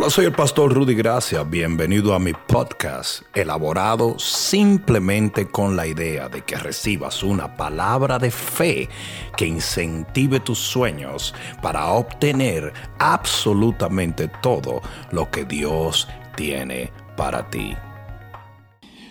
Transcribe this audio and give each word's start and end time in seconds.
Hola, 0.00 0.08
soy 0.08 0.24
el 0.24 0.32
pastor 0.32 0.72
Rudy 0.72 0.94
Gracia. 0.94 1.42
Bienvenido 1.42 2.14
a 2.14 2.18
mi 2.18 2.32
podcast, 2.32 3.20
elaborado 3.34 4.18
simplemente 4.18 5.46
con 5.46 5.76
la 5.76 5.86
idea 5.86 6.30
de 6.30 6.42
que 6.42 6.56
recibas 6.56 7.22
una 7.22 7.54
palabra 7.54 8.18
de 8.18 8.30
fe 8.30 8.88
que 9.36 9.46
incentive 9.46 10.40
tus 10.40 10.58
sueños 10.58 11.34
para 11.60 11.88
obtener 11.88 12.72
absolutamente 12.98 14.28
todo 14.28 14.80
lo 15.12 15.30
que 15.30 15.44
Dios 15.44 16.08
tiene 16.34 16.90
para 17.14 17.50
ti. 17.50 17.76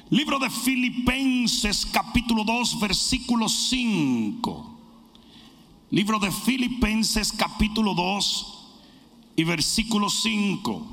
Libro 0.09 0.39
de 0.39 0.49
Filipenses 0.49 1.85
capítulo 1.85 2.43
2 2.43 2.79
versículo 2.79 3.47
5. 3.47 4.79
Libro 5.91 6.17
de 6.17 6.31
Filipenses 6.31 7.31
capítulo 7.31 7.93
2 7.93 8.58
y 9.39 9.45
versículo 9.45 10.09
5. 10.09 10.85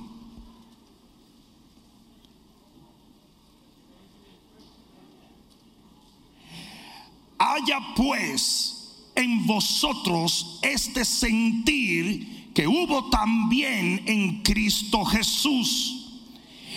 Haya 7.38 7.80
pues 7.96 9.10
en 9.16 9.44
vosotros 9.48 10.60
este 10.62 11.04
sentir 11.04 12.52
que 12.54 12.68
hubo 12.68 13.10
también 13.10 14.04
en 14.06 14.44
Cristo 14.44 15.04
Jesús, 15.04 16.20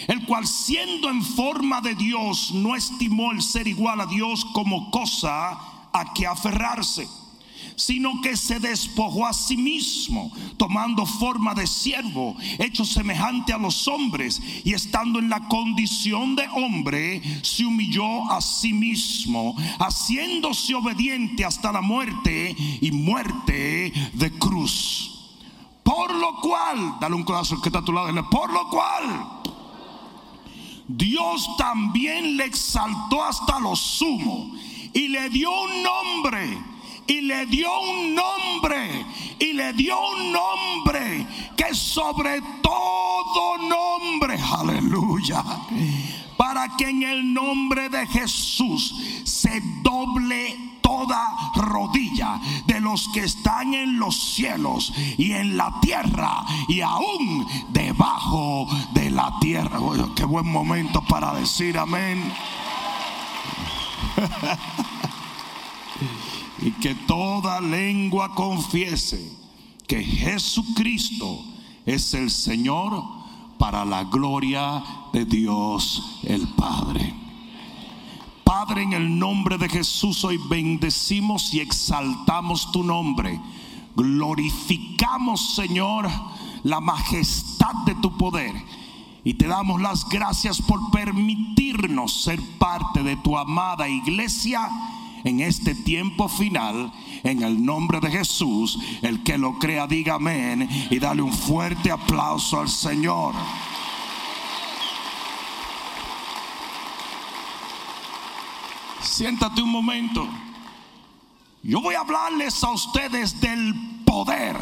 el 0.08 0.26
cual 0.26 0.48
siendo 0.48 1.08
en 1.08 1.22
forma 1.22 1.82
de 1.82 1.94
Dios 1.94 2.52
no 2.52 2.76
estimó 2.76 3.32
el 3.32 3.44
ser 3.44 3.68
igual 3.68 4.02
a 4.02 4.08
Dios 4.08 4.44
como 4.54 4.90
cosa 4.90 5.52
a 5.94 6.14
que 6.16 6.26
aferrarse 6.26 7.19
sino 7.80 8.20
que 8.20 8.36
se 8.36 8.60
despojó 8.60 9.26
a 9.26 9.32
sí 9.32 9.56
mismo, 9.56 10.34
tomando 10.58 11.06
forma 11.06 11.54
de 11.54 11.66
siervo, 11.66 12.36
hecho 12.58 12.84
semejante 12.84 13.54
a 13.54 13.58
los 13.58 13.88
hombres, 13.88 14.42
y 14.66 14.74
estando 14.74 15.18
en 15.20 15.30
la 15.30 15.48
condición 15.48 16.36
de 16.36 16.46
hombre, 16.50 17.22
se 17.42 17.66
humilló 17.66 18.30
a 18.30 18.42
sí 18.42 18.74
mismo, 18.74 19.56
haciéndose 19.80 20.76
obediente 20.76 21.46
hasta 21.46 21.72
la 21.72 21.80
muerte 21.80 22.54
y 22.82 22.92
muerte 22.92 23.94
de 24.14 24.32
cruz. 24.38 25.38
Por 25.82 26.14
lo 26.14 26.36
cual, 26.42 26.98
dale 27.00 27.16
un 27.16 27.24
corazón 27.24 27.62
que 27.62 27.70
está 27.70 27.80
a 27.80 27.86
tu 27.86 27.94
lado, 27.94 28.30
por 28.30 28.52
lo 28.52 28.68
cual. 28.68 29.40
Dios 30.86 31.48
también 31.58 32.36
le 32.36 32.44
exaltó 32.44 33.24
hasta 33.24 33.58
lo 33.60 33.74
sumo 33.78 34.52
y 34.92 35.08
le 35.08 35.30
dio 35.30 35.50
un 35.50 35.84
nombre 35.84 36.79
y 37.10 37.22
le 37.22 37.48
dio 37.48 37.70
un 37.82 38.14
nombre, 38.14 39.04
y 39.40 39.54
le 39.54 39.74
dio 39.74 39.98
un 40.12 40.32
nombre 40.32 41.26
que 41.58 41.74
sobre 41.74 42.40
todo 42.62 43.58
nombre, 43.58 44.38
aleluya, 44.40 45.44
para 46.38 46.78
que 46.78 46.90
en 46.90 47.02
el 47.02 47.34
nombre 47.34 47.90
de 47.90 48.06
Jesús 48.06 48.94
se 49.26 49.60
doble 49.82 50.56
toda 50.82 51.52
rodilla 51.56 52.40
de 52.68 52.80
los 52.80 53.08
que 53.10 53.22
están 53.22 53.74
en 53.74 53.98
los 53.98 54.36
cielos 54.36 54.94
y 55.18 55.32
en 55.32 55.58
la 55.58 55.74
tierra 55.82 56.46
y 56.68 56.82
aún 56.82 57.48
debajo 57.70 58.68
de 58.94 59.10
la 59.10 59.34
tierra. 59.42 59.80
qué 60.16 60.26
buen 60.26 60.48
momento 60.48 61.02
para 61.02 61.34
decir 61.34 61.76
amén. 61.76 62.32
y 66.62 66.72
que 66.72 66.96
toda 66.96 67.62
lengua 67.62 68.34
confiese 68.36 69.40
que 69.88 70.04
Jesucristo 70.04 71.44
es 71.86 72.14
el 72.14 72.30
Señor 72.30 73.04
para 73.58 73.86
la 73.86 74.04
gloria 74.04 74.84
de 75.12 75.26
Dios 75.26 76.22
el 76.24 76.48
Padre. 76.50 77.14
Padre, 78.44 78.84
en 78.84 78.94
el 78.94 79.20
nombre 79.20 79.58
de 79.58 79.70
Jesús 79.70 80.24
hoy 80.24 80.40
bendecimos 80.50 81.54
y 81.54 81.60
exaltamos 81.60 82.72
tu 82.72 82.84
nombre. 82.84 83.40
Glorificamos, 83.96 85.56
Señor, 85.56 86.10
la 86.64 86.80
majestad 86.80 87.74
de 87.86 87.96
tu 87.96 88.18
poder. 88.18 88.54
Y 89.24 89.36
te 89.36 89.48
damos 89.48 89.82
las 89.82 90.08
gracias 90.08 90.62
por 90.62 90.92
permitirnos 90.92 92.24
ser 92.24 92.40
parte 92.58 93.04
de 93.04 93.18
tu 93.18 93.38
amada 93.38 93.88
iglesia 93.88 94.70
en 95.24 95.40
este 95.40 95.76
tiempo 95.76 96.28
final. 96.28 96.92
En 97.24 97.44
el 97.44 97.64
nombre 97.64 98.00
de 98.00 98.12
Jesús, 98.12 98.80
el 99.02 99.24
que 99.24 99.38
lo 99.38 99.60
crea, 99.60 99.88
diga 99.88 100.16
amén 100.16 100.68
y 100.90 101.00
dale 101.00 101.22
un 101.22 101.34
fuerte 101.34 101.92
aplauso 101.92 102.62
al 102.62 102.70
Señor. 102.70 103.36
Siéntate 109.02 109.62
un 109.62 109.70
momento. 109.70 110.28
Yo 111.62 111.82
voy 111.82 111.96
a 111.96 112.02
hablarles 112.02 112.64
a 112.64 112.72
ustedes 112.72 113.42
del 113.42 113.74
poder 114.06 114.56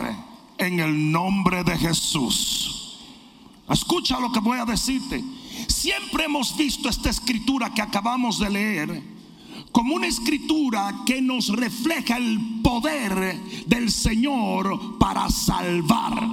en 0.58 0.80
el 0.80 1.12
nombre 1.12 1.64
de 1.64 1.78
Jesús. 1.78 2.98
Escucha 3.70 4.20
lo 4.20 4.32
que 4.32 4.40
voy 4.40 4.58
a 4.58 4.66
decirte. 4.66 5.24
Siempre 5.68 6.26
hemos 6.26 6.56
visto 6.58 6.90
esta 6.90 7.10
escritura 7.10 7.74
que 7.74 7.82
acabamos 7.82 8.40
de 8.40 8.50
leer 8.50 9.17
como 9.78 9.94
una 9.94 10.08
escritura 10.08 11.04
que 11.06 11.22
nos 11.22 11.50
refleja 11.50 12.18
el 12.18 12.40
poder 12.64 13.40
del 13.68 13.92
Señor 13.92 14.98
para 14.98 15.30
salvar. 15.30 16.28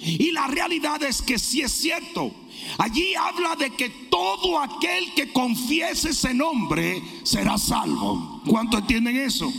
Y 0.00 0.32
la 0.32 0.48
realidad 0.48 1.00
es 1.04 1.22
que 1.22 1.38
si 1.38 1.60
es 1.60 1.70
cierto. 1.70 2.34
Allí 2.78 3.14
habla 3.14 3.54
de 3.54 3.70
que 3.70 3.90
todo 4.10 4.58
aquel 4.58 5.14
que 5.14 5.32
confiese 5.32 6.08
ese 6.08 6.34
nombre 6.34 7.00
será 7.22 7.58
salvo. 7.58 8.42
¿Cuánto 8.44 8.78
entienden 8.78 9.18
eso? 9.18 9.52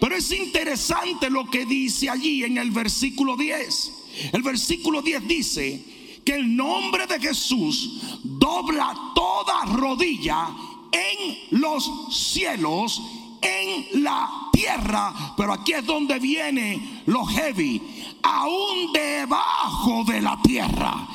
Pero 0.00 0.16
es 0.16 0.32
interesante 0.32 1.30
lo 1.30 1.48
que 1.48 1.64
dice 1.64 2.10
allí 2.10 2.42
en 2.42 2.58
el 2.58 2.72
versículo 2.72 3.36
10. 3.36 3.92
El 4.32 4.42
versículo 4.42 5.00
10 5.00 5.28
dice 5.28 5.84
que 6.24 6.34
el 6.34 6.56
nombre 6.56 7.06
de 7.06 7.20
Jesús 7.20 8.02
dobla 8.24 9.12
toda 9.14 9.64
rodilla 9.66 10.48
en 10.96 11.60
los 11.60 11.90
cielos, 12.10 13.02
en 13.42 14.02
la 14.02 14.48
tierra, 14.52 15.34
pero 15.36 15.52
aquí 15.52 15.72
es 15.72 15.84
donde 15.84 16.18
viene 16.18 17.02
lo 17.06 17.24
heavy, 17.24 17.82
aún 18.22 18.92
debajo 18.92 20.04
de 20.04 20.20
la 20.20 20.40
tierra 20.42 21.06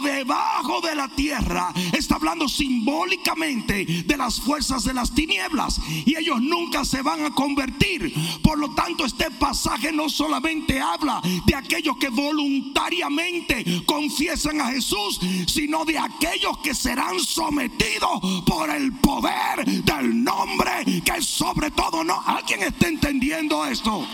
debajo 0.00 0.80
de 0.80 0.94
la 0.94 1.08
tierra 1.08 1.72
está 1.92 2.16
hablando 2.16 2.48
simbólicamente 2.48 3.84
de 3.84 4.16
las 4.16 4.40
fuerzas 4.40 4.84
de 4.84 4.94
las 4.94 5.14
tinieblas 5.14 5.80
y 6.04 6.16
ellos 6.16 6.40
nunca 6.40 6.84
se 6.84 7.02
van 7.02 7.24
a 7.24 7.34
convertir. 7.34 8.12
Por 8.42 8.58
lo 8.58 8.74
tanto, 8.74 9.04
este 9.04 9.30
pasaje 9.30 9.92
no 9.92 10.08
solamente 10.08 10.80
habla 10.80 11.20
de 11.46 11.54
aquellos 11.54 11.96
que 11.96 12.08
voluntariamente 12.08 13.82
confiesan 13.86 14.60
a 14.60 14.70
Jesús, 14.70 15.20
sino 15.46 15.84
de 15.84 15.98
aquellos 15.98 16.58
que 16.58 16.74
serán 16.74 17.18
sometidos 17.20 18.20
por 18.46 18.70
el 18.70 18.92
poder 18.98 19.64
del 19.64 20.22
nombre 20.22 21.02
que 21.04 21.22
sobre 21.22 21.70
todo 21.70 22.04
no. 22.04 22.22
¿Alguien 22.26 22.62
está 22.62 22.88
entendiendo 22.88 23.64
esto? 23.64 24.06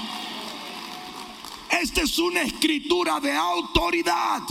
Esta 1.71 2.03
es 2.03 2.19
una 2.19 2.43
escritura 2.43 3.21
de 3.21 3.33
autoridad. 3.33 4.43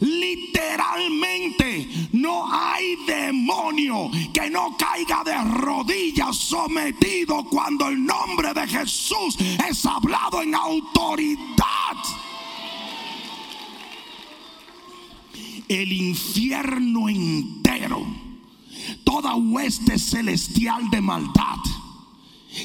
Literalmente 0.00 1.88
no 2.12 2.52
hay 2.52 2.96
demonio 3.06 4.10
que 4.32 4.50
no 4.50 4.76
caiga 4.76 5.22
de 5.24 5.36
rodillas 5.44 6.36
sometido 6.36 7.44
cuando 7.44 7.88
el 7.88 8.04
nombre 8.04 8.52
de 8.54 8.66
Jesús 8.66 9.36
es 9.68 9.86
hablado 9.86 10.42
en 10.42 10.54
autoridad. 10.54 11.36
El 15.68 15.92
infierno 15.92 17.08
entero, 17.08 18.04
toda 19.04 19.36
hueste 19.36 19.98
celestial 19.98 20.90
de 20.90 21.00
maldad, 21.00 21.58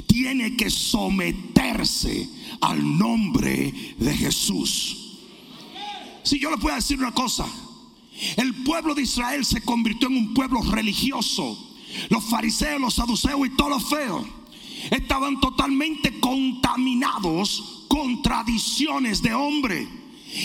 tiene 0.08 0.56
que 0.58 0.70
someterse 0.72 2.28
al 2.62 2.98
nombre 2.98 3.96
de 4.00 4.14
Jesús. 4.18 5.05
Si 6.26 6.40
yo 6.40 6.50
le 6.50 6.58
puedo 6.58 6.76
decir 6.76 6.98
una 6.98 7.14
cosa, 7.14 7.46
el 8.36 8.64
pueblo 8.64 8.96
de 8.96 9.04
Israel 9.04 9.46
se 9.46 9.62
convirtió 9.62 10.08
en 10.08 10.18
un 10.18 10.34
pueblo 10.34 10.60
religioso. 10.64 11.56
Los 12.10 12.24
fariseos, 12.26 12.82
los 12.82 12.96
saduceos 12.96 13.48
y 13.48 13.52
todos 13.52 13.70
los 13.70 13.90
feos 13.90 14.26
estaban 14.90 15.40
totalmente 15.40 16.20
contaminados 16.20 17.86
con 17.88 18.24
tradiciones 18.24 19.22
de 19.22 19.36
hombre. 19.36 19.88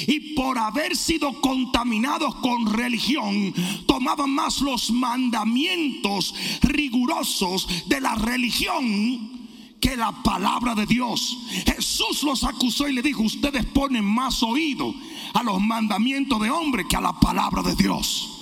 Y 0.06 0.34
por 0.34 0.58
haber 0.58 0.94
sido 0.94 1.40
contaminados 1.40 2.34
con 2.36 2.72
religión, 2.74 3.52
tomaban 3.86 4.30
más 4.30 4.60
los 4.60 4.90
mandamientos 4.90 6.34
rigurosos 6.60 7.66
de 7.86 8.02
la 8.02 8.16
religión 8.16 9.39
que 9.80 9.96
la 9.96 10.12
palabra 10.22 10.74
de 10.74 10.86
Dios. 10.86 11.38
Jesús 11.66 12.22
los 12.22 12.44
acusó 12.44 12.88
y 12.88 12.92
le 12.92 13.02
dijo, 13.02 13.22
ustedes 13.22 13.64
ponen 13.66 14.04
más 14.04 14.42
oído 14.42 14.94
a 15.34 15.42
los 15.42 15.60
mandamientos 15.60 16.40
de 16.40 16.50
hombre 16.50 16.86
que 16.86 16.96
a 16.96 17.00
la 17.00 17.18
palabra 17.18 17.62
de 17.62 17.74
Dios. 17.74 18.36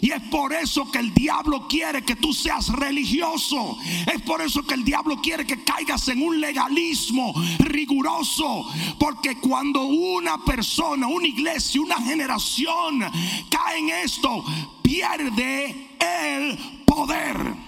Y 0.00 0.10
es 0.10 0.22
por 0.30 0.52
eso 0.52 0.90
que 0.90 0.98
el 0.98 1.14
diablo 1.14 1.66
quiere 1.68 2.02
que 2.02 2.16
tú 2.16 2.32
seas 2.32 2.68
religioso. 2.68 3.78
Es 4.12 4.20
por 4.22 4.40
eso 4.40 4.62
que 4.64 4.74
el 4.74 4.84
diablo 4.84 5.20
quiere 5.20 5.46
que 5.46 5.62
caigas 5.62 6.08
en 6.08 6.22
un 6.22 6.40
legalismo 6.40 7.32
riguroso. 7.60 8.66
Porque 8.98 9.36
cuando 9.38 9.84
una 9.84 10.44
persona, 10.44 11.06
una 11.06 11.26
iglesia, 11.26 11.80
una 11.80 12.00
generación 12.00 13.00
cae 13.48 13.78
en 13.78 13.88
esto, 13.90 14.44
pierde 14.82 15.90
el 16.00 16.84
poder. 16.84 17.61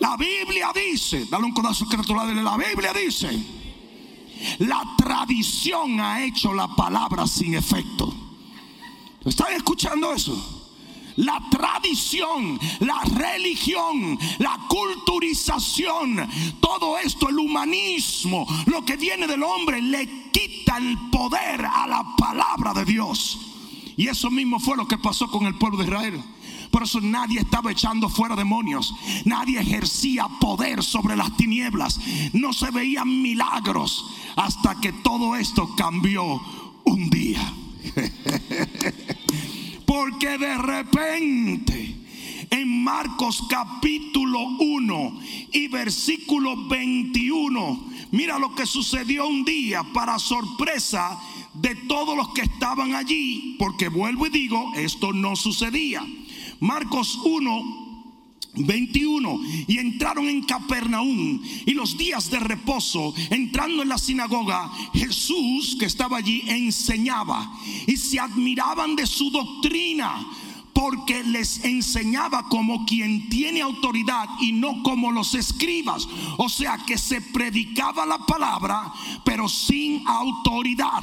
La 0.00 0.16
Biblia 0.16 0.70
dice, 0.74 1.26
dale 1.26 1.44
un 1.44 1.52
codazo 1.52 1.86
que 1.86 1.96
la 1.96 2.56
Biblia 2.56 2.92
dice, 2.92 3.28
la 4.60 4.82
tradición 4.96 6.00
ha 6.00 6.24
hecho 6.24 6.54
la 6.54 6.68
palabra 6.74 7.26
sin 7.26 7.54
efecto. 7.54 8.12
¿Están 9.24 9.52
escuchando 9.52 10.12
eso? 10.14 10.56
La 11.16 11.38
tradición, 11.50 12.58
la 12.78 13.02
religión, 13.14 14.18
la 14.38 14.58
culturización, 14.68 16.26
todo 16.60 16.96
esto, 16.96 17.28
el 17.28 17.38
humanismo, 17.38 18.46
lo 18.66 18.82
que 18.86 18.96
viene 18.96 19.26
del 19.26 19.42
hombre, 19.42 19.82
le 19.82 20.30
quita 20.30 20.78
el 20.78 20.96
poder 21.10 21.66
a 21.66 21.86
la 21.86 22.16
palabra 22.16 22.72
de 22.72 22.86
Dios. 22.86 23.38
Y 23.98 24.08
eso 24.08 24.30
mismo 24.30 24.58
fue 24.60 24.78
lo 24.78 24.88
que 24.88 24.96
pasó 24.96 25.30
con 25.30 25.44
el 25.44 25.56
pueblo 25.56 25.76
de 25.76 25.84
Israel. 25.84 26.24
Por 26.70 26.84
eso 26.84 27.00
nadie 27.00 27.40
estaba 27.40 27.72
echando 27.72 28.08
fuera 28.08 28.36
demonios. 28.36 28.94
Nadie 29.24 29.60
ejercía 29.60 30.28
poder 30.40 30.82
sobre 30.82 31.16
las 31.16 31.36
tinieblas. 31.36 31.98
No 32.32 32.52
se 32.52 32.70
veían 32.70 33.22
milagros 33.22 34.06
hasta 34.36 34.80
que 34.80 34.92
todo 34.92 35.36
esto 35.36 35.74
cambió 35.76 36.40
un 36.84 37.10
día. 37.10 37.54
Porque 39.86 40.38
de 40.38 40.58
repente 40.58 41.96
en 42.50 42.82
Marcos 42.82 43.44
capítulo 43.48 44.40
1 44.58 45.20
y 45.52 45.68
versículo 45.68 46.68
21, 46.68 47.90
mira 48.10 48.38
lo 48.38 48.54
que 48.54 48.66
sucedió 48.66 49.26
un 49.26 49.44
día 49.44 49.84
para 49.92 50.18
sorpresa 50.18 51.18
de 51.54 51.74
todos 51.74 52.16
los 52.16 52.28
que 52.30 52.42
estaban 52.42 52.94
allí, 52.94 53.56
porque 53.58 53.88
vuelvo 53.88 54.26
y 54.26 54.30
digo, 54.30 54.72
esto 54.76 55.12
no 55.12 55.36
sucedía. 55.36 56.04
Marcos 56.60 57.18
1, 57.24 57.80
21 58.54 59.40
y 59.68 59.78
entraron 59.78 60.28
en 60.28 60.42
Capernaum 60.42 61.40
y 61.66 61.72
los 61.72 61.96
días 61.96 62.30
de 62.30 62.40
reposo 62.40 63.14
entrando 63.30 63.82
en 63.82 63.88
la 63.88 63.98
sinagoga 63.98 64.70
Jesús 64.92 65.76
que 65.78 65.86
estaba 65.86 66.18
allí 66.18 66.42
enseñaba 66.46 67.52
y 67.86 67.96
se 67.96 68.18
admiraban 68.18 68.96
de 68.96 69.06
su 69.06 69.30
doctrina 69.30 70.26
porque 70.80 71.22
les 71.24 71.62
enseñaba 71.62 72.44
como 72.48 72.86
quien 72.86 73.28
tiene 73.28 73.60
autoridad 73.60 74.26
y 74.40 74.52
no 74.52 74.82
como 74.82 75.12
los 75.12 75.34
escribas. 75.34 76.08
O 76.38 76.48
sea 76.48 76.78
que 76.86 76.96
se 76.96 77.20
predicaba 77.20 78.06
la 78.06 78.16
palabra, 78.16 78.90
pero 79.22 79.46
sin 79.46 80.08
autoridad. 80.08 81.02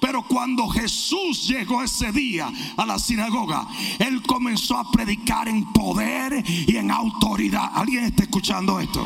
Pero 0.00 0.22
cuando 0.22 0.68
Jesús 0.68 1.48
llegó 1.48 1.82
ese 1.82 2.12
día 2.12 2.48
a 2.76 2.86
la 2.86 2.96
sinagoga, 3.00 3.66
él 3.98 4.22
comenzó 4.22 4.76
a 4.76 4.88
predicar 4.88 5.48
en 5.48 5.64
poder 5.72 6.44
y 6.46 6.76
en 6.76 6.92
autoridad. 6.92 7.72
¿Alguien 7.74 8.04
está 8.04 8.22
escuchando 8.22 8.78
esto? 8.78 9.04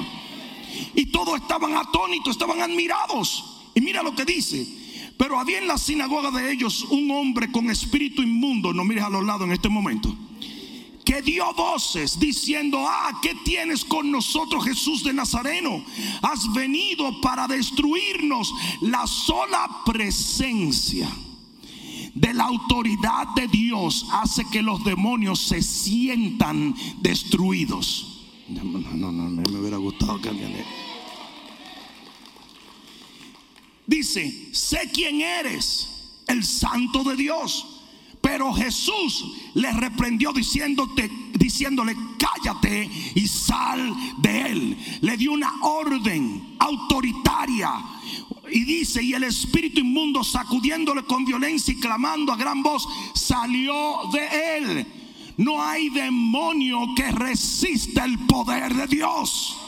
Y 0.94 1.06
todos 1.06 1.40
estaban 1.40 1.74
atónitos, 1.74 2.32
estaban 2.32 2.60
admirados. 2.60 3.62
Y 3.74 3.80
mira 3.80 4.02
lo 4.02 4.14
que 4.14 4.26
dice. 4.26 4.81
Pero 5.22 5.38
había 5.38 5.58
en 5.58 5.68
la 5.68 5.78
sinagoga 5.78 6.32
de 6.32 6.50
ellos 6.50 6.84
un 6.90 7.08
hombre 7.12 7.52
con 7.52 7.70
espíritu 7.70 8.22
inmundo, 8.22 8.72
no 8.72 8.82
mires 8.82 9.04
a 9.04 9.08
los 9.08 9.24
lados 9.24 9.46
en 9.46 9.52
este 9.52 9.68
momento, 9.68 10.12
que 11.04 11.22
dio 11.22 11.54
voces 11.54 12.18
diciendo, 12.18 12.84
ah, 12.84 13.20
¿qué 13.22 13.36
tienes 13.44 13.84
con 13.84 14.10
nosotros 14.10 14.64
Jesús 14.64 15.04
de 15.04 15.12
Nazareno? 15.12 15.84
Has 16.22 16.52
venido 16.52 17.20
para 17.20 17.46
destruirnos 17.46 18.52
la 18.80 19.06
sola 19.06 19.82
presencia 19.86 21.08
de 22.14 22.34
la 22.34 22.46
autoridad 22.46 23.28
de 23.36 23.46
Dios 23.46 24.04
hace 24.10 24.44
que 24.50 24.60
los 24.60 24.82
demonios 24.82 25.38
se 25.38 25.62
sientan 25.62 26.74
destruidos. 26.98 28.24
No, 28.48 28.64
no, 28.64 29.12
no, 29.12 29.30
me 29.30 29.56
hubiera 29.56 29.76
gustado 29.76 30.20
que 30.20 30.30
alguien... 30.30 30.81
Dice, 33.92 34.48
sé 34.52 34.90
quién 34.90 35.20
eres, 35.20 35.86
el 36.26 36.42
santo 36.44 37.04
de 37.04 37.14
Dios. 37.14 37.82
Pero 38.22 38.50
Jesús 38.54 39.22
le 39.52 39.70
reprendió 39.70 40.32
diciéndote, 40.32 41.10
diciéndole, 41.34 41.94
cállate 42.18 42.88
y 43.14 43.28
sal 43.28 43.94
de 44.16 44.40
él. 44.40 44.78
Le 45.02 45.18
dio 45.18 45.32
una 45.32 45.52
orden 45.60 46.56
autoritaria. 46.58 47.70
Y 48.50 48.64
dice, 48.64 49.02
y 49.02 49.12
el 49.12 49.24
espíritu 49.24 49.80
inmundo 49.80 50.24
sacudiéndole 50.24 51.02
con 51.02 51.26
violencia 51.26 51.74
y 51.74 51.80
clamando 51.80 52.32
a 52.32 52.36
gran 52.36 52.62
voz, 52.62 52.88
salió 53.12 54.08
de 54.10 54.56
él. 54.56 54.86
No 55.36 55.62
hay 55.62 55.90
demonio 55.90 56.94
que 56.96 57.12
resista 57.12 58.06
el 58.06 58.20
poder 58.20 58.74
de 58.74 58.86
Dios. 58.86 59.61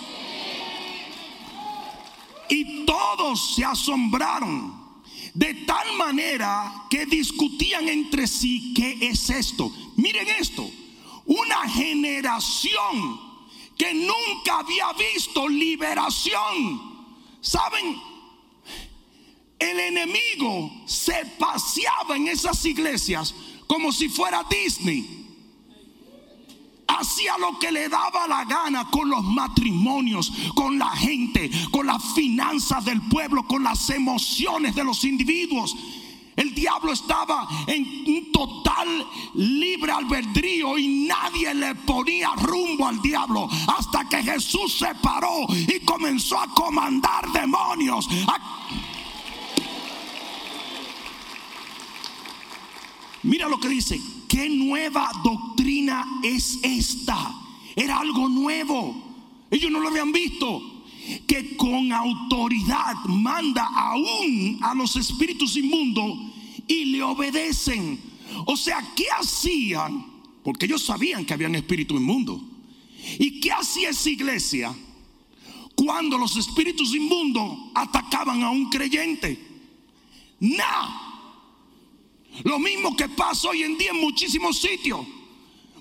Y 2.49 2.85
todos 2.85 3.55
se 3.55 3.65
asombraron. 3.65 4.85
De 5.33 5.53
tal 5.67 5.97
manera 5.97 6.87
que 6.89 7.07
discutían 7.07 7.89
entre 7.89 8.27
sí 8.27 8.73
qué 8.75 8.99
es 9.09 9.31
esto. 9.31 9.73
Miren 9.97 10.29
esto. 10.29 10.71
Una 11.27 11.69
generación 11.69 13.21
que 13.77 13.95
nunca 13.95 14.61
había 14.61 14.93
visto 14.93 15.49
liberación. 15.49 17.07
¿Saben? 17.41 18.01
El 19.59 19.81
enemigo 19.81 20.71
se 20.87 21.25
paseaba 21.39 22.17
en 22.17 22.29
esas 22.29 22.65
iglesias 22.65 23.35
como 23.67 23.93
si 23.93 24.09
fuera 24.09 24.45
Disney 24.49 25.24
hacía 26.87 27.39
lo 27.39 27.59
que 27.59 27.73
le 27.73 27.89
daba 27.89 28.27
la 28.27 28.45
gana 28.45 28.89
con 28.91 29.09
los 29.09 29.23
matrimonios, 29.25 30.33
con 30.55 30.79
la 30.79 30.91
gente, 30.91 31.51
con 31.71 31.87
las 31.87 32.03
finanzas 32.15 32.85
del 32.85 33.01
pueblo, 33.03 33.47
con 33.47 33.63
las 33.63 33.91
emociones 33.91 34.75
de 34.75 34.85
los 34.85 35.05
individuos. 35.05 35.77
El 36.37 36.53
diablo 36.53 36.93
estaba 36.93 37.47
en 37.69 37.85
un 38.07 38.33
total 38.33 38.89
libre 39.35 39.93
albedrío 39.93 40.77
y 40.77 41.07
nadie 41.07 41.55
le 41.55 41.75
ponía 41.77 42.31
rumbo 42.37 42.89
al 42.89 43.01
diablo 43.01 43.49
hasta 43.69 44.09
que 44.09 44.23
Jesús 44.23 44.79
se 44.79 44.95
paró 44.97 45.47
y 45.51 45.79
comenzó 45.85 46.41
a 46.41 46.49
comandar 46.49 47.31
demonios. 47.33 48.09
Mira 53.23 53.49
lo 53.49 53.59
que 53.59 53.69
dice, 53.69 54.01
¿qué 54.35 54.49
nueva 54.49 55.13
doctrina 55.23 56.05
es 56.25 56.59
esta? 56.65 57.33
Era 57.77 58.01
algo 58.01 58.29
nuevo. 58.29 59.47
Ellos 59.49 59.71
no 59.71 59.79
lo 59.79 59.89
habían 59.89 60.11
visto. 60.11 60.83
Que 61.29 61.57
con 61.57 61.93
autoridad 61.93 62.97
manda 63.07 63.65
aún 63.65 64.59
a 64.63 64.75
los 64.75 64.97
espíritus 64.97 65.57
inmundos 65.57 66.19
y 66.67 66.87
le 66.87 67.03
obedecen. 67.03 68.01
O 68.47 68.57
sea, 68.57 68.93
¿qué 68.97 69.05
hacían? 69.17 70.05
Porque 70.43 70.67
ellos 70.67 70.83
sabían 70.83 71.25
que 71.25 71.35
habían 71.35 71.55
espíritu 71.55 71.95
inmundo. 71.95 72.43
¿Y 73.19 73.39
qué 73.39 73.53
hacía 73.53 73.91
esa 73.91 74.11
iglesia 74.11 74.75
cuando 75.77 76.19
los 76.19 76.37
espíritus 76.37 76.93
inmundos 76.93 77.71
atacaban 77.75 78.43
a 78.43 78.51
un 78.51 78.69
creyente? 78.69 79.39
Nada. 80.41 81.04
Lo 82.43 82.59
mismo 82.59 82.97
que 82.97 83.09
pasa 83.09 83.49
hoy 83.49 83.63
en 83.63 83.79
día 83.79 83.91
en 83.91 84.01
muchísimos 84.01 84.59
sitios. 84.59 85.01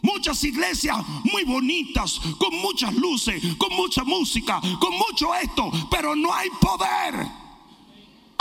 Muchas 0.02 0.44
iglesias 0.44 0.98
muy 1.24 1.44
bonitas, 1.46 2.20
con 2.38 2.54
muchas 2.58 2.94
luces, 2.94 3.42
con 3.58 3.74
mucha 3.74 4.04
música, 4.04 4.60
con 4.80 4.94
mucho 4.98 5.34
esto, 5.34 5.72
pero 5.90 6.14
no 6.14 6.34
hay 6.34 6.50
poder. 6.60 7.44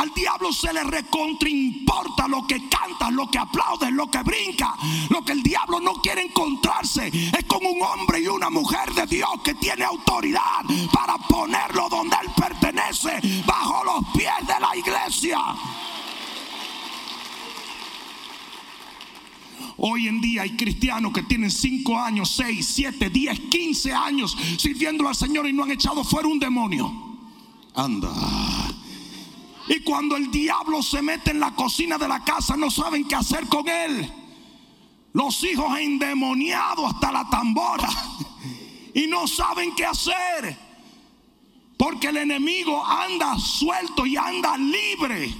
Al 0.02 0.12
diablo 0.12 0.52
se 0.52 0.72
le 0.72 0.82
recontraimporta 0.82 2.26
lo 2.26 2.44
que 2.44 2.68
canta, 2.68 3.08
lo 3.12 3.30
que 3.30 3.38
aplaude, 3.38 3.92
lo 3.92 4.10
que 4.10 4.20
brinca. 4.24 4.74
Lo 5.10 5.24
que 5.24 5.30
el 5.30 5.44
diablo 5.44 5.78
no 5.78 5.92
quiere 5.94 6.22
encontrarse 6.22 7.06
es 7.06 7.44
con 7.46 7.64
un 7.64 7.80
hombre 7.80 8.18
y 8.18 8.26
una 8.26 8.50
mujer 8.50 8.92
de 8.94 9.06
Dios 9.06 9.30
que 9.44 9.54
tiene 9.54 9.84
autoridad 9.84 10.64
para 10.92 11.16
ponerlo 11.18 11.88
donde 11.88 12.16
él 12.20 12.32
pertenece, 12.36 13.20
bajo 13.46 13.84
los 13.84 14.04
pies 14.12 14.34
de 14.44 14.58
la 14.58 14.76
iglesia. 14.76 15.38
Hoy 19.78 20.08
en 20.08 20.20
día 20.20 20.42
hay 20.42 20.50
cristianos 20.56 21.12
que 21.12 21.22
tienen 21.22 21.50
5 21.50 21.98
años, 21.98 22.30
6, 22.36 22.66
7, 22.74 23.10
10, 23.10 23.40
15 23.40 23.92
años 23.92 24.36
sirviendo 24.58 25.08
al 25.08 25.16
Señor 25.16 25.48
y 25.48 25.52
no 25.52 25.64
han 25.64 25.70
echado 25.70 26.04
fuera 26.04 26.28
un 26.28 26.38
demonio. 26.38 26.92
Anda. 27.74 28.12
Y 29.68 29.80
cuando 29.80 30.16
el 30.16 30.30
diablo 30.30 30.82
se 30.82 31.00
mete 31.00 31.30
en 31.30 31.40
la 31.40 31.54
cocina 31.54 31.96
de 31.96 32.08
la 32.08 32.22
casa 32.24 32.56
no 32.56 32.70
saben 32.70 33.06
qué 33.06 33.14
hacer 33.14 33.48
con 33.48 33.68
él. 33.68 34.12
Los 35.14 35.42
hijos 35.44 35.78
endemoniados 35.78 36.92
hasta 36.92 37.12
la 37.12 37.28
tambora 37.28 37.88
y 38.94 39.06
no 39.06 39.26
saben 39.26 39.74
qué 39.74 39.86
hacer. 39.86 40.58
Porque 41.76 42.08
el 42.08 42.18
enemigo 42.18 42.84
anda 42.84 43.38
suelto 43.38 44.06
y 44.06 44.16
anda 44.16 44.56
libre. 44.56 45.34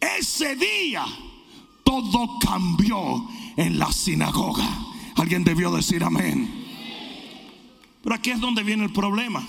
Ese 0.00 0.56
día 0.56 1.04
todo 1.88 2.38
cambió 2.38 3.26
en 3.56 3.78
la 3.78 3.90
sinagoga. 3.90 4.68
Alguien 5.16 5.42
debió 5.42 5.70
decir 5.70 6.04
amén. 6.04 6.66
Pero 8.02 8.14
aquí 8.14 8.28
es 8.28 8.40
donde 8.40 8.62
viene 8.62 8.84
el 8.84 8.92
problema. 8.92 9.42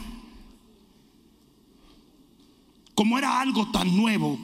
Como 2.95 3.17
era 3.17 3.41
algo 3.41 3.69
tan 3.71 3.93
nuevo 3.95 4.39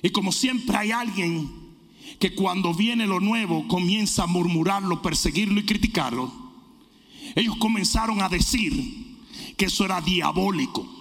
y 0.00 0.10
como 0.10 0.30
siempre 0.30 0.76
hay 0.76 0.92
alguien 0.92 1.50
que 2.20 2.36
cuando 2.36 2.72
viene 2.72 3.04
lo 3.04 3.18
nuevo 3.18 3.66
comienza 3.66 4.22
a 4.22 4.26
murmurarlo, 4.28 5.02
perseguirlo 5.02 5.58
y 5.58 5.66
criticarlo, 5.66 6.32
ellos 7.34 7.56
comenzaron 7.56 8.22
a 8.22 8.28
decir 8.28 9.26
que 9.56 9.64
eso 9.64 9.84
era 9.84 10.00
diabólico. 10.00 10.97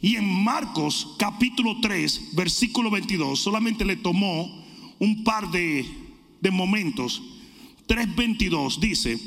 Y 0.00 0.16
en 0.16 0.44
Marcos 0.44 1.14
capítulo 1.18 1.78
3, 1.80 2.34
versículo 2.34 2.90
22, 2.90 3.38
solamente 3.38 3.84
le 3.84 3.96
tomó 3.96 4.64
un 4.98 5.24
par 5.24 5.50
de, 5.50 5.86
de 6.40 6.50
momentos. 6.50 7.22
3.22 7.88 8.78
dice, 8.78 9.18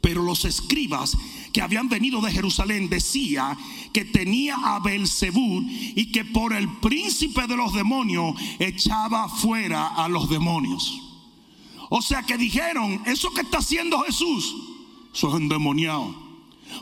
pero 0.00 0.22
los 0.22 0.44
escribas 0.44 1.16
que 1.52 1.62
habían 1.62 1.88
venido 1.88 2.20
de 2.20 2.32
Jerusalén 2.32 2.88
decía 2.88 3.56
que 3.92 4.04
tenía 4.04 4.56
a 4.56 4.80
Belzebú 4.80 5.62
y 5.68 6.12
que 6.12 6.24
por 6.24 6.52
el 6.52 6.68
príncipe 6.78 7.46
de 7.46 7.56
los 7.56 7.74
demonios 7.74 8.34
echaba 8.58 9.28
fuera 9.28 9.88
a 9.88 10.08
los 10.08 10.30
demonios. 10.30 11.00
O 11.90 12.00
sea 12.02 12.22
que 12.22 12.38
dijeron, 12.38 13.02
eso 13.06 13.32
que 13.34 13.40
está 13.40 13.58
haciendo 13.58 14.00
Jesús, 14.00 14.54
eso 15.12 15.28
es 15.28 15.34
endemoniado. 15.42 16.14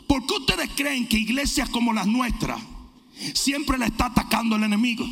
¿Por 0.06 0.26
qué 0.26 0.34
ustedes 0.34 0.70
creen 0.76 1.08
que 1.08 1.18
iglesias 1.18 1.70
como 1.70 1.94
las 1.94 2.06
nuestras 2.06 2.60
siempre 3.34 3.78
le 3.78 3.86
está 3.86 4.06
atacando 4.06 4.56
el 4.56 4.64
enemigo. 4.64 5.06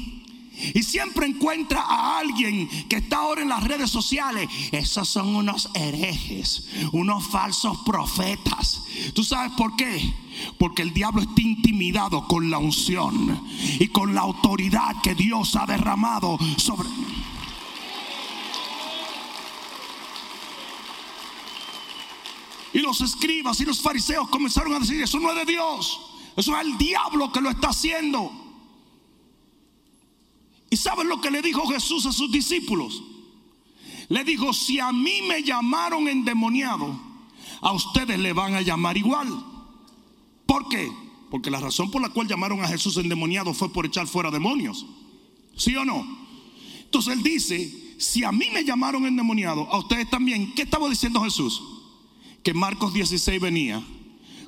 Y 0.75 0.83
siempre 0.83 1.27
encuentra 1.27 1.83
a 1.83 2.19
alguien 2.19 2.69
que 2.89 2.97
está 2.97 3.19
ahora 3.19 3.43
en 3.43 3.51
las 3.51 3.63
redes 3.65 3.91
sociales. 3.91 4.49
Esos 4.73 5.09
son 5.09 5.37
unos 5.37 5.69
herejes, 5.75 6.69
unos 6.93 7.27
falsos 7.29 7.79
profetas. 7.85 8.83
¿Tú 9.15 9.23
sabes 9.23 9.53
por 9.53 9.77
qué? 9.77 10.15
Porque 10.59 10.83
el 10.83 10.95
diablo 10.95 11.21
está 11.21 11.43
intimidado 11.43 12.27
con 12.27 12.51
la 12.51 12.59
unción 12.59 13.39
y 13.79 13.89
con 13.89 14.15
la 14.15 14.23
autoridad 14.23 15.03
que 15.03 15.15
Dios 15.15 15.57
ha 15.57 15.67
derramado 15.67 16.39
sobre... 16.57 16.89
Y 22.73 22.81
los 22.81 23.01
escribas 23.01 23.59
y 23.61 23.65
los 23.65 23.81
fariseos 23.81 24.29
comenzaron 24.29 24.75
a 24.75 24.81
decir, 24.81 25.01
eso 25.01 25.19
no 25.19 25.31
es 25.31 25.37
de 25.37 25.51
Dios. 25.51 26.16
Eso 26.37 26.55
es 26.57 26.67
el 26.67 26.77
diablo 26.77 27.33
que 27.33 27.41
lo 27.41 27.51
está 27.51 27.69
haciendo. 27.69 28.31
¿Y 30.69 30.77
saben 30.77 31.09
lo 31.09 31.21
que 31.21 31.31
le 31.31 31.43
dijo 31.43 31.67
Jesús 31.69 32.05
a 32.07 32.13
sus 32.13 32.31
discípulos? 32.31 33.03
Le 34.09 34.23
dijo, 34.25 34.53
si 34.53 34.79
a 34.79 34.93
mí 34.93 35.23
me 35.27 35.43
llamaron 35.43 36.09
endemoniado, 36.09 37.01
a 37.61 37.73
ustedes 37.73 38.19
le 38.19 38.33
van 38.33 38.55
a 38.55 38.61
llamar 38.61 38.97
igual. 38.97 39.29
¿Por 40.45 40.69
qué? 40.69 40.91
Porque 41.31 41.51
la 41.51 41.61
razón 41.61 41.91
por 41.91 42.03
la 42.03 42.11
cual 42.11 42.29
llamaron 42.29 42.63
a 42.63 42.69
Jesús 42.69 42.97
endemoniado 42.99 43.55
fue 43.55 43.73
por 43.73 43.87
echar 43.87 44.07
fuera 44.07 44.31
demonios. 44.31 44.87
¿Sí 45.57 45.75
o 45.75 45.85
no? 45.85 46.07
Entonces 46.81 47.15
él 47.15 47.23
dice, 47.23 47.97
si 47.99 48.25
a 48.25 48.31
mí 48.31 48.49
me 48.53 48.65
llamaron 48.65 49.07
endemoniado, 49.07 49.69
a 49.73 49.79
ustedes 49.79 50.09
también. 50.11 50.53
¿Qué 50.55 50.63
estaba 50.63 50.89
diciendo 50.89 51.23
Jesús? 51.23 51.63
Que 52.43 52.53
Marcos 52.55 52.93
16 52.93 53.41
venía 53.41 53.83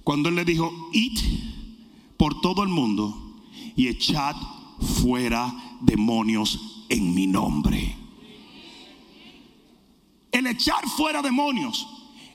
cuando 0.04 0.28
él 0.28 0.37
le 0.37 0.45
dijo, 0.45 0.73
id 0.92 1.18
por 2.18 2.40
todo 2.42 2.62
el 2.62 2.68
mundo 2.68 3.16
y 3.76 3.88
echad 3.88 4.37
fuera 5.00 5.54
demonios 5.80 6.84
en 6.88 7.14
mi 7.14 7.26
nombre. 7.26 7.96
El 10.30 10.46
echar 10.46 10.87
fuera 10.88 11.22
demonios, 11.22 11.87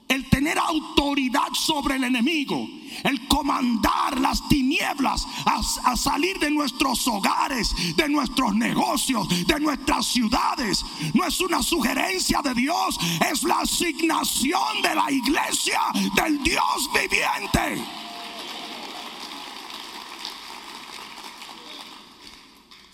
el 0.08 0.30
tener 0.30 0.58
autoridad 0.58 1.50
sobre 1.54 1.96
el 1.96 2.04
enemigo, 2.06 2.68
el 3.04 3.28
comandar 3.28 4.20
las 4.20 4.48
tinieblas 4.48 5.28
a, 5.46 5.96
salir 5.96 6.40
de 6.40 6.50
nuestros 6.50 7.08
hogares, 7.08 7.74
de 7.96 8.10
nuestros 8.10 8.56
negocios, 8.56 9.28
de 9.46 9.60
nuestras 9.60 10.06
ciudades, 10.06 10.84
no 11.14 11.26
es 11.26 11.40
una 11.42 11.62
sugerencia 11.62 12.42
de 12.42 12.54
Dios, 12.54 12.98
es 13.32 13.44
la 13.44 13.60
asignación 13.60 14.82
de 14.82 14.96
la 14.96 15.12
iglesia 15.12 15.80
del 16.16 16.42
Dios 16.44 16.90
viviente. 16.94 18.03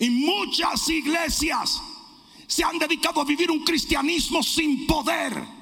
Y 0.00 0.08
muchas 0.08 0.88
iglesias 0.88 1.80
se 2.46 2.64
han 2.64 2.78
dedicado 2.78 3.20
a 3.20 3.24
vivir 3.24 3.50
un 3.50 3.62
cristianismo 3.62 4.42
sin 4.42 4.86
poder. 4.86 5.60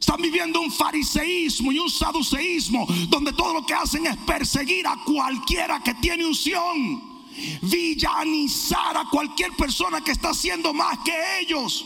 Están 0.00 0.22
viviendo 0.22 0.60
un 0.60 0.72
fariseísmo 0.72 1.70
y 1.70 1.78
un 1.78 1.90
saduceísmo 1.90 2.86
donde 3.08 3.34
todo 3.34 3.52
lo 3.52 3.66
que 3.66 3.74
hacen 3.74 4.06
es 4.06 4.16
perseguir 4.18 4.86
a 4.86 4.96
cualquiera 5.04 5.82
que 5.82 5.92
tiene 5.94 6.24
unción, 6.24 7.26
villanizar 7.60 8.96
a 8.96 9.04
cualquier 9.10 9.52
persona 9.52 10.00
que 10.00 10.12
está 10.12 10.30
haciendo 10.30 10.72
más 10.72 10.98
que 11.00 11.40
ellos. 11.40 11.84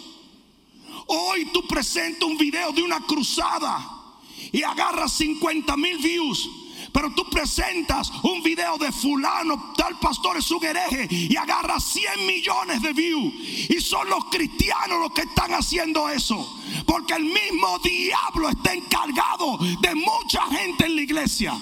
Hoy 1.08 1.46
tú 1.46 1.66
presentas 1.66 2.28
un 2.28 2.38
video 2.38 2.70
de 2.70 2.82
una 2.82 3.00
cruzada 3.00 4.14
y 4.52 4.62
agarras 4.62 5.14
50 5.14 5.76
mil 5.76 5.98
views 5.98 6.48
pero 6.92 7.10
tú 7.14 7.24
presentas 7.30 8.12
un 8.22 8.42
video 8.42 8.76
de 8.76 8.92
fulano, 8.92 9.72
tal 9.76 9.98
pastor 9.98 10.36
es 10.36 10.50
un 10.50 10.62
hereje 10.62 11.08
y 11.10 11.34
agarra 11.36 11.80
100 11.80 12.26
millones 12.26 12.82
de 12.82 12.92
views. 12.92 13.32
Y 13.70 13.80
son 13.80 14.10
los 14.10 14.26
cristianos 14.26 15.00
los 15.00 15.12
que 15.12 15.22
están 15.22 15.52
haciendo 15.52 16.08
eso. 16.10 16.60
Porque 16.86 17.14
el 17.14 17.24
mismo 17.24 17.78
diablo 17.78 18.50
está 18.50 18.74
encargado 18.74 19.58
de 19.80 19.94
mucha 19.94 20.44
gente 20.46 20.84
en 20.84 20.96
la 20.96 21.02
iglesia. 21.02 21.58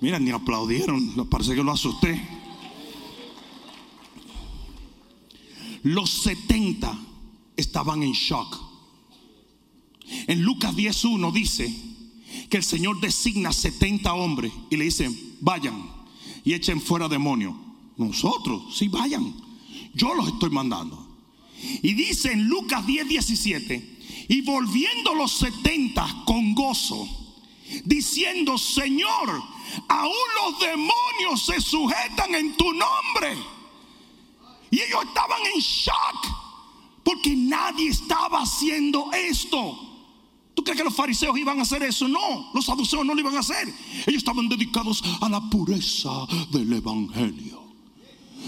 Mira, 0.00 0.18
ni 0.18 0.30
aplaudieron, 0.32 1.28
parece 1.30 1.54
que 1.54 1.62
lo 1.62 1.72
asusté. 1.72 2.28
Los 5.84 6.10
70 6.10 6.98
estaban 7.56 8.02
en 8.02 8.12
shock 8.12 8.71
en 10.26 10.42
Lucas 10.42 10.74
10.1 10.74 11.32
dice 11.32 11.74
que 12.48 12.56
el 12.56 12.64
Señor 12.64 13.00
designa 13.00 13.52
70 13.52 14.12
hombres 14.14 14.52
y 14.70 14.76
le 14.76 14.84
dice, 14.84 15.10
vayan 15.40 15.90
y 16.44 16.54
echen 16.54 16.80
fuera 16.80 17.08
demonios. 17.08 17.54
Nosotros, 17.96 18.76
sí, 18.76 18.88
vayan. 18.88 19.34
Yo 19.94 20.14
los 20.14 20.28
estoy 20.28 20.50
mandando. 20.50 21.06
Y 21.82 21.94
dice 21.94 22.32
en 22.32 22.48
Lucas 22.48 22.84
10.17, 22.86 23.92
y 24.28 24.40
volviendo 24.42 25.14
los 25.14 25.32
70 25.32 26.24
con 26.24 26.54
gozo, 26.54 27.08
diciendo, 27.84 28.58
Señor, 28.58 29.42
aún 29.88 30.12
los 30.42 30.60
demonios 30.60 31.46
se 31.46 31.60
sujetan 31.60 32.34
en 32.34 32.56
tu 32.56 32.72
nombre. 32.72 33.36
Y 34.70 34.80
ellos 34.80 35.04
estaban 35.04 35.40
en 35.54 35.60
shock 35.60 36.42
porque 37.04 37.36
nadie 37.36 37.90
estaba 37.90 38.42
haciendo 38.42 39.12
esto. 39.12 39.91
¿Tú 40.54 40.62
crees 40.62 40.78
que 40.78 40.84
los 40.84 40.94
fariseos 40.94 41.36
iban 41.38 41.58
a 41.58 41.62
hacer 41.62 41.82
eso? 41.82 42.06
No, 42.08 42.50
los 42.52 42.64
saduceos 42.64 43.04
no 43.06 43.14
lo 43.14 43.20
iban 43.20 43.36
a 43.36 43.40
hacer. 43.40 43.68
Ellos 44.06 44.18
estaban 44.18 44.48
dedicados 44.48 45.02
a 45.20 45.28
la 45.28 45.40
pureza 45.40 46.26
del 46.50 46.72
evangelio. 46.72 47.62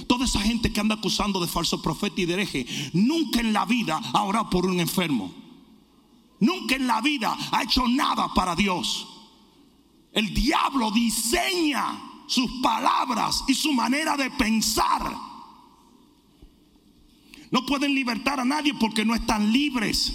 Toda 0.06 0.24
esa 0.24 0.40
gente 0.40 0.72
que 0.72 0.80
anda 0.80 0.96
acusando 0.96 1.40
de 1.40 1.46
falso 1.46 1.80
profeta 1.80 2.20
y 2.20 2.26
de 2.26 2.34
hereje, 2.34 2.66
nunca 2.92 3.40
en 3.40 3.52
la 3.52 3.64
vida 3.64 4.00
ha 4.12 4.22
orado 4.22 4.50
por 4.50 4.66
un 4.66 4.80
enfermo. 4.80 5.32
Nunca 6.40 6.74
en 6.76 6.86
la 6.86 7.00
vida 7.00 7.36
ha 7.52 7.62
hecho 7.62 7.86
nada 7.88 8.28
para 8.34 8.54
Dios. 8.54 9.06
El 10.12 10.34
diablo 10.34 10.90
diseña 10.90 12.00
sus 12.26 12.50
palabras 12.62 13.44
y 13.48 13.54
su 13.54 13.72
manera 13.72 14.16
de 14.16 14.30
pensar. 14.30 15.14
No 17.50 17.64
pueden 17.64 17.94
libertar 17.94 18.40
a 18.40 18.44
nadie 18.44 18.74
porque 18.74 19.04
no 19.04 19.14
están 19.14 19.52
libres. 19.52 20.12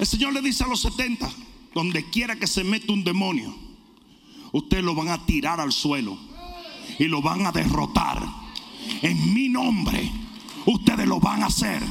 El 0.00 0.06
Señor 0.06 0.32
le 0.32 0.40
dice 0.40 0.64
a 0.64 0.66
los 0.66 0.80
70, 0.80 1.30
donde 1.74 2.08
quiera 2.08 2.34
que 2.34 2.46
se 2.46 2.64
meta 2.64 2.90
un 2.90 3.04
demonio, 3.04 3.54
ustedes 4.50 4.82
lo 4.82 4.94
van 4.94 5.08
a 5.08 5.26
tirar 5.26 5.60
al 5.60 5.72
suelo 5.72 6.16
y 6.98 7.04
lo 7.04 7.20
van 7.20 7.44
a 7.44 7.52
derrotar. 7.52 8.26
En 9.02 9.34
mi 9.34 9.50
nombre, 9.50 10.10
ustedes 10.64 11.06
lo 11.06 11.20
van 11.20 11.42
a 11.42 11.48
hacer. 11.48 11.82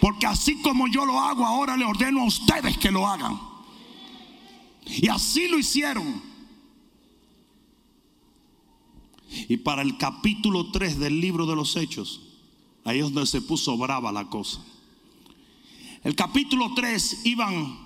Porque 0.00 0.26
así 0.26 0.60
como 0.62 0.88
yo 0.88 1.06
lo 1.06 1.20
hago, 1.20 1.46
ahora 1.46 1.76
le 1.76 1.84
ordeno 1.84 2.22
a 2.22 2.24
ustedes 2.24 2.76
que 2.76 2.90
lo 2.90 3.06
hagan. 3.06 3.38
Y 4.84 5.06
así 5.06 5.46
lo 5.46 5.60
hicieron. 5.60 6.20
Y 9.48 9.58
para 9.58 9.82
el 9.82 9.96
capítulo 9.96 10.72
3 10.72 10.98
del 10.98 11.20
libro 11.20 11.46
de 11.46 11.54
los 11.54 11.76
Hechos, 11.76 12.20
ahí 12.84 12.98
es 12.98 13.04
donde 13.04 13.26
se 13.26 13.40
puso 13.40 13.76
brava 13.76 14.10
la 14.10 14.28
cosa. 14.28 14.60
El 16.02 16.16
capítulo 16.16 16.72
3 16.74 17.26
iban 17.26 17.78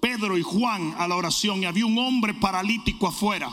Pedro 0.00 0.36
y 0.36 0.42
Juan 0.42 0.94
a 0.98 1.08
la 1.08 1.16
oración 1.16 1.62
y 1.62 1.64
había 1.64 1.86
un 1.86 1.98
hombre 1.98 2.34
paralítico 2.34 3.06
afuera. 3.06 3.50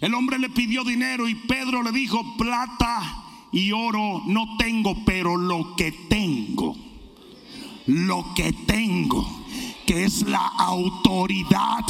El 0.00 0.14
hombre 0.14 0.38
le 0.38 0.50
pidió 0.50 0.84
dinero 0.84 1.28
y 1.28 1.34
Pedro 1.34 1.82
le 1.82 1.92
dijo, 1.92 2.36
plata 2.36 3.24
y 3.52 3.72
oro 3.72 4.22
no 4.26 4.56
tengo, 4.56 5.04
pero 5.04 5.36
lo 5.36 5.74
que 5.76 5.92
tengo, 6.08 6.76
lo 7.86 8.32
que 8.34 8.52
tengo 8.52 9.41
es 9.92 10.22
la 10.22 10.46
autoridad 10.58 11.84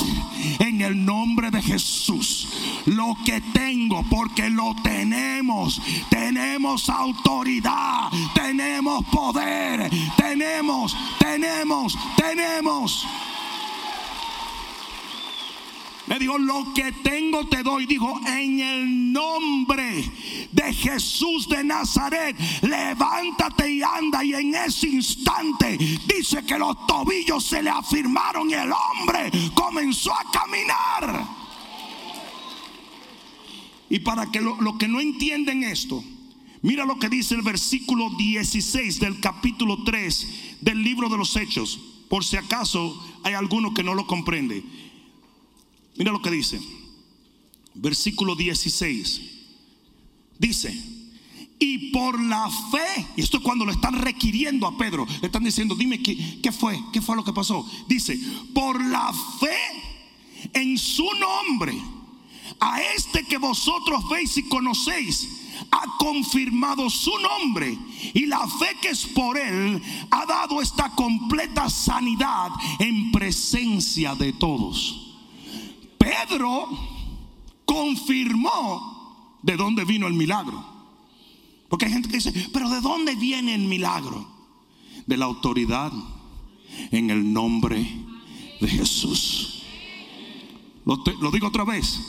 en 0.58 0.80
el 0.80 1.04
nombre 1.04 1.50
de 1.50 1.62
Jesús. 1.62 2.48
Lo 2.86 3.16
que 3.24 3.40
tengo, 3.40 4.02
porque 4.10 4.50
lo 4.50 4.74
tenemos. 4.82 5.80
Tenemos 6.10 6.88
autoridad, 6.88 8.10
tenemos 8.34 9.04
poder, 9.06 9.90
tenemos, 10.16 10.96
tenemos, 11.18 11.96
tenemos. 12.16 13.06
Le 16.06 16.18
dijo, 16.18 16.36
lo 16.36 16.72
que 16.74 16.90
tengo 16.92 17.46
te 17.46 17.62
doy. 17.62 17.86
Dijo, 17.86 18.20
en 18.26 18.60
el 18.60 19.12
nombre 19.12 20.04
de 20.50 20.74
Jesús 20.74 21.48
de 21.48 21.62
Nazaret, 21.62 22.36
levántate 22.62 23.72
y 23.72 23.82
anda. 23.82 24.24
Y 24.24 24.34
en 24.34 24.54
ese 24.54 24.88
instante 24.88 25.78
dice 25.78 26.44
que 26.44 26.58
los 26.58 26.86
tobillos 26.86 27.44
se 27.44 27.62
le 27.62 27.70
afirmaron 27.70 28.50
y 28.50 28.54
el 28.54 28.70
hombre 28.72 29.30
comenzó 29.54 30.12
a 30.12 30.24
caminar. 30.32 31.24
Y 33.88 34.00
para 34.00 34.30
que 34.30 34.40
los 34.40 34.58
lo 34.60 34.78
que 34.78 34.88
no 34.88 35.00
entienden 35.00 35.62
esto, 35.62 36.02
mira 36.62 36.84
lo 36.84 36.98
que 36.98 37.08
dice 37.08 37.34
el 37.34 37.42
versículo 37.42 38.10
16 38.16 38.98
del 38.98 39.20
capítulo 39.20 39.84
3 39.84 40.56
del 40.62 40.82
libro 40.82 41.08
de 41.08 41.18
los 41.18 41.36
Hechos. 41.36 41.78
Por 42.08 42.24
si 42.24 42.36
acaso 42.36 43.00
hay 43.22 43.34
alguno 43.34 43.72
que 43.72 43.82
no 43.82 43.94
lo 43.94 44.06
comprende. 44.06 44.64
Mira 45.96 46.12
lo 46.12 46.22
que 46.22 46.30
dice. 46.30 46.60
Versículo 47.74 48.34
16. 48.34 49.20
Dice, 50.38 50.74
y 51.58 51.90
por 51.90 52.20
la 52.20 52.50
fe, 52.50 53.06
y 53.16 53.22
esto 53.22 53.36
es 53.36 53.42
cuando 53.44 53.64
le 53.64 53.72
están 53.72 53.94
requiriendo 53.94 54.66
a 54.66 54.76
Pedro, 54.76 55.06
le 55.20 55.26
están 55.26 55.44
diciendo, 55.44 55.76
dime 55.76 56.02
qué, 56.02 56.40
qué 56.42 56.50
fue, 56.50 56.78
qué 56.92 57.00
fue 57.00 57.14
lo 57.14 57.24
que 57.24 57.32
pasó. 57.32 57.64
Dice, 57.86 58.18
por 58.52 58.84
la 58.84 59.12
fe 59.38 60.50
en 60.52 60.76
su 60.76 61.08
nombre, 61.14 61.80
a 62.58 62.82
este 62.96 63.24
que 63.24 63.38
vosotros 63.38 64.08
veis 64.10 64.36
y 64.36 64.48
conocéis, 64.48 65.28
ha 65.70 65.96
confirmado 65.98 66.90
su 66.90 67.12
nombre 67.18 67.78
y 68.14 68.26
la 68.26 68.46
fe 68.48 68.76
que 68.80 68.88
es 68.88 69.06
por 69.06 69.38
él 69.38 69.80
ha 70.10 70.26
dado 70.26 70.60
esta 70.60 70.90
completa 70.90 71.70
sanidad 71.70 72.50
en 72.80 73.12
presencia 73.12 74.14
de 74.14 74.32
todos. 74.32 75.11
Pedro 76.12 76.68
confirmó 77.64 79.38
de 79.42 79.56
dónde 79.56 79.84
vino 79.84 80.06
el 80.06 80.14
milagro. 80.14 80.62
Porque 81.68 81.86
hay 81.86 81.92
gente 81.92 82.08
que 82.08 82.16
dice, 82.16 82.50
pero 82.52 82.68
¿de 82.68 82.80
dónde 82.80 83.14
viene 83.14 83.54
el 83.54 83.62
milagro? 83.62 84.26
De 85.06 85.16
la 85.16 85.24
autoridad 85.24 85.92
en 86.90 87.10
el 87.10 87.32
nombre 87.32 87.86
de 88.60 88.68
Jesús. 88.68 89.62
Lo, 90.84 91.02
lo 91.20 91.30
digo 91.30 91.48
otra 91.48 91.64
vez. 91.64 92.00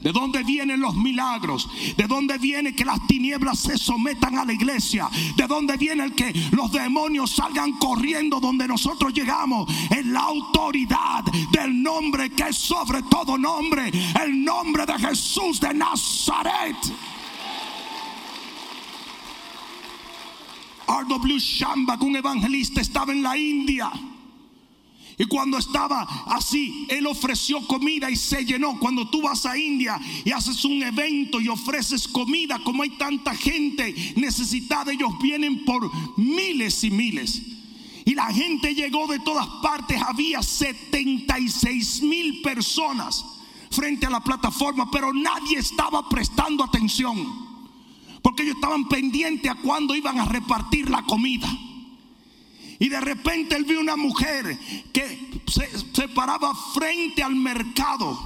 ¿De 0.00 0.12
dónde 0.12 0.42
vienen 0.42 0.80
los 0.80 0.96
milagros? 0.96 1.68
¿De 1.96 2.06
dónde 2.06 2.38
viene 2.38 2.74
que 2.74 2.86
las 2.86 3.06
tinieblas 3.06 3.58
se 3.58 3.76
sometan 3.76 4.38
a 4.38 4.46
la 4.46 4.52
iglesia? 4.52 5.10
¿De 5.36 5.46
dónde 5.46 5.76
viene 5.76 6.04
el 6.04 6.14
que 6.14 6.32
los 6.52 6.72
demonios 6.72 7.32
salgan 7.32 7.72
corriendo 7.72 8.40
donde 8.40 8.66
nosotros 8.66 9.12
llegamos? 9.12 9.70
En 9.90 10.12
la 10.12 10.20
autoridad 10.20 11.24
del 11.52 11.82
nombre 11.82 12.30
que 12.30 12.44
es 12.44 12.56
sobre 12.56 13.02
todo 13.02 13.36
nombre, 13.36 13.92
el 14.22 14.42
nombre 14.42 14.86
de 14.86 14.98
Jesús 14.98 15.60
de 15.60 15.74
Nazaret. 15.74 16.76
R.W. 20.88 21.38
Shambach, 21.38 22.02
un 22.02 22.16
evangelista, 22.16 22.80
estaba 22.80 23.12
en 23.12 23.22
la 23.22 23.36
India 23.36 23.92
y 25.20 25.26
cuando 25.26 25.58
estaba 25.58 26.00
así, 26.28 26.86
él 26.88 27.06
ofreció 27.06 27.60
comida 27.66 28.10
y 28.10 28.16
se 28.16 28.42
llenó. 28.42 28.78
Cuando 28.78 29.06
tú 29.10 29.20
vas 29.20 29.44
a 29.44 29.58
India 29.58 30.00
y 30.24 30.30
haces 30.30 30.64
un 30.64 30.82
evento 30.82 31.42
y 31.42 31.48
ofreces 31.48 32.08
comida, 32.08 32.58
como 32.64 32.84
hay 32.84 32.96
tanta 32.96 33.34
gente 33.34 34.14
necesitada, 34.16 34.92
ellos 34.92 35.10
vienen 35.20 35.66
por 35.66 35.90
miles 36.16 36.82
y 36.84 36.90
miles. 36.90 37.42
Y 38.06 38.14
la 38.14 38.32
gente 38.32 38.74
llegó 38.74 39.06
de 39.08 39.18
todas 39.18 39.46
partes. 39.62 40.00
Había 40.00 40.42
76 40.42 42.00
mil 42.00 42.40
personas 42.40 43.22
frente 43.70 44.06
a 44.06 44.10
la 44.10 44.24
plataforma, 44.24 44.90
pero 44.90 45.12
nadie 45.12 45.58
estaba 45.58 46.08
prestando 46.08 46.64
atención. 46.64 47.18
Porque 48.22 48.44
ellos 48.44 48.54
estaban 48.54 48.88
pendientes 48.88 49.50
a 49.50 49.56
cuándo 49.56 49.94
iban 49.94 50.18
a 50.18 50.24
repartir 50.24 50.88
la 50.88 51.02
comida. 51.02 51.46
Y 52.80 52.88
de 52.88 52.98
repente 52.98 53.54
él 53.54 53.64
vio 53.64 53.78
una 53.78 53.94
mujer 53.94 54.58
que 54.90 55.42
se, 55.46 56.08
paraba 56.08 56.54
frente 56.72 57.22
al 57.22 57.36
mercado. 57.36 58.18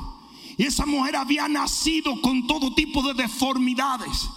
Y 0.57 0.62
esa 0.62 0.87
mujer 0.87 1.17
había 1.17 1.49
nacido 1.49 2.23
con 2.23 2.47
todo 2.47 2.73
tipo 2.73 3.03
de 3.03 3.14
deformidades. 3.14 4.29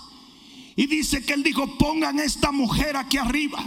Y 0.75 0.87
dice 0.87 1.23
que 1.23 1.33
él 1.33 1.43
dijo, 1.43 1.77
pongan 1.77 2.19
esta 2.19 2.51
mujer 2.51 2.97
aquí 2.97 3.17
arriba. 3.17 3.63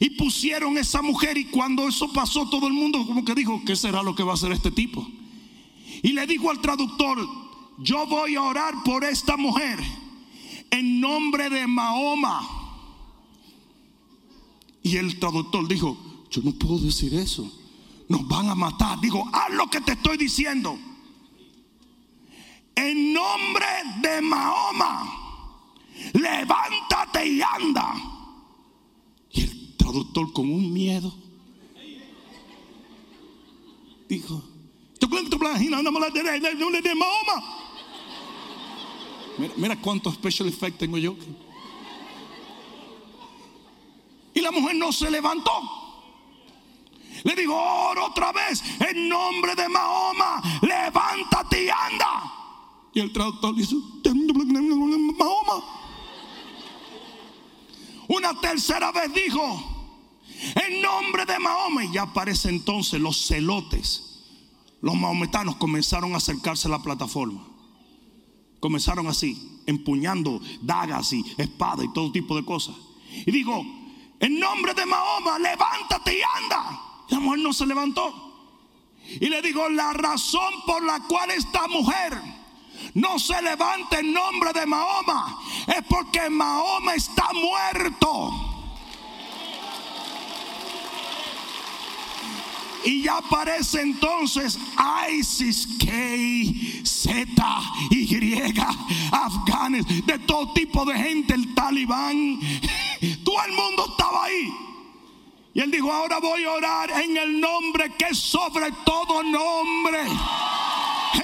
Y 0.00 0.10
pusieron 0.10 0.76
esa 0.76 1.00
mujer 1.00 1.38
y 1.38 1.46
cuando 1.46 1.88
eso 1.88 2.12
pasó 2.12 2.48
todo 2.50 2.68
el 2.68 2.74
mundo 2.74 3.06
como 3.06 3.24
que 3.24 3.34
dijo, 3.34 3.62
¿qué 3.64 3.74
será 3.74 4.02
lo 4.02 4.14
que 4.14 4.22
va 4.22 4.32
a 4.32 4.34
hacer 4.34 4.52
este 4.52 4.70
tipo? 4.70 5.08
Y 6.02 6.12
le 6.12 6.26
dijo 6.26 6.50
al 6.50 6.60
traductor, 6.60 7.26
yo 7.78 8.06
voy 8.06 8.36
a 8.36 8.42
orar 8.42 8.74
por 8.84 9.02
esta 9.02 9.38
mujer 9.38 9.78
en 10.70 11.00
nombre 11.00 11.48
de 11.48 11.66
Mahoma 11.66 12.57
y 14.82 14.96
el 14.96 15.18
traductor 15.18 15.66
dijo, 15.68 15.96
yo 16.30 16.42
no 16.42 16.52
puedo 16.52 16.78
decir 16.78 17.14
eso. 17.14 17.50
Nos 18.08 18.26
van 18.26 18.48
a 18.48 18.54
matar. 18.54 19.00
Digo, 19.00 19.28
haz 19.32 19.52
lo 19.52 19.68
que 19.68 19.80
te 19.80 19.92
estoy 19.92 20.16
diciendo. 20.16 20.78
En 22.74 23.12
nombre 23.12 23.66
de 24.00 24.22
Mahoma, 24.22 25.74
levántate 26.14 27.26
y 27.26 27.42
anda. 27.42 27.94
Y 29.32 29.40
el 29.42 29.76
traductor 29.76 30.32
con 30.32 30.50
un 30.50 30.72
miedo 30.72 31.12
dijo, 34.08 34.42
Mira, 39.38 39.54
mira 39.56 39.80
cuántos 39.80 40.14
special 40.14 40.48
effects 40.48 40.78
tengo 40.78 40.98
yo. 40.98 41.16
Y 44.48 44.54
la 44.54 44.60
mujer 44.60 44.76
no 44.76 44.92
se 44.92 45.10
levantó. 45.10 45.52
Le 47.24 47.34
digo, 47.34 47.54
oro 47.54 48.06
otra 48.06 48.32
vez, 48.32 48.62
en 48.88 49.08
nombre 49.08 49.54
de 49.54 49.68
Mahoma, 49.68 50.40
levántate 50.62 51.64
y 51.64 51.68
anda. 51.68 52.32
Y 52.94 53.00
el 53.00 53.12
traductor 53.12 53.54
dice, 53.54 53.74
Mahoma. 55.18 55.64
Una 58.08 58.40
tercera 58.40 58.92
vez 58.92 59.12
dijo, 59.12 59.94
en 60.66 60.80
nombre 60.80 61.26
de 61.26 61.38
Mahoma. 61.38 61.84
Y 61.84 61.92
ya 61.92 62.02
aparece 62.02 62.48
entonces 62.48 63.00
los 63.00 63.26
celotes, 63.26 64.24
los 64.80 64.94
mahometanos 64.94 65.56
comenzaron 65.56 66.14
a 66.14 66.18
acercarse 66.18 66.68
a 66.68 66.70
la 66.70 66.82
plataforma. 66.82 67.44
Comenzaron 68.60 69.06
así, 69.08 69.60
empuñando 69.66 70.40
dagas 70.62 71.12
y 71.12 71.24
espadas 71.36 71.84
y 71.84 71.92
todo 71.92 72.12
tipo 72.12 72.36
de 72.36 72.44
cosas. 72.44 72.74
Y 73.26 73.30
digo, 73.30 73.64
en 74.20 74.38
nombre 74.38 74.74
de 74.74 74.84
Mahoma, 74.86 75.38
levántate 75.38 76.18
y 76.18 76.22
anda. 76.42 76.80
la 77.08 77.20
mujer 77.20 77.40
no 77.40 77.52
se 77.52 77.66
levantó. 77.66 78.24
Y 79.20 79.28
le 79.28 79.40
digo, 79.40 79.68
la 79.70 79.92
razón 79.92 80.52
por 80.66 80.82
la 80.82 81.00
cual 81.00 81.30
esta 81.30 81.66
mujer 81.68 82.20
no 82.94 83.18
se 83.18 83.40
levanta 83.42 84.00
en 84.00 84.12
nombre 84.12 84.52
de 84.52 84.66
Mahoma 84.66 85.38
es 85.66 85.82
porque 85.88 86.28
Mahoma 86.28 86.94
está 86.94 87.28
muerto. 87.32 88.47
Y 92.84 93.02
ya 93.02 93.18
aparece 93.18 93.80
entonces 93.80 94.58
ISIS, 95.10 95.68
K, 95.78 95.86
Z, 96.84 97.60
Y, 97.90 98.42
Afganes, 99.10 99.84
de 100.06 100.18
todo 100.20 100.52
tipo 100.52 100.84
de 100.84 100.94
gente, 100.94 101.34
el 101.34 101.54
talibán. 101.54 102.40
Todo 103.24 103.44
el 103.46 103.52
mundo 103.52 103.86
estaba 103.90 104.24
ahí. 104.24 104.52
Y 105.54 105.60
él 105.60 105.70
dijo, 105.70 105.92
ahora 105.92 106.18
voy 106.18 106.44
a 106.44 106.52
orar 106.52 106.90
en 106.90 107.16
el 107.16 107.40
nombre 107.40 107.92
que 107.96 108.06
es 108.06 108.18
sobre 108.18 108.70
todo 108.84 109.22
nombre. 109.22 110.02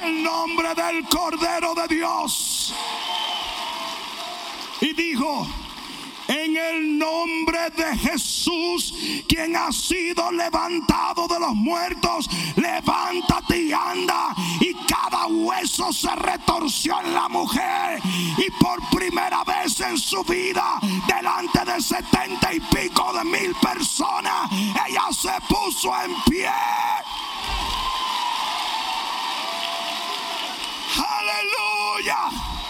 El 0.02 0.22
nombre 0.22 0.74
del 0.74 1.04
Cordero 1.08 1.74
de 1.74 1.94
Dios. 1.94 2.74
Y 4.80 4.92
dijo, 4.92 5.46
en 6.28 6.56
el 6.56 6.98
nombre 6.98 7.70
de 7.70 7.96
Jesús, 7.98 8.94
quien 9.28 9.56
ha 9.56 9.70
sido 9.72 10.30
levantado 10.32 11.26
de 11.28 11.38
los 11.38 11.54
muertos, 11.54 12.28
levántate 12.56 13.62
y 13.62 13.72
anda. 13.72 14.34
Y 14.60 14.74
cada 14.86 15.26
hueso 15.26 15.92
se 15.92 16.14
retorció 16.16 17.00
en 17.00 17.14
la 17.14 17.28
mujer. 17.28 18.00
Y 18.38 18.50
por 18.62 18.78
primera 18.90 19.44
vez 19.44 19.80
en 19.80 19.98
su 19.98 20.22
vida, 20.24 20.78
delante 21.06 21.64
de 21.64 21.80
setenta 21.80 22.52
y 22.52 22.60
pico 22.60 23.12
de 23.12 23.24
mil 23.24 23.54
personas, 23.56 24.50
ella 24.52 25.06
se 25.12 25.32
puso 25.48 25.92
en 26.02 26.14
pie. 26.24 26.50
Aleluya. 30.96 32.63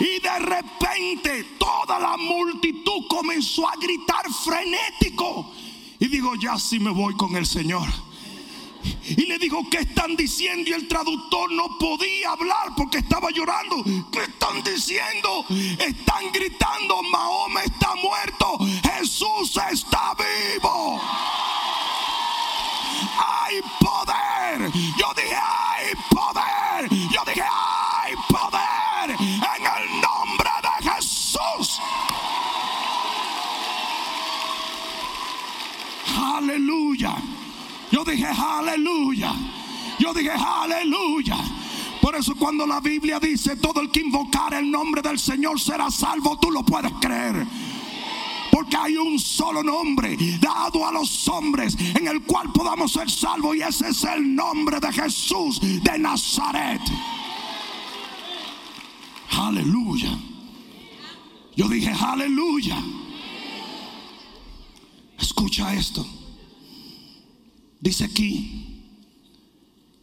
Y 0.00 0.20
de 0.20 0.38
repente 0.38 1.44
toda 1.58 1.98
la 1.98 2.16
multitud 2.16 3.06
comenzó 3.08 3.68
a 3.68 3.76
gritar 3.76 4.26
frenético. 4.44 5.52
Y 5.98 6.08
digo, 6.08 6.34
ya 6.36 6.58
sí 6.58 6.78
me 6.78 6.90
voy 6.90 7.14
con 7.14 7.36
el 7.36 7.46
Señor. 7.46 7.88
Y 9.08 9.26
le 9.26 9.38
digo, 9.38 9.68
¿qué 9.70 9.78
están 9.78 10.16
diciendo? 10.16 10.70
Y 10.70 10.72
el 10.72 10.88
traductor 10.88 11.50
no 11.52 11.78
podía 11.78 12.30
hablar 12.30 12.74
porque 12.76 12.98
estaba 12.98 13.30
llorando. 13.30 13.82
¿Qué 14.12 14.20
están 14.20 14.62
diciendo? 14.62 15.44
Están 15.78 16.32
gritando, 16.32 17.02
aleluya. 38.76 39.34
Yo 39.98 40.12
dije, 40.12 40.30
aleluya. 40.30 41.36
Por 42.00 42.14
eso 42.14 42.34
cuando 42.36 42.66
la 42.66 42.80
Biblia 42.80 43.18
dice, 43.18 43.56
todo 43.56 43.80
el 43.80 43.90
que 43.90 44.00
invocar 44.00 44.54
el 44.54 44.70
nombre 44.70 45.02
del 45.02 45.18
Señor 45.18 45.60
será 45.60 45.90
salvo, 45.90 46.38
tú 46.38 46.50
lo 46.50 46.64
puedes 46.64 46.92
creer. 47.00 47.46
Porque 48.50 48.76
hay 48.76 48.96
un 48.96 49.18
solo 49.18 49.62
nombre 49.62 50.16
dado 50.40 50.86
a 50.86 50.92
los 50.92 51.28
hombres 51.28 51.76
en 51.94 52.06
el 52.06 52.22
cual 52.22 52.52
podamos 52.52 52.92
ser 52.92 53.10
salvos 53.10 53.56
y 53.56 53.62
ese 53.62 53.88
es 53.88 54.04
el 54.04 54.34
nombre 54.34 54.78
de 54.80 54.92
Jesús 54.92 55.60
de 55.60 55.98
Nazaret. 55.98 56.80
Aleluya. 59.32 60.16
Yo 61.56 61.68
dije, 61.68 61.90
aleluya. 61.90 62.82
Escucha 65.18 65.74
esto. 65.74 66.06
Dice 67.80 68.04
aquí 68.04 68.65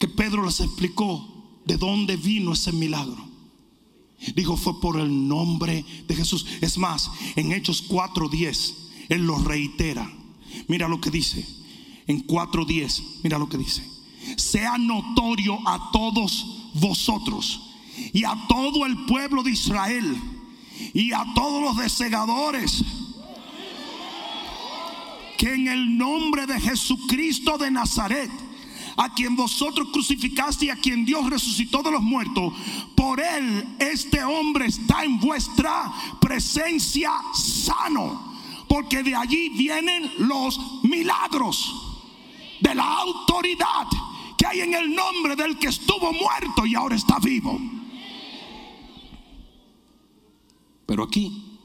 que 0.04 0.10
Pedro 0.10 0.44
les 0.44 0.60
explicó 0.60 1.62
de 1.64 1.78
dónde 1.78 2.18
vino 2.18 2.52
ese 2.52 2.74
milagro. 2.74 3.26
Dijo, 4.36 4.58
fue 4.58 4.82
por 4.82 5.00
el 5.00 5.30
nombre 5.30 5.86
de 6.06 6.14
Jesús. 6.14 6.46
Es 6.60 6.78
más, 6.78 7.10
en 7.38 7.54
Hechos 7.54 7.88
4.10, 7.88 8.74
Él 9.08 9.26
lo 9.26 9.38
reitera. 9.38 10.12
Mira 10.68 10.90
lo 10.90 11.00
que 11.00 11.10
dice. 11.10 11.48
En 12.06 12.28
4.10, 12.28 13.22
mira 13.24 13.40
lo 13.40 13.48
que 13.48 13.58
dice. 13.58 13.82
Sea 14.36 14.78
notorio 14.78 15.58
a 15.66 15.92
todos 15.94 16.72
vosotros 16.74 17.62
y 18.12 18.26
a 18.26 18.36
todo 18.50 18.86
el 18.86 19.06
pueblo 19.06 19.42
de 19.42 19.52
Israel 19.52 20.18
y 20.94 21.14
a 21.14 21.26
todos 21.34 21.62
los 21.62 21.78
desegadores 21.78 22.84
que 25.38 25.54
en 25.54 25.70
el 25.70 25.98
nombre 25.98 26.46
de 26.46 26.60
Jesucristo 26.60 27.58
de 27.58 27.72
Nazaret, 27.72 28.30
a 28.98 29.14
quien 29.14 29.36
vosotros 29.36 29.90
crucificaste 29.92 30.66
y 30.66 30.70
a 30.70 30.76
quien 30.76 31.06
Dios 31.06 31.30
resucitó 31.30 31.82
de 31.82 31.92
los 31.92 32.02
muertos, 32.02 32.54
por 32.96 33.20
él 33.20 33.76
este 33.80 34.24
hombre 34.24 34.68
está 34.68 35.04
en 35.04 35.20
vuestra 35.20 35.92
presencia 36.20 37.12
sano, 37.34 38.34
porque 38.68 39.04
de 39.04 39.16
allí 39.16 39.50
vienen 39.50 40.12
los 40.20 40.60
milagros 40.84 41.74
de 42.60 42.76
la 42.76 43.00
autoridad 43.00 43.88
que 44.38 44.46
hay 44.46 44.62
en 44.62 44.74
el 44.74 44.94
nombre 44.94 45.36
del 45.36 45.58
que 45.58 45.68
estuvo 45.68 46.12
muerto 46.14 46.66
y 46.66 46.76
ahora 46.76 46.96
está 46.96 47.20
vivo. 47.20 47.60
Pero 50.86 51.04
aquí 51.04 51.60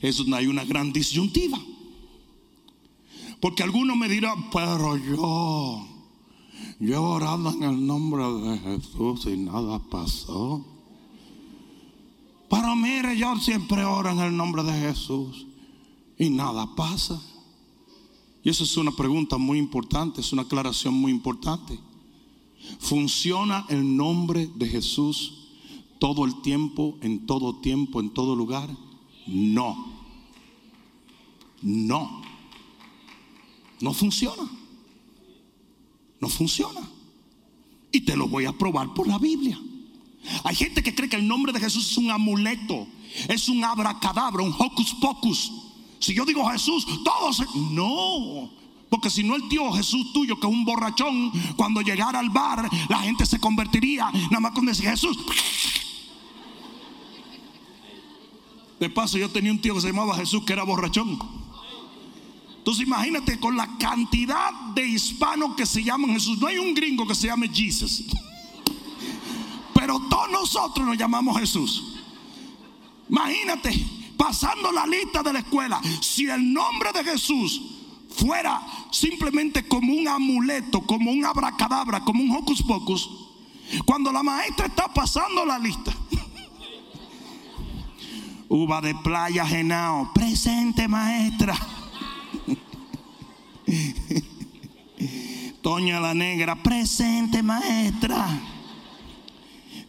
es 0.00 0.16
donde 0.16 0.36
hay 0.36 0.46
una 0.46 0.64
gran 0.64 0.92
disyuntiva. 0.92 1.58
Porque 3.40 3.62
algunos 3.62 3.96
me 3.96 4.08
dirán, 4.08 4.50
pero 4.50 4.96
yo, 4.96 5.86
yo 6.80 6.94
he 6.94 6.96
orado 6.96 7.50
en 7.50 7.62
el 7.62 7.86
nombre 7.86 8.24
de 8.24 8.58
Jesús 8.58 9.26
y 9.26 9.36
nada 9.36 9.78
pasó. 9.78 10.64
Pero 12.48 12.74
mire, 12.74 13.18
yo 13.18 13.36
siempre 13.36 13.84
oro 13.84 14.08
en 14.10 14.18
el 14.18 14.34
nombre 14.34 14.62
de 14.62 14.72
Jesús 14.72 15.46
y 16.18 16.30
nada 16.30 16.74
pasa. 16.74 17.20
Y 18.42 18.48
eso 18.48 18.64
es 18.64 18.76
una 18.78 18.92
pregunta 18.92 19.36
muy 19.36 19.58
importante, 19.58 20.22
es 20.22 20.32
una 20.32 20.42
aclaración 20.42 20.94
muy 20.94 21.12
importante. 21.12 21.78
¿Funciona 22.78 23.66
el 23.68 23.96
nombre 23.96 24.48
de 24.54 24.66
Jesús 24.66 25.48
todo 25.98 26.24
el 26.24 26.40
tiempo, 26.40 26.96
en 27.02 27.26
todo 27.26 27.56
tiempo, 27.56 28.00
en 28.00 28.08
todo 28.08 28.34
lugar? 28.34 28.70
No. 29.26 29.86
No. 31.60 32.22
No 33.80 33.92
funciona. 33.92 34.59
No 36.20 36.28
funciona. 36.28 36.80
Y 37.92 38.02
te 38.02 38.16
lo 38.16 38.28
voy 38.28 38.44
a 38.44 38.52
probar 38.52 38.94
por 38.94 39.08
la 39.08 39.18
Biblia. 39.18 39.58
Hay 40.44 40.54
gente 40.54 40.82
que 40.82 40.94
cree 40.94 41.08
que 41.08 41.16
el 41.16 41.26
nombre 41.26 41.52
de 41.52 41.60
Jesús 41.60 41.90
es 41.90 41.96
un 41.96 42.10
amuleto, 42.10 42.86
es 43.28 43.48
un 43.48 43.64
abracadabra, 43.64 44.42
un 44.42 44.54
hocus 44.56 44.94
pocus. 45.00 45.50
Si 45.98 46.14
yo 46.14 46.24
digo 46.24 46.48
Jesús, 46.50 46.86
todos... 47.04 47.42
No, 47.72 48.50
porque 48.90 49.08
si 49.08 49.22
no 49.22 49.36
el 49.36 49.48
tío 49.48 49.72
Jesús 49.72 50.12
tuyo, 50.12 50.38
que 50.38 50.46
es 50.46 50.52
un 50.52 50.64
borrachón, 50.64 51.32
cuando 51.56 51.80
llegara 51.80 52.18
al 52.18 52.30
bar, 52.30 52.68
la 52.88 52.98
gente 52.98 53.24
se 53.24 53.38
convertiría 53.40 54.10
nada 54.10 54.40
más 54.40 54.52
con 54.52 54.66
decir 54.66 54.88
Jesús. 54.88 55.16
De 58.78 58.90
paso, 58.90 59.18
yo 59.18 59.30
tenía 59.30 59.52
un 59.52 59.60
tío 59.60 59.74
que 59.74 59.80
se 59.80 59.88
llamaba 59.88 60.16
Jesús, 60.16 60.42
que 60.44 60.52
era 60.52 60.64
borrachón. 60.64 61.18
Entonces 62.60 62.86
imagínate 62.86 63.40
con 63.40 63.56
la 63.56 63.78
cantidad 63.78 64.52
de 64.74 64.86
hispanos 64.86 65.56
que 65.56 65.64
se 65.64 65.82
llaman 65.82 66.12
Jesús. 66.12 66.38
No 66.38 66.46
hay 66.46 66.58
un 66.58 66.74
gringo 66.74 67.06
que 67.06 67.14
se 67.14 67.26
llame 67.26 67.48
Jesus. 67.48 68.04
Pero 69.74 69.98
todos 70.10 70.30
nosotros 70.30 70.86
nos 70.86 70.98
llamamos 70.98 71.40
Jesús. 71.40 71.96
Imagínate, 73.08 73.72
pasando 74.14 74.70
la 74.72 74.86
lista 74.86 75.22
de 75.22 75.32
la 75.32 75.38
escuela, 75.38 75.80
si 76.02 76.28
el 76.28 76.52
nombre 76.52 76.92
de 76.92 77.02
Jesús 77.02 77.62
fuera 78.10 78.60
simplemente 78.90 79.66
como 79.66 79.94
un 79.94 80.06
amuleto, 80.06 80.82
como 80.82 81.10
un 81.10 81.24
abracadabra, 81.24 82.04
como 82.04 82.22
un 82.22 82.36
hocus 82.36 82.62
pocus, 82.62 83.08
cuando 83.86 84.12
la 84.12 84.22
maestra 84.22 84.66
está 84.66 84.92
pasando 84.92 85.46
la 85.46 85.58
lista, 85.58 85.94
uva 88.50 88.82
de 88.82 88.94
playa, 88.96 89.46
genao, 89.46 90.12
presente 90.12 90.88
maestra. 90.88 91.56
Toña 95.62 96.00
la 96.00 96.14
negra, 96.14 96.62
presente 96.62 97.42
maestra. 97.42 98.26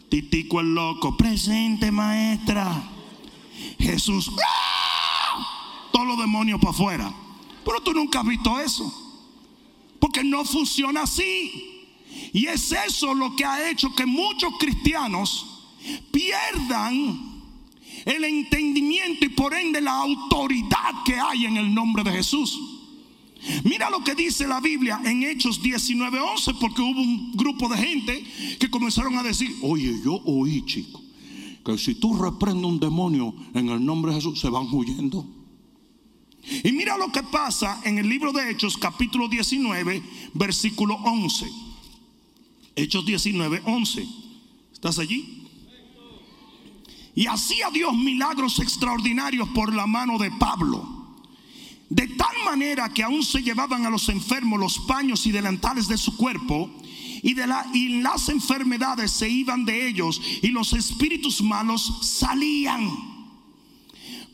Titico 0.10 0.60
el 0.60 0.74
loco, 0.74 1.16
presente 1.16 1.92
maestra. 1.92 2.90
Jesús, 3.80 4.30
¡ah! 4.30 5.90
todos 5.92 6.08
los 6.08 6.18
demonios 6.18 6.60
para 6.60 6.72
afuera. 6.72 7.14
Pero 7.64 7.82
tú 7.82 7.94
nunca 7.94 8.20
has 8.20 8.28
visto 8.28 8.60
eso. 8.60 8.92
Porque 10.00 10.24
no 10.24 10.44
funciona 10.44 11.04
así. 11.04 11.88
Y 12.34 12.48
es 12.48 12.72
eso 12.72 13.14
lo 13.14 13.36
que 13.36 13.46
ha 13.46 13.70
hecho 13.70 13.94
que 13.96 14.06
muchos 14.06 14.54
cristianos 14.60 15.48
pierdan 16.12 17.32
el 18.06 18.24
entendimiento 18.24 19.26
y 19.26 19.30
por 19.30 19.54
ende 19.54 19.80
la 19.80 19.94
autoridad 19.94 21.04
que 21.06 21.20
hay 21.20 21.46
en 21.46 21.58
el 21.58 21.74
nombre 21.74 22.04
de 22.04 22.12
Jesús. 22.12 22.71
Mira 23.64 23.90
lo 23.90 24.04
que 24.04 24.14
dice 24.14 24.48
la 24.48 24.60
Biblia 24.60 25.02
en 25.04 25.24
Hechos 25.24 25.62
19:11, 25.62 26.54
porque 26.60 26.82
hubo 26.82 27.02
un 27.02 27.32
grupo 27.34 27.68
de 27.70 27.78
gente 27.78 28.24
que 28.60 28.70
comenzaron 28.70 29.18
a 29.18 29.24
decir, 29.24 29.56
oye, 29.64 30.00
yo 30.04 30.22
oí, 30.26 30.64
chico, 30.66 31.02
que 31.66 31.78
si 31.78 31.96
tú 31.96 32.16
reprendes 32.22 32.66
un 32.66 32.80
demonio 32.80 33.34
en 33.54 33.70
el 33.70 33.84
nombre 33.84 34.12
de 34.12 34.18
Jesús, 34.18 34.40
se 34.40 34.50
van 34.50 34.68
huyendo. 34.72 35.28
Y 36.64 36.72
mira 36.72 36.98
lo 36.98 37.12
que 37.12 37.24
pasa 37.24 37.82
en 37.84 37.98
el 37.98 38.10
libro 38.10 38.32
de 38.32 38.50
Hechos, 38.50 38.78
capítulo 38.78 39.28
19, 39.28 40.04
versículo 40.34 40.96
11. 40.96 41.48
Hechos 42.76 43.06
19, 43.06 43.62
11. 43.66 44.08
¿Estás 44.74 45.00
allí? 45.00 45.48
Y 47.14 47.28
hacía 47.28 47.70
Dios 47.72 47.94
milagros 47.96 48.60
extraordinarios 48.60 49.50
por 49.50 49.74
la 49.74 49.86
mano 49.86 50.18
de 50.18 50.32
Pablo. 50.32 51.01
De 51.92 52.08
tal 52.08 52.34
manera 52.46 52.88
que 52.88 53.04
aún 53.04 53.22
se 53.22 53.44
llevaban 53.44 53.86
a 53.86 53.90
los 53.90 54.08
enfermos 54.08 54.58
los 54.58 54.80
paños 54.80 55.26
y 55.26 55.32
delantales 55.32 55.90
de 55.90 55.98
su 55.98 56.16
cuerpo. 56.16 56.70
Y, 57.22 57.34
de 57.34 57.46
las 57.46 58.30
enfermedades 58.30 59.12
se 59.12 59.30
iban 59.30 59.66
de 59.66 59.90
ellos 59.90 60.22
y 60.42 60.48
los 60.48 60.72
espíritus 60.72 61.42
malos 61.42 62.00
salían. 62.02 62.90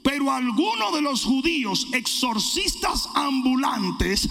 Pero 0.04 0.32
algunos 0.32 0.94
de 0.94 1.02
los 1.02 1.26
judíos 1.26 1.88
exorcistas 1.94 3.10
ambulantes 3.16 4.30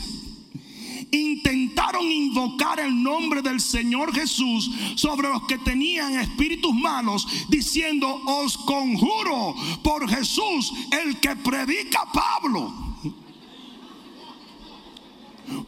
intentaron 1.11 2.05
invocar 2.05 2.79
el 2.79 3.03
nombre 3.03 3.43
del 3.43 3.61
Señor 3.61 4.15
Jesús 4.15 4.71
sobre 4.95 5.29
los 5.29 5.43
que 5.49 5.59
tenían 5.59 6.17
espíritus 6.17 6.73
malos, 6.73 7.27
diciendo, 7.49 8.23
os 8.25 8.57
conjuro 8.57 9.57
por 9.83 10.09
Jesús, 10.09 10.73
el 10.93 11.19
que 11.19 11.35
predica 11.35 12.07
Pablo. 12.13 12.86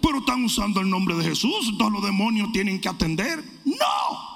Pero 0.00 0.18
están 0.18 0.44
usando 0.44 0.80
el 0.80 0.90
nombre 0.90 1.14
de 1.16 1.24
Jesús, 1.24 1.74
todos 1.78 1.92
los 1.92 2.02
demonios 2.02 2.52
tienen 2.52 2.80
que 2.80 2.88
atender. 2.88 3.42
No. 3.64 4.28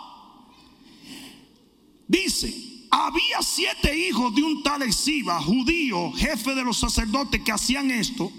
Dice, 2.07 2.87
había 2.90 3.40
siete 3.42 4.09
hijos 4.09 4.35
de 4.35 4.42
un 4.42 4.62
tal 4.62 4.83
Esiba, 4.83 5.40
judío, 5.40 6.12
jefe 6.12 6.55
de 6.55 6.62
los 6.62 6.78
sacerdotes 6.78 7.40
que 7.42 7.52
hacían 7.52 7.90
esto. 7.90 8.31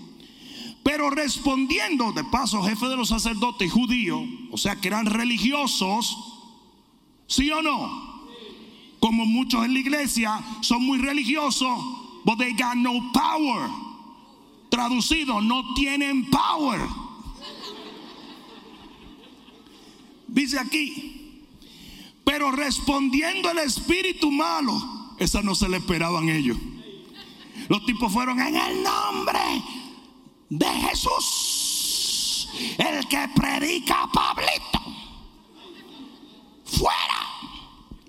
Pero 0.83 1.09
respondiendo, 1.09 2.11
de 2.11 2.23
paso, 2.25 2.61
jefe 2.61 2.87
de 2.87 2.97
los 2.97 3.09
sacerdotes 3.09 3.71
judíos, 3.71 4.21
o 4.51 4.57
sea 4.57 4.75
que 4.75 4.89
eran 4.89 5.05
religiosos, 5.05 6.17
¿sí 7.25 7.49
o 7.49 7.61
no? 7.61 8.27
Como 8.99 9.25
muchos 9.25 9.65
en 9.65 9.73
la 9.73 9.79
iglesia 9.79 10.43
son 10.61 10.83
muy 10.83 10.99
religiosos, 10.99 11.79
but 12.25 12.37
they 12.37 12.51
got 12.51 12.75
no 12.75 13.11
power. 13.13 13.69
Traducido, 14.73 15.39
no 15.39 15.75
tienen 15.75 16.31
power. 16.31 16.81
Dice 20.27 20.57
aquí, 20.57 21.45
pero 22.23 22.51
respondiendo 22.51 23.51
el 23.51 23.59
espíritu 23.59 24.31
malo, 24.31 24.73
esa 25.19 25.43
no 25.43 25.53
se 25.53 25.69
le 25.69 25.77
esperaban 25.77 26.27
ellos. 26.27 26.57
Los 27.69 27.85
tipos 27.85 28.11
fueron 28.11 28.39
en 28.39 28.55
el 28.55 28.81
nombre 28.81 29.39
de 30.49 30.65
Jesús, 30.65 32.49
el 32.79 33.07
que 33.07 33.29
predica 33.35 34.01
a 34.01 34.11
Pablito. 34.11 34.81
Fuera. 36.65 37.27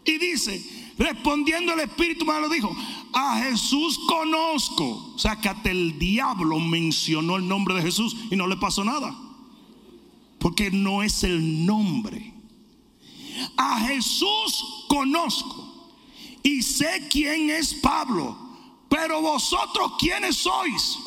Y 0.07 0.17
dice, 0.17 0.74
respondiendo 0.99 1.73
el 1.73 1.81
espíritu 1.81 2.25
malo, 2.25 2.49
dijo, 2.49 2.75
a 3.13 3.39
Jesús 3.43 4.01
conozco. 4.07 5.13
O 5.15 5.19
sea 5.19 5.41
que 5.41 5.49
hasta 5.49 5.71
el 5.71 5.99
diablo 5.99 6.59
mencionó 6.61 7.37
el 7.37 7.47
nombre 7.47 7.75
de 7.75 7.83
Jesús 7.83 8.17
y 8.31 8.37
no 8.37 8.47
le 8.47 8.57
pasó 8.57 8.85
nada. 8.85 9.17
Porque 10.39 10.71
no 10.71 11.03
es 11.03 11.25
el 11.25 11.65
nombre 11.65 12.35
a 13.57 13.81
Jesús 13.81 14.85
conozco 14.89 15.93
y 16.43 16.63
sé 16.63 17.09
quién 17.11 17.51
es 17.51 17.75
Pablo, 17.75 18.37
pero 18.89 19.21
vosotros 19.21 19.93
quiénes 19.99 20.37
sois. 20.37 20.99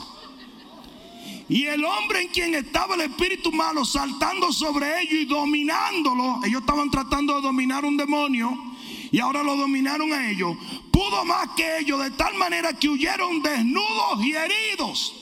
Y 1.50 1.66
el 1.66 1.86
hombre 1.86 2.24
en 2.24 2.28
quien 2.30 2.56
estaba 2.56 2.96
el 2.96 3.02
espíritu 3.02 3.52
malo 3.52 3.86
saltando 3.86 4.52
sobre 4.52 5.02
ellos 5.02 5.14
y 5.14 5.26
dominándolo, 5.26 6.42
ellos 6.44 6.62
estaban 6.62 6.92
tratando 6.92 7.36
de 7.36 7.42
dominar 7.42 7.86
un 7.86 7.96
demonio 7.96 8.76
y 9.12 9.20
ahora 9.20 9.44
lo 9.44 9.56
dominaron 9.56 10.12
a 10.14 10.30
ellos, 10.30 10.56
pudo 10.92 11.26
más 11.26 11.50
que 11.56 11.80
ellos 11.80 12.02
de 12.04 12.12
tal 12.12 12.36
manera 12.36 12.74
que 12.74 12.90
huyeron 12.90 13.42
desnudos 13.42 14.24
y 14.24 14.34
heridos. 14.34 15.14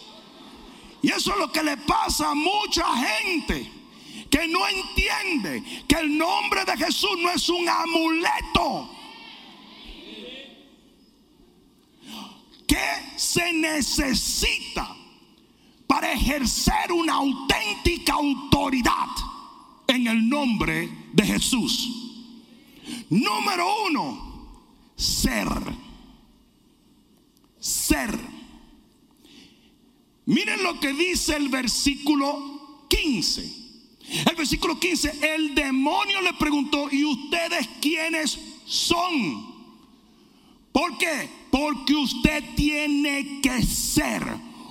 Y 1.01 1.09
eso 1.09 1.33
es 1.33 1.37
lo 1.37 1.51
que 1.51 1.61
le 1.61 1.77
pasa 1.77 2.31
a 2.31 2.35
mucha 2.35 2.85
gente 2.97 3.71
que 4.29 4.47
no 4.47 4.67
entiende 4.67 5.63
que 5.87 5.95
el 5.97 6.17
nombre 6.17 6.65
de 6.65 6.77
Jesús 6.77 7.11
no 7.21 7.29
es 7.29 7.47
un 7.47 7.67
amuleto. 7.69 8.89
¿Qué 12.67 13.17
se 13.17 13.53
necesita 13.53 14.95
para 15.85 16.11
ejercer 16.11 16.91
una 16.91 17.13
auténtica 17.13 18.13
autoridad 18.13 19.09
en 19.87 20.07
el 20.07 20.27
nombre 20.27 20.89
de 21.13 21.23
Jesús? 21.23 22.04
Número 23.09 23.85
uno, 23.87 24.93
ser. 24.95 25.47
Ser. 27.59 28.17
Miren 30.25 30.63
lo 30.63 30.79
que 30.79 30.93
dice 30.93 31.35
el 31.35 31.49
versículo 31.49 32.87
15. 32.89 33.65
El 34.27 34.35
versículo 34.35 34.79
15, 34.79 35.35
el 35.35 35.55
demonio 35.55 36.21
le 36.21 36.33
preguntó, 36.33 36.87
¿y 36.91 37.03
ustedes 37.05 37.67
quiénes 37.81 38.39
son? 38.65 39.55
¿Por 40.71 40.97
qué? 40.97 41.29
Porque 41.49 41.95
usted 41.95 42.43
tiene 42.55 43.39
que 43.41 43.63
ser 43.63 44.23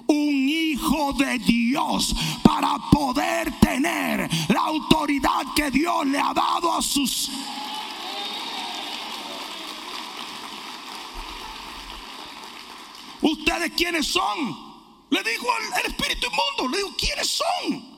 un 0.07 0.49
hijo 0.49 1.13
de 1.15 1.39
Dios 1.39 2.15
para 2.43 2.77
poder 2.91 3.59
tener 3.59 4.29
la 4.49 4.61
autoridad 4.61 5.47
que 5.57 5.71
Dios 5.71 6.07
le 6.07 6.19
ha 6.19 6.33
dado 6.35 6.73
a 6.73 6.83
sus... 6.83 7.31
¿Ustedes 13.25 13.73
quiénes 13.75 14.07
son? 14.07 14.55
Le 15.09 15.23
dijo 15.23 15.47
el, 15.79 15.91
Espíritu 15.91 16.27
Inmundo, 16.27 16.69
le 16.71 16.77
dijo, 16.77 16.95
¿quiénes 16.99 17.27
son? 17.27 17.95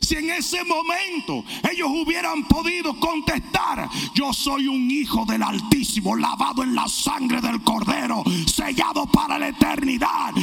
Si 0.00 0.16
en 0.16 0.30
ese 0.30 0.64
momento 0.64 1.44
ellos 1.70 1.88
hubieran 1.88 2.48
podido 2.48 2.98
contestar, 2.98 3.88
yo 4.12 4.32
soy 4.32 4.66
un 4.66 4.90
hijo 4.90 5.24
del 5.24 5.44
Altísimo, 5.44 6.16
lavado 6.16 6.64
en 6.64 6.74
la 6.74 6.88
sangre 6.88 7.40
del 7.40 7.62
Cordero, 7.62 8.24
sellado 8.52 9.06
para 9.06 9.38
la 9.38 9.48
eternidad. 9.48 10.34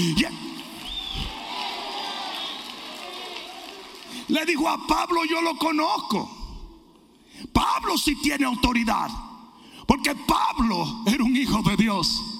Le 4.29 4.45
dijo 4.45 4.69
a 4.69 4.87
Pablo, 4.87 5.25
yo 5.25 5.41
lo 5.41 5.57
conozco. 5.57 6.31
Pablo 7.51 7.97
sí 7.97 8.15
tiene 8.21 8.45
autoridad, 8.45 9.09
porque 9.85 10.15
Pablo 10.15 11.03
era 11.07 11.25
un 11.25 11.35
hijo 11.35 11.61
de 11.61 11.75
Dios. 11.75 12.32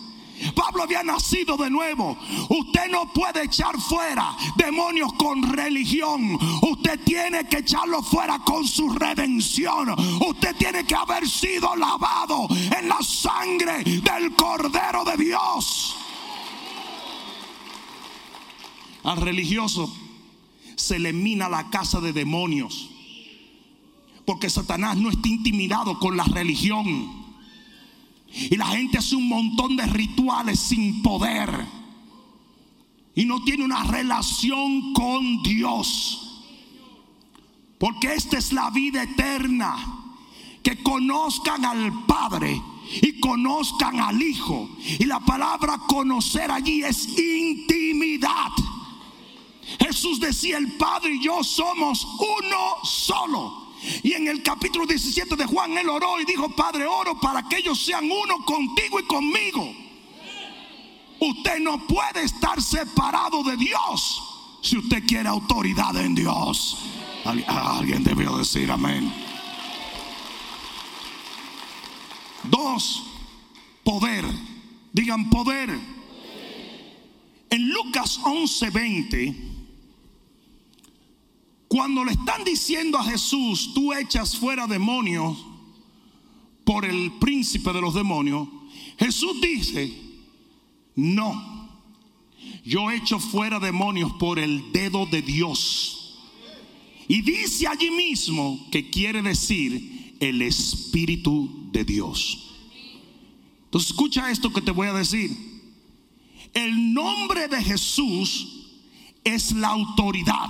Pablo 0.56 0.84
había 0.84 1.04
nacido 1.04 1.58
de 1.58 1.70
nuevo. 1.70 2.18
Usted 2.50 2.90
no 2.90 3.12
puede 3.14 3.44
echar 3.44 3.80
fuera 3.80 4.36
demonios 4.56 5.14
con 5.14 5.44
religión. 5.44 6.38
Usted 6.62 7.00
tiene 7.04 7.48
que 7.48 7.60
echarlo 7.60 8.02
fuera 8.04 8.40
con 8.40 8.68
su 8.68 8.90
redención. 8.90 9.90
Usted 10.28 10.56
tiene 10.56 10.86
que 10.86 10.96
haber 10.96 11.28
sido 11.28 11.76
lavado 11.76 12.48
en 12.50 12.88
la 12.88 13.02
sangre 13.02 13.84
del 13.84 14.36
Cordero 14.36 15.04
de 15.04 15.18
Dios. 15.18 15.98
Al 19.04 19.18
religioso 19.18 19.94
se 20.76 21.00
le 21.00 21.14
mina 21.14 21.50
la 21.50 21.70
casa 21.70 22.00
de 22.00 22.14
demonios. 22.14 22.90
Porque 24.26 24.50
Satanás 24.50 24.98
no 24.98 25.10
está 25.10 25.28
intimidado 25.28 26.00
con 26.00 26.16
la 26.16 26.24
religión. 26.24 27.23
Y 28.34 28.56
la 28.58 28.68
gente 28.68 28.98
hace 28.98 29.16
un 29.16 29.28
montón 29.28 29.76
de 29.76 29.86
rituales 29.86 30.60
sin 30.60 31.02
poder. 31.02 31.66
Y 33.16 33.26
no 33.26 33.44
tiene 33.44 33.64
una 33.64 33.84
relación 33.84 34.94
con 34.94 35.44
Dios. 35.44 36.42
Porque 37.78 38.14
esta 38.14 38.38
es 38.38 38.52
la 38.54 38.70
vida 38.72 39.04
eterna. 39.04 39.76
Que 40.64 40.82
conozcan 40.82 41.66
al 41.66 42.06
Padre 42.06 42.62
y 43.02 43.20
conozcan 43.20 44.00
al 44.00 44.22
Hijo. 44.22 44.70
Y 45.00 45.06
la 45.06 45.20
palabra 45.20 45.78
conocer 45.88 46.50
allí 46.50 46.84
es 46.84 47.08
intimidad. 47.18 48.52
Jesús 49.80 50.20
decía, 50.20 50.58
el 50.58 50.74
Padre 50.74 51.16
y 51.16 51.24
yo 51.24 51.44
somos 51.44 52.06
uno 52.20 52.84
solo. 52.84 53.63
Y 54.04 54.14
en 54.14 54.28
el 54.28 54.44
capítulo 54.44 54.86
17 54.86 55.36
de 55.36 55.46
Juan, 55.46 55.78
él 55.78 55.90
oró 55.90 56.20
y 56.20 56.26
dijo, 56.26 56.50
Padre, 56.50 56.86
oro 56.86 57.20
para 57.20 57.48
que 57.48 57.58
ellos 57.58 57.84
sean 57.84 58.06
uno 58.06 58.46
contigo 58.46 59.00
y 59.00 59.04
conmigo. 59.04 59.76
Usted 61.20 61.60
no 61.60 61.86
puede 61.88 62.24
estar 62.24 62.62
separado 62.62 63.44
de 63.44 63.58
Dios 63.58 64.22
si 64.62 64.78
usted 64.78 65.06
quiere 65.06 65.30
autoridad 65.30 65.96
en 65.98 66.16
Dios. 66.16 66.78
Alguien 67.48 68.04
debió 68.04 68.38
decir 68.38 68.70
amén. 68.72 69.14
Dos, 72.44 73.04
poder. 73.84 74.26
Digan 74.92 75.30
poder. 75.30 75.70
En 77.50 77.70
Lucas 77.70 78.20
11:20, 78.24 79.53
cuando 81.74 82.06
le 82.06 82.12
están 82.12 82.44
diciendo 82.44 83.00
a 83.00 83.04
Jesús, 83.04 83.72
tú 83.74 83.94
echas 83.94 84.38
fuera 84.38 84.68
demonios 84.68 85.44
por 86.64 86.86
el 86.86 87.14
príncipe 87.14 87.74
de 87.74 87.82
los 87.82 87.96
demonios, 87.96 88.48
Jesús 89.00 89.42
dice, 89.42 89.92
no, 90.96 91.68
yo 92.64 92.92
echo 92.92 93.18
fuera 93.18 93.60
demonios 93.60 94.14
por 94.20 94.38
el 94.38 94.72
dedo 94.72 95.08
de 95.08 95.24
Dios. 95.24 96.20
Y 97.08 97.24
dice 97.24 97.66
allí 97.66 97.90
mismo 97.90 98.68
que 98.72 98.92
quiere 98.92 99.24
decir 99.24 100.16
el 100.20 100.44
Espíritu 100.44 101.72
de 101.72 101.86
Dios. 101.86 102.54
Entonces 103.66 103.90
escucha 103.90 104.30
esto 104.30 104.54
que 104.54 104.62
te 104.62 104.70
voy 104.70 104.90
a 104.90 104.94
decir. 104.94 105.36
El 106.54 106.94
nombre 106.94 107.48
de 107.48 107.64
Jesús 107.64 108.68
es 109.24 109.54
la 109.54 109.70
autoridad, 109.70 110.50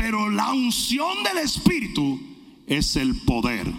pero 0.00 0.30
la 0.30 0.50
unción 0.54 1.22
del 1.22 1.44
Espíritu 1.44 2.18
es 2.66 2.96
el 2.96 3.14
poder. 3.20 3.70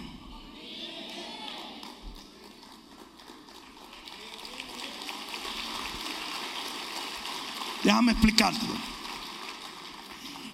Déjame 7.82 8.12
explicártelo. 8.12 8.72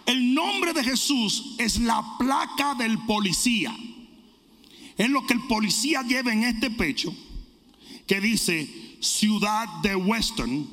El 0.07 0.33
nombre 0.33 0.73
de 0.73 0.83
Jesús 0.83 1.57
es 1.59 1.79
la 1.81 2.03
placa 2.19 2.75
del 2.75 2.99
policía. 3.01 3.77
Es 4.97 5.11
lo 5.11 5.27
que 5.27 5.35
el 5.35 5.43
policía 5.43 6.01
lleva 6.01 6.33
en 6.33 6.45
este 6.45 6.71
pecho, 6.71 7.15
que 8.07 8.23
dice 8.23 8.97
ciudad 9.01 9.69
de 9.83 9.95
Western, 9.97 10.67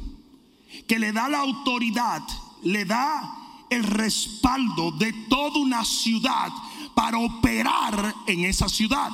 que 0.88 1.00
le 1.00 1.12
da 1.12 1.28
la 1.28 1.40
autoridad, 1.40 2.24
le 2.64 2.86
da 2.86 3.45
el 3.70 3.84
respaldo 3.84 4.92
de 4.92 5.12
toda 5.30 5.60
una 5.60 5.84
ciudad 5.84 6.52
para 6.94 7.18
operar 7.18 8.16
en 8.28 8.46
esa 8.46 8.70
ciudad. 8.70 9.12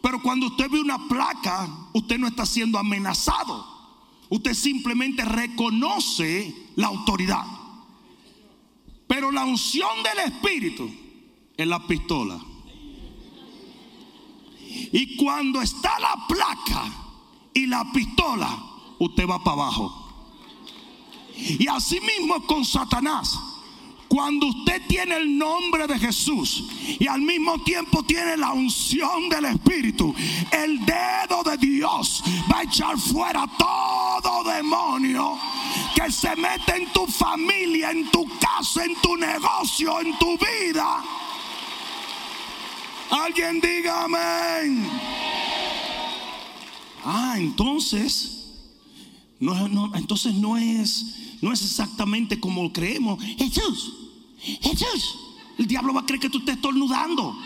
Pero 0.00 0.20
cuando 0.20 0.46
usted 0.46 0.68
ve 0.70 0.80
una 0.80 1.08
placa, 1.08 1.68
usted 1.92 2.18
no 2.18 2.26
está 2.26 2.44
siendo 2.44 2.78
amenazado. 2.78 3.66
Usted 4.28 4.54
simplemente 4.54 5.24
reconoce 5.24 6.70
la 6.76 6.88
autoridad. 6.88 7.46
Pero 9.06 9.30
la 9.30 9.44
unción 9.44 10.02
del 10.02 10.32
Espíritu 10.32 10.90
es 11.56 11.66
la 11.66 11.86
pistola. 11.86 12.40
Y 14.92 15.16
cuando 15.16 15.60
está 15.60 15.98
la 16.00 16.26
placa 16.26 16.84
y 17.52 17.66
la 17.66 17.92
pistola, 17.92 18.58
usted 18.98 19.28
va 19.28 19.44
para 19.44 19.62
abajo. 19.62 19.98
Y 21.36 21.66
así 21.68 22.00
mismo 22.00 22.42
con 22.46 22.64
Satanás. 22.64 23.38
Cuando 24.12 24.48
usted 24.48 24.82
tiene 24.86 25.16
el 25.16 25.38
nombre 25.38 25.86
de 25.86 25.98
Jesús 25.98 26.64
y 27.00 27.06
al 27.06 27.22
mismo 27.22 27.58
tiempo 27.62 28.02
tiene 28.02 28.36
la 28.36 28.52
unción 28.52 29.30
del 29.30 29.46
Espíritu, 29.46 30.14
el 30.50 30.84
dedo 30.84 31.42
de 31.42 31.56
Dios 31.56 32.22
va 32.52 32.58
a 32.58 32.62
echar 32.64 32.98
fuera 32.98 33.46
todo 33.58 34.44
demonio 34.44 35.38
que 35.94 36.12
se 36.12 36.36
mete 36.36 36.76
en 36.76 36.92
tu 36.92 37.06
familia, 37.06 37.90
en 37.90 38.10
tu 38.10 38.26
casa, 38.38 38.84
en 38.84 38.94
tu 39.00 39.16
negocio, 39.16 39.98
en 40.02 40.18
tu 40.18 40.36
vida. 40.36 41.02
Alguien 43.12 43.62
diga 43.62 44.04
amén. 44.04 44.90
Ah, 47.02 47.36
entonces, 47.38 48.44
no, 49.40 49.90
entonces 49.96 50.34
no 50.34 50.58
es, 50.58 51.38
no 51.40 51.50
es 51.50 51.62
exactamente 51.62 52.38
como 52.38 52.70
creemos. 52.74 53.18
Jesús, 53.38 54.00
Jesús, 54.42 55.18
el 55.58 55.66
diablo 55.66 55.94
va 55.94 56.00
a 56.00 56.06
creer 56.06 56.20
que 56.20 56.30
tú 56.30 56.38
estés 56.38 56.56
estornudando. 56.56 57.36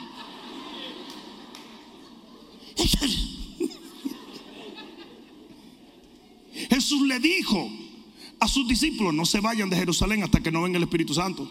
Jesús 6.71 7.03
le 7.03 7.19
dijo 7.21 7.71
a 8.41 8.49
sus 8.49 8.67
discípulos, 8.69 9.15
no 9.15 9.25
se 9.25 9.41
vayan 9.41 9.71
de 9.71 9.77
Jerusalén 9.77 10.23
hasta 10.23 10.41
que 10.41 10.51
no 10.51 10.63
venga 10.63 10.77
el 10.77 10.85
Espíritu 10.85 11.15
Santo. 11.15 11.49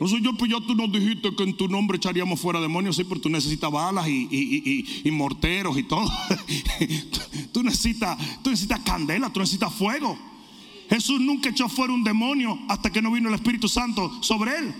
No 0.00 0.08
soy 0.08 0.22
yo, 0.22 0.32
pues 0.34 0.50
ya 0.50 0.58
tú 0.60 0.74
nos 0.74 0.90
dijiste 0.90 1.34
que 1.36 1.42
en 1.42 1.54
tu 1.54 1.68
nombre 1.68 1.98
echaríamos 1.98 2.40
fuera 2.40 2.58
demonios, 2.58 2.96
sí, 2.96 3.04
pero 3.04 3.20
tú 3.20 3.28
necesitas 3.28 3.70
balas 3.70 4.08
y, 4.08 5.02
morteros 5.12 5.76
y 5.76 5.82
todo. 5.82 6.10
tú, 7.52 7.62
necesitas, 7.62 8.16
tú 8.42 8.48
necesitas 8.48 8.80
candela, 8.80 9.30
tú 9.30 9.40
necesitas 9.40 9.72
fuego. 9.74 10.18
Jesús 10.90 11.20
nunca 11.20 11.48
echó 11.50 11.68
fuera 11.68 11.92
un 11.94 12.02
demonio 12.02 12.58
hasta 12.68 12.90
que 12.90 13.00
no 13.00 13.12
vino 13.12 13.28
el 13.28 13.36
Espíritu 13.36 13.68
Santo 13.68 14.22
sobre 14.22 14.56
él. 14.56 14.74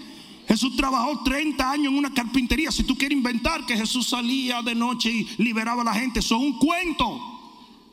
Jesús 0.49 0.75
trabajó 0.77 1.23
30 1.23 1.70
años 1.70 1.92
en 1.92 1.99
una 1.99 2.12
carpintería. 2.12 2.73
Si 2.73 2.83
tú 2.83 2.99
quieres 2.99 3.16
inventar 3.16 3.64
que 3.64 3.77
Jesús 3.77 4.09
salía 4.09 4.61
de 4.62 4.75
noche 4.75 5.09
y 5.09 5.29
liberaba 5.38 5.83
a 5.83 5.85
la 5.85 5.94
gente, 5.94 6.18
eso 6.18 6.37
es 6.37 6.42
un 6.42 6.59
cuento. 6.59 7.38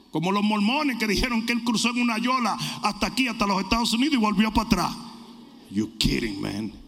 Como 0.10 0.32
los 0.32 0.44
mormones 0.44 0.98
que 0.98 1.06
dijeron 1.06 1.46
que 1.46 1.54
él 1.54 1.64
cruzó 1.64 1.92
en 1.92 2.02
una 2.02 2.18
yola 2.18 2.58
hasta 2.82 3.06
aquí, 3.06 3.28
hasta 3.28 3.46
los 3.46 3.62
Estados 3.62 3.94
Unidos 3.94 4.16
y 4.16 4.18
volvió 4.18 4.52
para 4.52 4.66
atrás. 4.66 4.98
You 5.70 5.92
kidding, 6.00 6.42
man. 6.42 6.87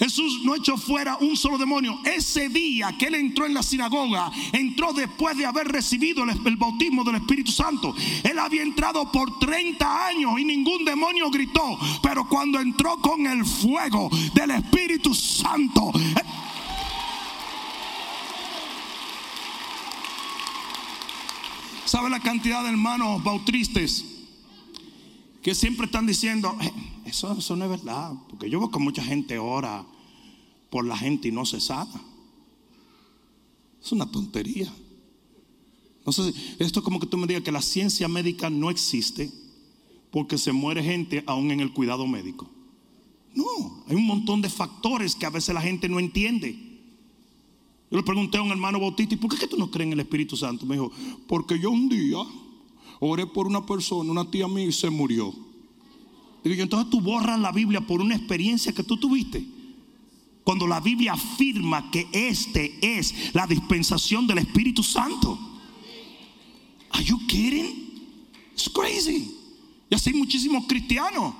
Jesús 0.00 0.40
no 0.44 0.54
echó 0.54 0.78
fuera 0.78 1.18
un 1.20 1.36
solo 1.36 1.58
demonio. 1.58 2.00
Ese 2.04 2.48
día 2.48 2.96
que 2.98 3.08
él 3.08 3.16
entró 3.16 3.44
en 3.44 3.52
la 3.52 3.62
sinagoga, 3.62 4.32
entró 4.50 4.94
después 4.94 5.36
de 5.36 5.44
haber 5.44 5.68
recibido 5.68 6.24
el, 6.24 6.56
bautismo 6.56 7.04
del 7.04 7.16
Espíritu 7.16 7.52
Santo. 7.52 7.94
Él 8.24 8.38
había 8.38 8.62
entrado 8.62 9.12
por 9.12 9.38
30 9.38 10.06
años 10.06 10.40
y 10.40 10.44
ningún 10.46 10.86
demonio 10.86 11.30
gritó. 11.30 11.78
Pero 12.02 12.26
cuando 12.26 12.58
entró 12.58 12.96
con 12.96 13.26
el 13.26 13.44
fuego 13.44 14.08
del 14.32 14.52
Espíritu 14.52 15.14
Santo, 15.14 15.92
eh, 15.94 16.22
¿Sabe 21.84 22.08
la 22.08 22.20
cantidad 22.20 22.62
de 22.62 22.68
hermanos 22.68 23.20
bautistas 23.22 24.04
que 25.42 25.54
siempre 25.54 25.86
están 25.86 26.06
diciendo, 26.06 26.56
eh, 26.60 26.72
eso, 27.06 27.36
eso 27.38 27.56
no 27.56 27.64
es 27.64 27.70
verdad? 27.70 28.12
Porque 28.28 28.50
yo 28.50 28.58
veo 28.58 28.70
que 28.70 28.78
mucha 28.78 29.02
gente 29.02 29.38
ora 29.38 29.86
por 30.70 30.84
la 30.84 30.96
gente 30.96 31.28
y 31.28 31.32
no 31.32 31.46
se 31.46 31.60
sana. 31.60 32.00
Es 33.82 33.92
una 33.92 34.10
tontería. 34.10 34.72
No 36.04 36.12
sé, 36.12 36.32
esto 36.58 36.80
es 36.80 36.84
como 36.84 37.00
que 37.00 37.06
tú 37.06 37.16
me 37.16 37.26
digas 37.26 37.42
que 37.42 37.52
la 37.52 37.62
ciencia 37.62 38.08
médica 38.08 38.50
no 38.50 38.70
existe 38.70 39.30
porque 40.10 40.38
se 40.38 40.52
muere 40.52 40.82
gente 40.82 41.22
aún 41.26 41.50
en 41.50 41.60
el 41.60 41.72
cuidado 41.72 42.06
médico. 42.06 42.50
No, 43.34 43.84
hay 43.86 43.94
un 43.94 44.06
montón 44.06 44.42
de 44.42 44.50
factores 44.50 45.14
que 45.14 45.26
a 45.26 45.30
veces 45.30 45.54
la 45.54 45.62
gente 45.62 45.88
no 45.88 46.00
entiende. 46.00 46.52
Yo 47.90 47.96
le 47.96 48.02
pregunté 48.02 48.38
a 48.38 48.42
un 48.42 48.50
hermano 48.50 48.80
bautista, 48.80 49.14
¿y 49.14 49.18
por 49.18 49.36
qué 49.36 49.46
tú 49.46 49.56
no 49.56 49.70
crees 49.70 49.86
en 49.86 49.92
el 49.94 50.00
Espíritu 50.00 50.36
Santo? 50.36 50.66
Me 50.66 50.76
dijo, 50.76 50.92
porque 51.26 51.58
yo 51.58 51.70
un 51.70 51.88
día 51.88 52.18
oré 53.00 53.26
por 53.26 53.46
una 53.46 53.64
persona, 53.64 54.10
una 54.10 54.30
tía 54.30 54.46
mía, 54.46 54.66
y 54.66 54.72
se 54.72 54.90
murió. 54.90 55.34
Digo 56.44 56.62
entonces 56.62 56.90
tú 56.90 57.00
borras 57.00 57.38
la 57.38 57.52
Biblia 57.52 57.80
por 57.80 58.00
una 58.00 58.14
experiencia 58.14 58.72
que 58.72 58.82
tú 58.82 58.96
tuviste. 58.96 59.44
Cuando 60.44 60.66
la 60.66 60.80
Biblia 60.80 61.12
afirma 61.12 61.90
que 61.90 62.08
este 62.12 62.78
es 62.80 63.34
la 63.34 63.46
dispensación 63.46 64.26
del 64.26 64.38
Espíritu 64.38 64.82
Santo. 64.82 65.38
Are 66.90 67.04
you 67.04 67.26
kidding? 67.26 67.90
It's 68.52 68.68
crazy. 68.68 69.34
Y 69.88 69.94
así 69.94 70.10
hay 70.10 70.16
muchísimos 70.16 70.66
cristianos 70.66 71.34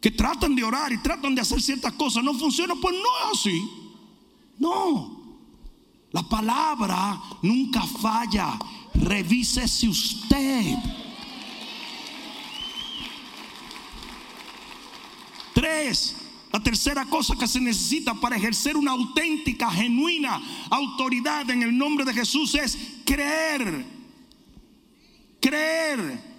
que 0.00 0.10
tratan 0.10 0.54
de 0.54 0.64
orar 0.64 0.92
y 0.92 0.98
tratan 0.98 1.34
de 1.34 1.40
hacer 1.40 1.60
ciertas 1.60 1.92
cosas. 1.94 2.22
No 2.22 2.34
funciona, 2.34 2.74
pues 2.80 2.94
no 2.94 3.32
es 3.32 3.38
así. 3.38 3.70
No. 4.58 5.38
La 6.12 6.22
palabra 6.22 7.20
nunca 7.42 7.82
falla. 7.82 8.58
Revísese 8.94 9.88
usted. 9.88 10.76
Tres, 15.52 16.16
la 16.52 16.60
tercera 16.60 17.04
cosa 17.06 17.36
que 17.36 17.46
se 17.46 17.60
necesita 17.60 18.14
para 18.14 18.36
ejercer 18.36 18.76
una 18.76 18.92
auténtica, 18.92 19.70
genuina 19.70 20.40
autoridad 20.70 21.48
en 21.50 21.62
el 21.62 21.76
nombre 21.76 22.04
de 22.04 22.14
Jesús 22.14 22.54
es 22.54 22.78
creer. 23.04 23.84
Creer. 25.40 26.34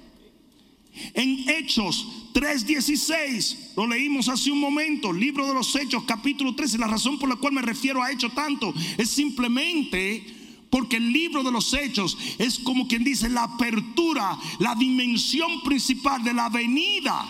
En 1.14 1.50
Hechos 1.50 2.08
3:16, 2.34 3.74
lo 3.76 3.88
leímos 3.88 4.30
hace 4.30 4.52
un 4.52 4.60
momento, 4.60 5.12
libro 5.12 5.48
de 5.48 5.54
los 5.54 5.76
Hechos, 5.76 6.04
capítulo 6.06 6.56
13. 6.56 6.78
La 6.78 6.88
razón 6.88 7.20
por 7.20 7.30
la 7.30 7.36
cual 7.36 7.54
me 7.54 7.62
refiero 7.62 8.02
a 8.02 8.12
Hechos 8.12 8.34
tanto 8.34 8.74
es 8.98 9.10
simplemente 9.10 10.35
porque 10.76 10.98
el 10.98 11.14
libro 11.14 11.42
de 11.42 11.54
los 11.54 11.74
Hechos 11.74 12.18
es 12.38 12.60
como 12.60 12.86
quien 12.86 13.02
dice 13.02 13.30
la 13.30 13.44
apertura, 13.44 14.38
la 14.60 14.76
dimensión 14.76 15.62
principal 15.62 16.22
de 16.22 16.34
la 16.34 16.50
venida 16.50 17.26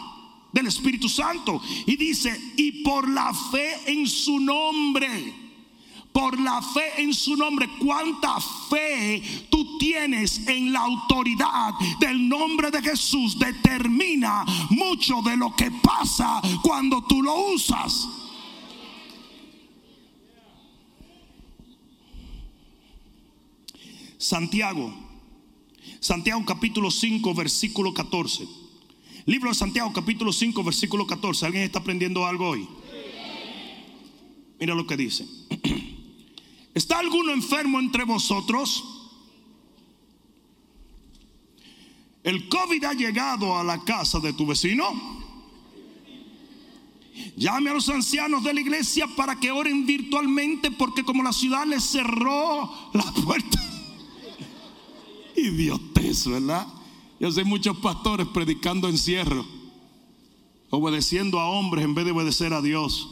del 0.52 0.66
Espíritu 0.66 1.08
Santo. 1.08 1.62
Y 1.86 1.96
dice, 1.96 2.36
y 2.58 2.82
por 2.82 3.08
la 3.08 3.32
fe 3.36 3.92
en 3.92 4.08
su 4.08 4.40
nombre 4.40 5.46
por 6.12 6.40
la 6.40 6.62
fe 6.62 7.04
en 7.04 7.14
su 7.14 7.36
nombre. 7.36 7.70
¿Cuánta 7.78 8.38
fe 8.70 9.22
tú 9.52 9.78
tienes 9.78 10.48
en 10.48 10.72
la 10.72 10.80
autoridad 10.80 11.74
del 12.00 12.28
nombre 12.30 12.72
de 12.72 12.82
Jesús? 12.82 13.38
Determina 13.38 14.46
mucho 14.70 15.22
de 15.22 15.36
lo 15.36 15.54
que 15.54 15.70
pasa 15.70 16.42
cuando 16.64 17.04
tú 17.04 17.22
lo 17.22 17.54
usas. 17.54 18.08
Santiago, 24.26 24.92
Santiago 26.00 26.44
capítulo 26.46 26.90
5, 26.90 27.36
versículo 27.36 27.94
14. 27.94 28.48
Libro 29.28 29.50
de 29.50 29.56
Santiago 29.56 29.94
capítulo 29.94 30.34
5, 30.34 30.64
versículo 30.64 31.06
14. 31.06 31.46
¿Alguien 31.46 31.64
está 31.64 31.78
aprendiendo 31.78 32.26
algo 32.26 32.50
hoy? 32.50 32.68
Mira 34.60 34.74
lo 34.74 34.88
que 34.88 34.98
dice. 34.98 35.28
¿Está 36.74 36.98
alguno 36.98 37.34
enfermo 37.34 37.80
entre 37.80 38.04
vosotros? 38.04 38.84
El 42.24 42.50
COVID 42.50 42.84
ha 42.84 42.94
llegado 42.94 43.56
a 43.56 43.64
la 43.64 43.84
casa 43.84 44.20
de 44.20 44.34
tu 44.34 44.48
vecino. 44.48 44.90
Llame 47.38 47.70
a 47.70 47.74
los 47.76 47.90
ancianos 47.90 48.44
de 48.44 48.56
la 48.56 48.62
iglesia 48.62 49.06
para 49.16 49.40
que 49.40 49.52
oren 49.52 49.86
virtualmente 49.86 50.72
porque 50.72 51.04
como 51.04 51.22
la 51.22 51.32
ciudad 51.32 51.68
les 51.68 51.84
cerró 51.84 52.92
la 52.92 53.04
puerta. 53.24 53.75
Idiotez, 55.46 56.28
¿verdad? 56.28 56.68
Yo 57.20 57.32
sé 57.32 57.44
muchos 57.44 57.78
pastores 57.78 58.28
predicando 58.28 58.90
encierro, 58.90 59.46
obedeciendo 60.70 61.40
a 61.40 61.50
hombres 61.50 61.86
en 61.86 61.96
vez 61.96 62.06
de 62.06 62.12
obedecer 62.12 62.54
a 62.54 62.62
Dios. 62.62 63.10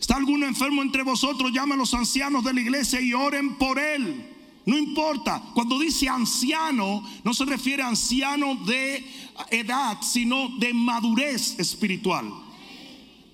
¿Está 0.00 0.16
alguno 0.16 0.46
enfermo 0.46 0.82
entre 0.82 1.02
vosotros? 1.02 1.52
Llame 1.52 1.74
a 1.74 1.76
los 1.78 1.92
ancianos 1.94 2.44
de 2.44 2.54
la 2.54 2.60
iglesia 2.60 3.00
y 3.00 3.12
oren 3.12 3.56
por 3.56 3.78
él. 3.78 4.34
No 4.66 4.76
importa, 4.76 5.42
cuando 5.54 5.78
dice 5.78 6.08
anciano, 6.08 7.02
no 7.24 7.32
se 7.32 7.44
refiere 7.44 7.82
a 7.82 7.88
anciano 7.88 8.54
de 8.66 9.04
edad, 9.50 9.98
sino 10.02 10.50
de 10.58 10.74
madurez 10.74 11.58
espiritual. 11.58 12.30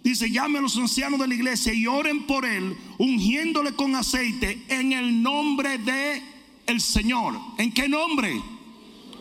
Dice, 0.04 0.30
llame 0.30 0.58
a 0.58 0.62
los 0.62 0.76
ancianos 0.76 1.18
de 1.18 1.26
la 1.26 1.34
iglesia 1.34 1.72
y 1.72 1.86
oren 1.86 2.26
por 2.26 2.44
él, 2.44 2.76
ungiéndole 2.98 3.72
con 3.72 3.96
aceite 3.96 4.64
en 4.68 4.92
el 4.92 5.22
nombre 5.22 5.78
de 5.78 6.33
el 6.66 6.80
Señor. 6.80 7.34
¿En 7.58 7.72
qué 7.72 7.88
nombre? 7.88 8.42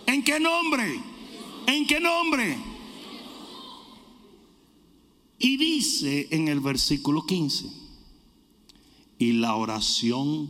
¿En 0.06 0.24
qué 0.24 0.40
nombre? 0.40 1.00
¿En 1.68 1.88
qué 1.88 2.00
nombre? 2.00 2.58
Y 5.40 5.58
dice 5.58 6.28
en 6.32 6.48
el 6.48 6.60
versículo 6.60 7.26
15, 7.26 7.66
y 9.20 9.34
la 9.34 9.56
oración 9.56 10.50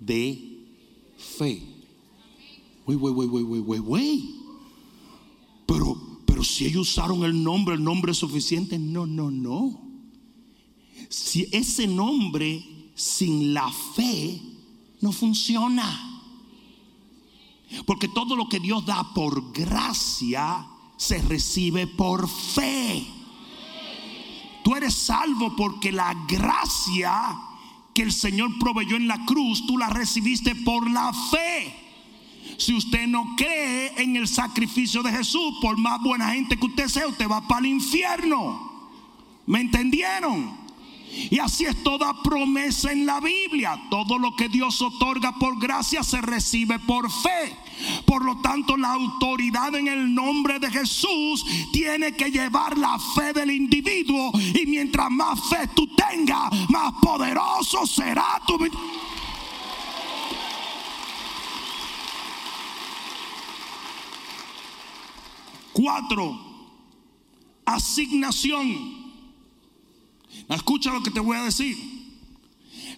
de 0.00 0.64
fe. 1.16 1.62
Wey, 2.86 2.96
wey, 2.96 3.12
wey, 3.12 3.26
wey, 3.26 3.60
wey, 3.60 3.80
wey, 3.80 4.34
Pero, 5.66 6.20
pero 6.24 6.44
si 6.44 6.66
ellos 6.66 6.88
usaron 6.88 7.24
el 7.24 7.42
nombre, 7.42 7.74
el 7.74 7.82
nombre 7.82 8.12
es 8.12 8.18
suficiente. 8.18 8.78
No, 8.78 9.06
no, 9.06 9.30
no. 9.30 9.80
Si 11.08 11.48
ese 11.50 11.86
nombre 11.86 12.64
sin 12.94 13.52
la 13.52 13.70
fe 13.94 14.40
no 15.00 15.12
funciona. 15.12 16.12
Porque 17.84 18.08
todo 18.08 18.36
lo 18.36 18.48
que 18.48 18.60
Dios 18.60 18.86
da 18.86 19.12
por 19.14 19.52
gracia 19.52 20.66
se 20.96 21.20
recibe 21.22 21.86
por 21.86 22.28
fe. 22.28 23.06
Tú 24.62 24.74
eres 24.74 24.94
salvo 24.94 25.54
porque 25.56 25.92
la 25.92 26.14
gracia 26.26 27.38
que 27.94 28.02
el 28.02 28.12
Señor 28.12 28.58
proveyó 28.58 28.96
en 28.96 29.08
la 29.08 29.24
cruz, 29.24 29.66
tú 29.66 29.78
la 29.78 29.88
recibiste 29.88 30.54
por 30.54 30.90
la 30.90 31.12
fe. 31.12 31.74
Si 32.58 32.74
usted 32.74 33.06
no 33.06 33.34
cree 33.36 33.92
en 34.02 34.16
el 34.16 34.28
sacrificio 34.28 35.02
de 35.02 35.12
Jesús, 35.12 35.54
por 35.60 35.78
más 35.78 36.00
buena 36.02 36.30
gente 36.30 36.58
que 36.58 36.66
usted 36.66 36.88
sea, 36.88 37.06
usted 37.06 37.28
va 37.28 37.46
para 37.46 37.60
el 37.60 37.66
infierno. 37.66 38.90
¿Me 39.46 39.60
entendieron? 39.60 40.65
Y 41.30 41.38
así 41.38 41.64
es 41.64 41.82
toda 41.82 42.22
promesa 42.22 42.92
en 42.92 43.06
la 43.06 43.20
Biblia. 43.20 43.80
Todo 43.90 44.18
lo 44.18 44.34
que 44.36 44.48
Dios 44.48 44.80
otorga 44.82 45.32
por 45.38 45.58
gracia 45.58 46.02
se 46.02 46.20
recibe 46.20 46.78
por 46.78 47.10
fe. 47.10 47.56
Por 48.06 48.24
lo 48.24 48.40
tanto, 48.40 48.76
la 48.76 48.92
autoridad 48.92 49.74
en 49.74 49.88
el 49.88 50.14
nombre 50.14 50.58
de 50.58 50.70
Jesús 50.70 51.44
tiene 51.72 52.12
que 52.12 52.30
llevar 52.30 52.76
la 52.78 52.98
fe 52.98 53.32
del 53.32 53.50
individuo. 53.50 54.30
Y 54.34 54.66
mientras 54.66 55.10
más 55.10 55.48
fe 55.48 55.68
tú 55.74 55.88
tengas, 55.94 56.52
más 56.70 56.92
poderoso 57.00 57.86
será 57.86 58.40
tu 58.46 58.56
Cuatro, 65.72 66.38
asignación. 67.66 68.95
Escucha 70.48 70.92
lo 70.92 71.02
que 71.02 71.10
te 71.10 71.20
voy 71.20 71.36
a 71.36 71.42
decir. 71.42 71.76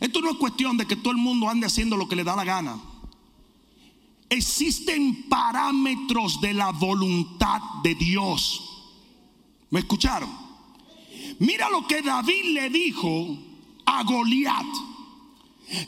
Esto 0.00 0.20
no 0.20 0.30
es 0.30 0.36
cuestión 0.36 0.76
de 0.76 0.86
que 0.86 0.96
todo 0.96 1.12
el 1.12 1.18
mundo 1.18 1.48
ande 1.48 1.66
haciendo 1.66 1.96
lo 1.96 2.08
que 2.08 2.16
le 2.16 2.24
da 2.24 2.36
la 2.36 2.44
gana. 2.44 2.78
Existen 4.28 5.28
parámetros 5.28 6.40
de 6.40 6.52
la 6.52 6.70
voluntad 6.70 7.60
de 7.82 7.94
Dios. 7.94 8.62
¿Me 9.70 9.80
escucharon? 9.80 10.28
Mira 11.38 11.70
lo 11.70 11.86
que 11.86 12.02
David 12.02 12.44
le 12.52 12.68
dijo 12.68 13.38
a 13.86 14.02
Goliat. 14.04 14.66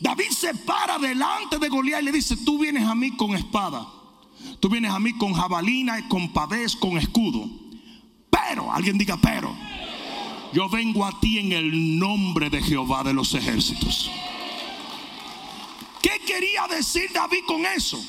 David 0.01 0.31
se 0.31 0.55
para 0.55 0.99
delante 0.99 1.59
de 1.59 1.69
Goliat 1.69 2.03
y 2.03 2.07
le 2.07 2.13
dice, 2.13 2.37
tú 2.39 2.59
vienes 2.59 2.85
a 2.85 2.95
mí 2.95 3.17
con 3.17 3.35
espada. 3.37 3.87
Tú 4.59 4.71
vienes 4.71 4.91
a 4.91 4.99
mí 4.99 5.13
con 5.19 5.35
jabalina, 5.35 6.09
con 6.09 6.33
pavés, 6.33 6.75
con 6.75 6.97
escudo. 6.97 7.49
Pero, 8.31 8.73
alguien 8.73 8.97
diga 8.97 9.19
pero 9.21 9.55
yo 10.53 10.69
vengo 10.69 11.05
a 11.05 11.19
ti 11.21 11.39
en 11.39 11.53
el 11.53 11.99
nombre 11.99 12.51
de 12.51 12.63
Jehová 12.63 13.05
de 13.05 13.15
los 13.15 13.35
ejércitos. 13.35 14.11
¿Qué 16.03 16.21
quería 16.27 16.67
decir 16.69 17.11
David 17.13 17.45
con 17.47 17.65
eso? 17.67 18.03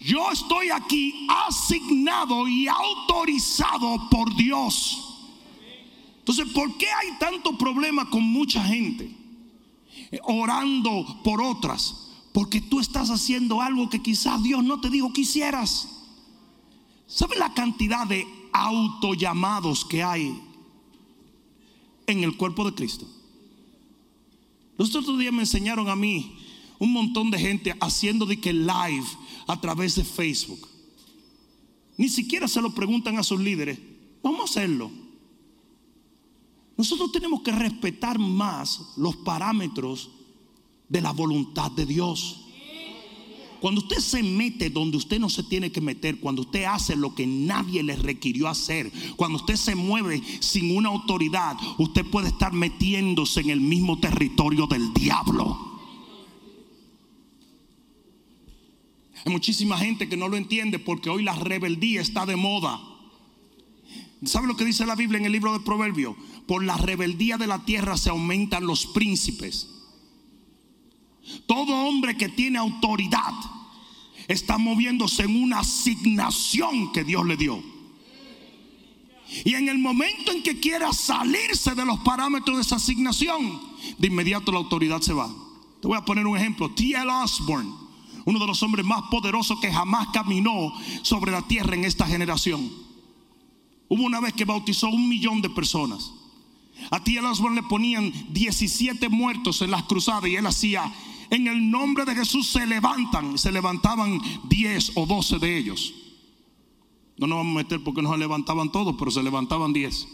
Yo 0.00 0.30
estoy 0.30 0.70
aquí 0.70 1.26
asignado 1.28 2.46
y 2.48 2.66
autorizado 2.68 4.08
por 4.10 4.34
Dios. 4.34 4.98
Entonces, 6.18 6.48
¿por 6.52 6.76
qué 6.76 6.86
hay 6.86 7.18
tanto 7.18 7.56
problema 7.56 8.08
con 8.10 8.22
mucha 8.22 8.64
gente 8.64 9.10
orando 10.22 11.20
por 11.24 11.42
otras? 11.42 12.10
Porque 12.32 12.60
tú 12.60 12.80
estás 12.80 13.10
haciendo 13.10 13.60
algo 13.60 13.90
que 13.90 14.02
quizás 14.02 14.42
Dios 14.42 14.62
no 14.64 14.80
te 14.80 14.90
dijo 14.90 15.12
que 15.12 15.22
hicieras. 15.22 15.88
¿Sabes 17.06 17.38
la 17.38 17.52
cantidad 17.54 18.06
de 18.06 18.26
autollamados 18.52 19.84
que 19.84 20.02
hay 20.02 20.41
en 22.12 22.24
el 22.24 22.36
cuerpo 22.36 22.64
de 22.64 22.74
Cristo. 22.74 23.06
Los 24.78 24.94
otros 24.94 25.18
días 25.18 25.32
me 25.32 25.42
enseñaron 25.42 25.88
a 25.88 25.96
mí 25.96 26.36
un 26.78 26.92
montón 26.92 27.30
de 27.30 27.38
gente 27.38 27.74
haciendo 27.80 28.26
de 28.26 28.40
que 28.40 28.52
live 28.52 29.06
a 29.46 29.60
través 29.60 29.94
de 29.94 30.04
Facebook. 30.04 30.68
Ni 31.96 32.08
siquiera 32.08 32.48
se 32.48 32.60
lo 32.60 32.74
preguntan 32.74 33.18
a 33.18 33.22
sus 33.22 33.40
líderes. 33.40 33.78
Vamos 34.22 34.40
a 34.40 34.44
hacerlo. 34.44 34.90
Nosotros 36.76 37.12
tenemos 37.12 37.42
que 37.42 37.52
respetar 37.52 38.18
más 38.18 38.94
los 38.96 39.16
parámetros 39.16 40.10
de 40.88 41.00
la 41.00 41.12
voluntad 41.12 41.70
de 41.70 41.86
Dios. 41.86 42.41
Cuando 43.62 43.80
usted 43.80 43.98
se 43.98 44.24
mete 44.24 44.70
donde 44.70 44.96
usted 44.96 45.20
no 45.20 45.30
se 45.30 45.44
tiene 45.44 45.70
que 45.70 45.80
meter, 45.80 46.18
cuando 46.18 46.42
usted 46.42 46.64
hace 46.64 46.96
lo 46.96 47.14
que 47.14 47.28
nadie 47.28 47.84
le 47.84 47.94
requirió 47.94 48.48
hacer, 48.48 48.90
cuando 49.14 49.36
usted 49.38 49.54
se 49.54 49.76
mueve 49.76 50.20
sin 50.40 50.76
una 50.76 50.88
autoridad, 50.88 51.56
usted 51.78 52.04
puede 52.04 52.26
estar 52.26 52.52
metiéndose 52.52 53.38
en 53.38 53.50
el 53.50 53.60
mismo 53.60 54.00
territorio 54.00 54.66
del 54.66 54.92
diablo. 54.92 55.78
Hay 59.24 59.30
muchísima 59.30 59.78
gente 59.78 60.08
que 60.08 60.16
no 60.16 60.26
lo 60.26 60.36
entiende 60.36 60.80
porque 60.80 61.08
hoy 61.08 61.22
la 61.22 61.36
rebeldía 61.36 62.00
está 62.00 62.26
de 62.26 62.34
moda. 62.34 62.80
¿Sabe 64.24 64.48
lo 64.48 64.56
que 64.56 64.64
dice 64.64 64.86
la 64.86 64.96
Biblia 64.96 65.20
en 65.20 65.26
el 65.26 65.30
libro 65.30 65.52
de 65.52 65.60
Proverbios? 65.60 66.16
Por 66.48 66.64
la 66.64 66.76
rebeldía 66.78 67.36
de 67.36 67.46
la 67.46 67.64
tierra 67.64 67.96
se 67.96 68.10
aumentan 68.10 68.66
los 68.66 68.86
príncipes. 68.86 69.81
Todo 71.46 71.74
hombre 71.86 72.16
que 72.16 72.28
tiene 72.28 72.58
autoridad 72.58 73.32
está 74.28 74.58
moviéndose 74.58 75.22
en 75.24 75.42
una 75.42 75.60
asignación 75.60 76.92
que 76.92 77.04
Dios 77.04 77.26
le 77.26 77.36
dio. 77.36 77.62
Y 79.44 79.54
en 79.54 79.68
el 79.68 79.78
momento 79.78 80.32
en 80.32 80.42
que 80.42 80.60
quiera 80.60 80.92
salirse 80.92 81.74
de 81.74 81.84
los 81.84 81.98
parámetros 82.00 82.56
de 82.56 82.62
esa 82.62 82.76
asignación, 82.76 83.60
de 83.98 84.06
inmediato 84.06 84.52
la 84.52 84.58
autoridad 84.58 85.00
se 85.00 85.12
va. 85.12 85.28
Te 85.80 85.88
voy 85.88 85.96
a 85.96 86.04
poner 86.04 86.26
un 86.26 86.36
ejemplo. 86.36 86.70
T.L. 86.70 87.10
Osborne, 87.10 87.72
uno 88.24 88.38
de 88.38 88.46
los 88.46 88.62
hombres 88.62 88.84
más 88.84 89.02
poderosos 89.10 89.58
que 89.58 89.72
jamás 89.72 90.08
caminó 90.12 90.72
sobre 91.02 91.32
la 91.32 91.42
tierra 91.42 91.74
en 91.74 91.84
esta 91.84 92.06
generación. 92.06 92.70
Hubo 93.88 94.04
una 94.04 94.20
vez 94.20 94.32
que 94.32 94.44
bautizó 94.44 94.88
un 94.88 95.08
millón 95.08 95.42
de 95.42 95.50
personas. 95.50 96.12
A 96.90 97.02
T.L. 97.02 97.26
Osborne 97.26 97.62
le 97.62 97.68
ponían 97.68 98.12
17 98.30 99.08
muertos 99.08 99.62
en 99.62 99.70
las 99.70 99.84
cruzadas 99.84 100.30
y 100.30 100.36
él 100.36 100.46
hacía, 100.46 100.92
en 101.32 101.46
el 101.46 101.70
nombre 101.70 102.04
de 102.04 102.14
Jesús 102.14 102.46
se 102.46 102.66
levantan. 102.66 103.38
Se 103.38 103.50
levantaban 103.50 104.20
10 104.50 104.92
o 104.96 105.06
12 105.06 105.38
de 105.38 105.56
ellos. 105.56 105.94
No 107.16 107.26
nos 107.26 107.38
vamos 107.38 107.54
a 107.54 107.58
meter 107.58 107.82
porque 107.82 108.02
no 108.02 108.12
se 108.12 108.18
levantaban 108.18 108.70
todos, 108.70 108.94
pero 108.98 109.10
se 109.10 109.22
levantaban 109.22 109.72
10. 109.72 110.08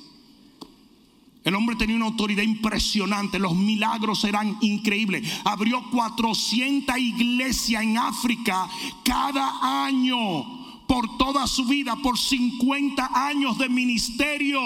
El 1.42 1.56
hombre 1.56 1.74
tenía 1.74 1.96
una 1.96 2.06
autoridad 2.06 2.44
impresionante, 2.44 3.40
los 3.40 3.56
milagros 3.56 4.22
eran 4.22 4.58
increíbles. 4.60 5.28
Abrió 5.44 5.82
400 5.90 6.96
iglesias 6.96 7.82
en 7.82 7.98
África 7.98 8.68
cada 9.04 9.86
año 9.86 10.86
por 10.86 11.18
toda 11.18 11.48
su 11.48 11.64
vida, 11.64 11.96
por 11.96 12.16
50 12.16 13.10
años 13.12 13.58
de 13.58 13.68
ministerio. 13.68 14.60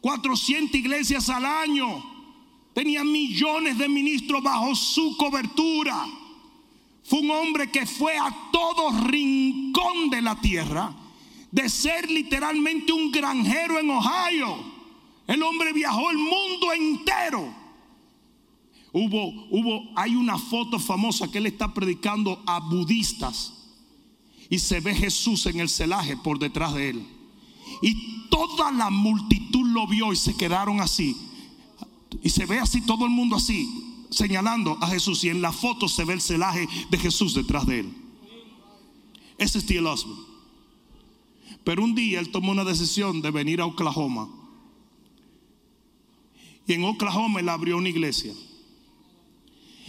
400 0.00 0.72
iglesias 0.76 1.28
al 1.30 1.46
año. 1.46 2.11
Tenía 2.74 3.04
millones 3.04 3.78
de 3.78 3.88
ministros 3.88 4.42
bajo 4.42 4.74
su 4.74 5.16
cobertura. 5.16 6.06
Fue 7.04 7.20
un 7.20 7.30
hombre 7.30 7.70
que 7.70 7.86
fue 7.86 8.16
a 8.16 8.50
todo 8.52 8.90
rincón 9.06 10.10
de 10.10 10.22
la 10.22 10.40
tierra, 10.40 10.94
de 11.50 11.68
ser 11.68 12.10
literalmente 12.10 12.92
un 12.92 13.10
granjero 13.10 13.78
en 13.78 13.90
Ohio 13.90 14.72
el 15.26 15.42
hombre 15.42 15.72
viajó 15.72 16.10
el 16.10 16.18
mundo 16.18 16.72
entero. 16.72 17.54
Hubo, 18.92 19.46
hubo, 19.50 19.90
hay 19.96 20.14
una 20.14 20.36
foto 20.36 20.78
famosa 20.78 21.30
que 21.30 21.38
él 21.38 21.46
está 21.46 21.72
predicando 21.72 22.42
a 22.46 22.60
budistas 22.60 23.54
y 24.50 24.58
se 24.58 24.80
ve 24.80 24.94
Jesús 24.94 25.46
en 25.46 25.60
el 25.60 25.70
celaje 25.70 26.16
por 26.18 26.38
detrás 26.38 26.74
de 26.74 26.90
él. 26.90 27.06
Y 27.80 28.28
toda 28.28 28.70
la 28.70 28.90
multitud 28.90 29.66
lo 29.68 29.86
vio 29.86 30.12
y 30.12 30.16
se 30.16 30.36
quedaron 30.36 30.80
así. 30.80 31.16
Y 32.22 32.30
se 32.30 32.46
ve 32.46 32.58
así 32.58 32.80
todo 32.82 33.04
el 33.04 33.10
mundo 33.10 33.36
así, 33.36 33.68
señalando 34.10 34.76
a 34.80 34.88
Jesús. 34.88 35.22
Y 35.24 35.28
en 35.28 35.40
la 35.40 35.52
foto 35.52 35.88
se 35.88 36.04
ve 36.04 36.14
el 36.14 36.20
celaje 36.20 36.68
de 36.90 36.98
Jesús 36.98 37.34
detrás 37.34 37.66
de 37.66 37.80
él. 37.80 37.94
Ese 39.38 39.58
es 39.58 39.66
T.L. 39.66 39.88
Osborne. 39.88 40.22
Pero 41.64 41.84
un 41.84 41.94
día 41.94 42.18
él 42.20 42.30
tomó 42.30 42.50
una 42.50 42.64
decisión 42.64 43.22
de 43.22 43.30
venir 43.30 43.60
a 43.60 43.66
Oklahoma 43.66 44.28
y 46.66 46.74
en 46.74 46.84
Oklahoma 46.84 47.40
él 47.40 47.48
abrió 47.48 47.76
una 47.76 47.88
iglesia. 47.88 48.32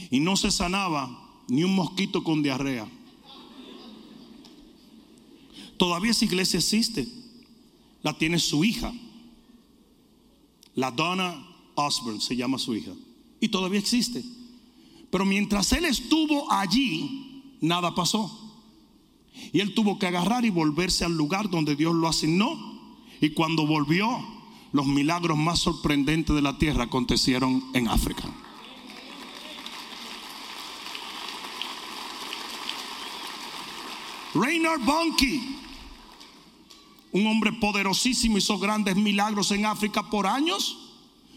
Y 0.10 0.20
no 0.20 0.36
se 0.36 0.52
sanaba 0.52 1.44
ni 1.48 1.64
un 1.64 1.76
mosquito 1.76 2.24
con 2.24 2.42
diarrea. 2.42 2.88
Todavía 5.78 6.12
esa 6.12 6.26
iglesia 6.26 6.60
existe. 6.60 7.08
La 8.02 8.18
tiene 8.18 8.40
su 8.40 8.64
hija. 8.64 8.94
La 10.76 10.92
Donna 10.92 11.48
Osborne 11.76 12.22
se 12.22 12.36
llama 12.36 12.58
su 12.58 12.76
hija. 12.76 12.92
Y 13.40 13.50
todavía 13.50 13.80
existe. 13.80 14.24
Pero 15.10 15.26
mientras 15.26 15.72
él 15.74 15.86
estuvo 15.86 16.52
allí, 16.52 17.44
nada 17.62 17.94
pasó. 17.94 18.40
Y 19.52 19.60
él 19.60 19.74
tuvo 19.74 20.00
que 20.00 20.08
agarrar 20.08 20.46
y 20.46 20.50
volverse 20.50 21.06
al 21.06 21.16
lugar 21.16 21.50
donde 21.50 21.76
Dios 21.76 21.94
lo 21.94 22.08
asignó. 22.08 22.58
Y 23.22 23.32
cuando 23.32 23.66
volvió, 23.66 24.08
los 24.72 24.86
milagros 24.86 25.38
más 25.38 25.60
sorprendentes 25.60 26.36
de 26.36 26.42
la 26.42 26.58
tierra 26.58 26.86
acontecieron 26.86 27.64
en 27.74 27.88
África. 27.88 28.24
Reinhard 34.34 34.84
Bonnke, 34.84 35.42
un 37.12 37.28
hombre 37.28 37.54
poderosísimo, 37.54 38.40
hizo 38.40 38.58
grandes 38.58 38.96
milagros 38.96 39.52
en 39.52 39.66
África 39.66 40.10
por 40.10 40.26
años. 40.26 40.83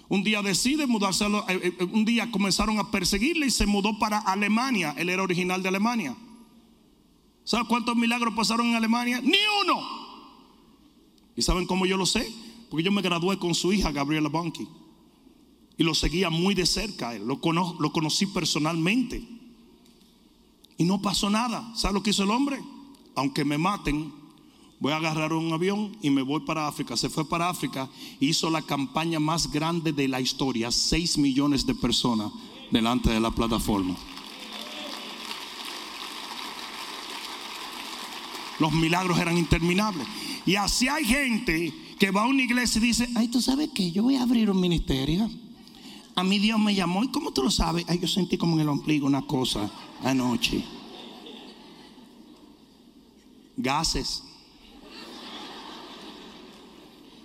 Un 0.08 0.22
día 0.22 0.40
decide 0.40 0.86
mudarse, 0.86 1.24
a 1.24 1.28
eh, 1.48 1.74
eh, 1.78 1.84
un 1.92 2.04
día 2.04 2.30
comenzaron 2.30 2.78
a 2.78 2.90
perseguirle 2.90 3.46
y 3.46 3.50
se 3.50 3.66
mudó 3.66 3.98
para 3.98 4.18
Alemania. 4.18 4.94
Él 4.96 5.08
era 5.08 5.22
original 5.22 5.62
de 5.62 5.68
Alemania. 5.68 6.16
¿Saben 7.44 7.66
cuántos 7.66 7.96
milagros 7.96 8.34
pasaron 8.34 8.66
en 8.66 8.74
Alemania? 8.74 9.20
Ni 9.20 9.38
uno. 9.62 9.82
¿Y 11.34 11.42
saben 11.42 11.66
cómo 11.66 11.86
yo 11.86 11.96
lo 11.96 12.06
sé? 12.06 12.32
Porque 12.70 12.84
yo 12.84 12.92
me 12.92 13.02
gradué 13.02 13.38
con 13.38 13.54
su 13.54 13.72
hija, 13.72 13.90
Gabriela 13.90 14.28
Bunky. 14.28 14.66
Y 15.76 15.84
lo 15.84 15.94
seguía 15.94 16.30
muy 16.30 16.54
de 16.54 16.66
cerca. 16.66 17.12
Lo, 17.18 17.40
lo 17.78 17.92
conocí 17.92 18.26
personalmente. 18.26 19.22
Y 20.78 20.84
no 20.84 21.02
pasó 21.02 21.30
nada. 21.30 21.72
¿Sabe 21.74 21.94
lo 21.94 22.02
que 22.02 22.10
hizo 22.10 22.22
el 22.22 22.30
hombre? 22.30 22.60
Aunque 23.14 23.44
me 23.44 23.58
maten, 23.58 24.12
voy 24.78 24.92
a 24.92 24.96
agarrar 24.96 25.32
un 25.32 25.52
avión 25.52 25.96
y 26.02 26.10
me 26.10 26.22
voy 26.22 26.40
para 26.40 26.66
África. 26.66 26.96
Se 26.96 27.08
fue 27.08 27.28
para 27.28 27.48
África 27.48 27.88
hizo 28.20 28.50
la 28.50 28.62
campaña 28.62 29.18
más 29.18 29.50
grande 29.50 29.92
de 29.92 30.08
la 30.08 30.20
historia. 30.20 30.70
6 30.70 31.18
millones 31.18 31.66
de 31.66 31.74
personas 31.74 32.30
delante 32.70 33.10
de 33.10 33.20
la 33.20 33.30
plataforma. 33.30 33.96
Los 38.58 38.72
milagros 38.72 39.18
eran 39.18 39.36
interminables. 39.36 40.06
Y 40.46 40.54
así 40.54 40.88
hay 40.88 41.04
gente 41.04 41.72
que 41.98 42.10
va 42.10 42.22
a 42.22 42.26
una 42.26 42.42
iglesia 42.42 42.78
y 42.78 42.86
dice, 42.86 43.08
ay, 43.16 43.28
tú 43.28 43.40
sabes 43.40 43.70
que 43.70 43.90
yo 43.90 44.02
voy 44.02 44.16
a 44.16 44.22
abrir 44.22 44.50
un 44.50 44.60
ministerio. 44.60 45.30
A 46.14 46.24
mí 46.24 46.38
Dios 46.38 46.58
me 46.58 46.74
llamó. 46.74 47.04
¿Y 47.04 47.08
cómo 47.08 47.32
tú 47.32 47.42
lo 47.42 47.50
sabes? 47.50 47.84
Ay, 47.88 47.98
yo 47.98 48.08
sentí 48.08 48.38
como 48.38 48.54
en 48.54 48.62
el 48.62 48.68
ombligo 48.68 49.06
una 49.06 49.22
cosa 49.22 49.70
anoche. 50.02 50.64
Gases. 53.56 54.22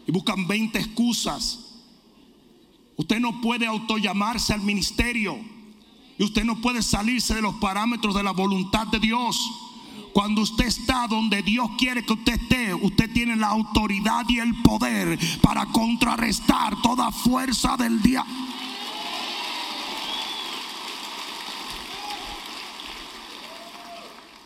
Y 0.07 0.11
buscan 0.11 0.47
20 0.47 0.79
excusas. 0.79 1.59
Usted 2.97 3.19
no 3.19 3.41
puede 3.41 3.65
autollamarse 3.65 4.53
al 4.53 4.61
ministerio. 4.61 5.37
Y 6.17 6.23
usted 6.23 6.43
no 6.43 6.61
puede 6.61 6.81
salirse 6.81 7.33
de 7.33 7.41
los 7.41 7.55
parámetros 7.55 8.13
de 8.13 8.23
la 8.23 8.31
voluntad 8.31 8.87
de 8.87 8.99
Dios. 8.99 9.37
Cuando 10.13 10.41
usted 10.41 10.65
está 10.65 11.07
donde 11.07 11.41
Dios 11.41 11.69
quiere 11.77 12.05
que 12.05 12.13
usted 12.13 12.33
esté, 12.33 12.73
usted 12.73 13.11
tiene 13.13 13.35
la 13.35 13.47
autoridad 13.47 14.25
y 14.27 14.39
el 14.39 14.61
poder 14.61 15.17
para 15.41 15.65
contrarrestar 15.67 16.81
toda 16.81 17.11
fuerza 17.11 17.77
del 17.77 18.01
día. 18.01 18.25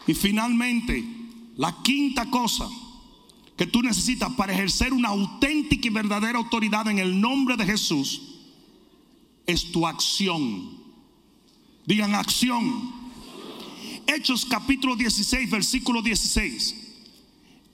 Y 0.07 0.13
finalmente, 0.13 1.03
la 1.57 1.75
quinta 1.81 2.29
cosa 2.29 2.69
que 3.55 3.65
tú 3.65 3.81
necesitas 3.81 4.33
para 4.33 4.53
ejercer 4.53 4.91
una 4.93 5.09
auténtica 5.09 5.87
y 5.87 5.91
verdadera 5.91 6.37
autoridad 6.37 6.87
en 6.89 6.99
el 6.99 7.19
nombre 7.19 7.55
de 7.55 7.65
Jesús 7.65 8.21
es 9.45 9.71
tu 9.71 9.87
acción. 9.87 10.77
Digan 11.85 12.15
acción. 12.15 12.91
Hechos 14.07 14.45
capítulo 14.45 14.95
16, 14.95 15.49
versículo 15.49 16.01
16. 16.01 16.75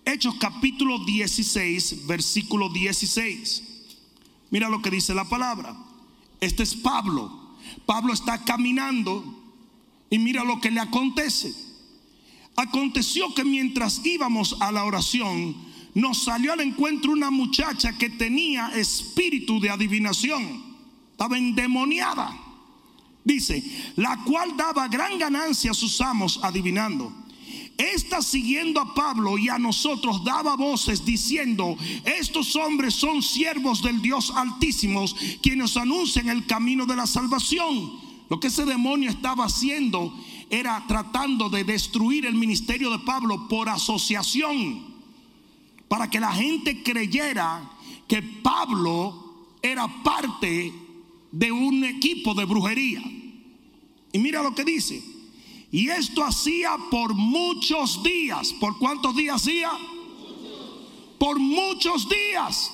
Hechos 0.05 0.35
capítulo 0.39 1.03
16, 1.03 2.07
versículo 2.07 2.69
16. 2.69 3.63
Mira 4.49 4.69
lo 4.69 4.81
que 4.81 4.91
dice 4.91 5.13
la 5.13 5.25
palabra. 5.25 5.75
Este 6.39 6.63
es 6.63 6.75
Pablo. 6.75 7.55
Pablo 7.85 8.13
está 8.13 8.43
caminando 8.43 9.23
y 10.09 10.19
mira 10.19 10.43
lo 10.43 10.59
que 10.59 10.71
le 10.71 10.79
acontece. 10.79 11.53
Aconteció 12.55 13.33
que 13.33 13.45
mientras 13.45 14.05
íbamos 14.05 14.57
a 14.59 14.71
la 14.71 14.83
oración, 14.83 15.55
nos 15.93 16.23
salió 16.23 16.53
al 16.53 16.61
encuentro 16.61 17.11
una 17.11 17.31
muchacha 17.31 17.97
que 17.97 18.09
tenía 18.09 18.69
espíritu 18.69 19.59
de 19.59 19.69
adivinación. 19.69 20.63
Estaba 21.11 21.37
endemoniada. 21.37 22.37
Dice, 23.23 23.63
la 23.97 24.23
cual 24.23 24.57
daba 24.57 24.87
gran 24.87 25.19
ganancia 25.19 25.71
a 25.71 25.75
sus 25.75 26.01
amos 26.01 26.39
adivinando. 26.41 27.13
Esta 27.77 28.21
siguiendo 28.21 28.79
a 28.79 28.93
Pablo 28.93 29.37
y 29.37 29.49
a 29.49 29.57
nosotros 29.57 30.23
daba 30.23 30.55
voces 30.55 31.03
diciendo, 31.03 31.75
estos 32.05 32.55
hombres 32.55 32.93
son 32.93 33.23
siervos 33.23 33.81
del 33.81 34.01
Dios 34.01 34.31
altísimos, 34.35 35.15
quienes 35.41 35.75
anuncian 35.77 36.29
el 36.29 36.45
camino 36.45 36.85
de 36.85 36.95
la 36.95 37.07
salvación. 37.07 37.91
Lo 38.29 38.39
que 38.39 38.47
ese 38.47 38.65
demonio 38.65 39.09
estaba 39.09 39.45
haciendo 39.45 40.13
era 40.49 40.83
tratando 40.87 41.49
de 41.49 41.63
destruir 41.63 42.25
el 42.25 42.35
ministerio 42.35 42.91
de 42.91 42.99
Pablo 42.99 43.47
por 43.47 43.67
asociación, 43.69 44.90
para 45.91 46.09
que 46.09 46.21
la 46.21 46.31
gente 46.31 46.83
creyera 46.83 47.69
que 48.07 48.21
Pablo 48.21 49.57
era 49.61 49.89
parte 50.01 50.71
de 51.33 51.51
un 51.51 51.83
equipo 51.83 52.33
de 52.33 52.45
brujería. 52.45 53.01
Y 54.13 54.17
mira 54.19 54.41
lo 54.41 54.55
que 54.55 54.63
dice. 54.63 55.03
Y 55.69 55.89
esto 55.89 56.23
hacía 56.23 56.77
por 56.89 57.13
muchos 57.13 58.01
días. 58.03 58.53
¿Por 58.53 58.77
cuántos 58.77 59.17
días 59.17 59.41
hacía? 59.41 59.69
Por 61.19 61.39
muchos 61.39 62.07
días. 62.07 62.71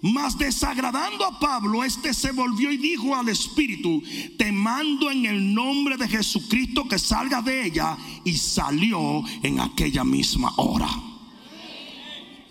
Mas 0.00 0.38
desagradando 0.38 1.26
a 1.26 1.38
Pablo, 1.38 1.84
este 1.84 2.14
se 2.14 2.32
volvió 2.32 2.72
y 2.72 2.78
dijo 2.78 3.14
al 3.14 3.28
Espíritu, 3.28 4.02
te 4.38 4.50
mando 4.52 5.10
en 5.10 5.26
el 5.26 5.52
nombre 5.52 5.98
de 5.98 6.08
Jesucristo 6.08 6.88
que 6.88 6.98
salga 6.98 7.42
de 7.42 7.66
ella. 7.66 7.98
Y 8.24 8.38
salió 8.38 9.22
en 9.42 9.60
aquella 9.60 10.02
misma 10.02 10.54
hora. 10.56 11.09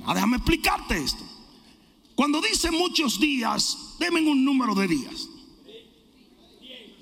Ah, 0.09 0.15
déjame 0.15 0.37
explicarte 0.37 0.97
esto. 0.97 1.23
Cuando 2.15 2.41
dice 2.41 2.71
muchos 2.71 3.19
días, 3.19 3.95
denme 3.99 4.21
un 4.21 4.43
número 4.43 4.73
de 4.73 4.87
días. 4.87 5.29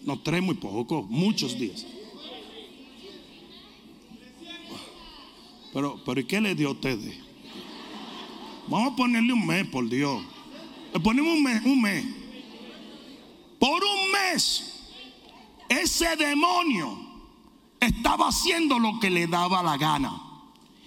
No, 0.04 0.20
tres 0.20 0.44
muy 0.44 0.56
poco, 0.56 1.04
muchos 1.04 1.58
días. 1.58 1.86
Pero, 5.72 6.04
pero 6.06 6.20
¿y 6.20 6.26
qué 6.26 6.42
le 6.42 6.54
dio 6.54 6.68
a 6.68 6.72
ustedes? 6.72 7.18
Vamos 8.68 8.92
a 8.92 8.96
ponerle 8.98 9.32
un 9.32 9.48
mes, 9.48 9.66
por 9.68 9.88
Dios. 9.88 10.22
Le 10.94 11.00
ponemos 11.00 11.34
un 11.34 11.44
mes, 11.44 11.64
un 11.64 11.82
mes. 11.82 12.06
Por 13.58 13.86
un 13.86 14.12
mes, 14.12 14.84
ese 15.70 16.14
demonio 16.18 17.00
estaba 17.80 18.28
haciendo 18.28 18.78
lo 18.78 19.00
que 19.00 19.10
le 19.10 19.28
daba 19.28 19.64
la 19.64 19.78
gana. 19.78 20.27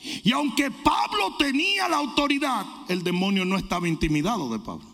Y 0.03 0.33
aunque 0.33 0.71
Pablo 0.71 1.37
tenía 1.39 1.89
la 1.89 1.99
autoridad, 1.99 2.65
el 2.89 3.03
demonio 3.03 3.45
no 3.45 3.57
estaba 3.57 3.89
intimidado 3.89 4.49
de 4.51 4.59
Pablo, 4.59 4.87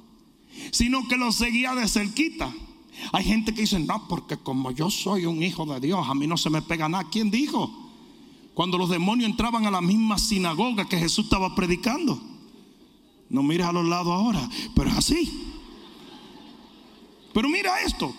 sino 0.72 1.07
que 1.09 1.16
lo 1.16 1.30
seguía 1.32 1.74
de 1.74 1.88
cerquita. 1.88 2.52
Hay 3.12 3.24
gente 3.24 3.54
que 3.54 3.62
dice, 3.62 3.78
no, 3.78 4.09
porque 4.09 4.36
como 4.36 4.70
yo 4.70 4.90
soy 4.90 5.26
un 5.26 5.42
hijo 5.42 5.66
de 5.66 5.80
Dios, 5.80 6.09
a 6.09 6.14
mí 6.14 6.26
no 6.26 6.36
se 6.36 6.50
me 6.50 6.62
pega 6.62 6.88
nada. 6.88 7.09
¿Quién 7.11 7.30
dijo? 7.30 7.70
Cuando 8.54 8.78
los 8.78 8.88
demonios 8.88 9.30
entraban 9.30 9.66
a 9.66 9.70
la 9.70 9.80
misma 9.80 10.18
sinagoga 10.18 10.88
que 10.88 10.98
Jesús 10.98 11.26
estaba 11.26 11.54
predicando. 11.54 12.20
No 13.28 13.42
mires 13.42 13.66
a 13.66 13.72
los 13.72 13.84
lados 13.84 14.12
ahora, 14.12 14.48
pero 14.74 14.88
es 14.90 14.96
así. 14.96 15.42
Pero 17.34 17.48
mira 17.48 17.82
esto. 17.82 18.14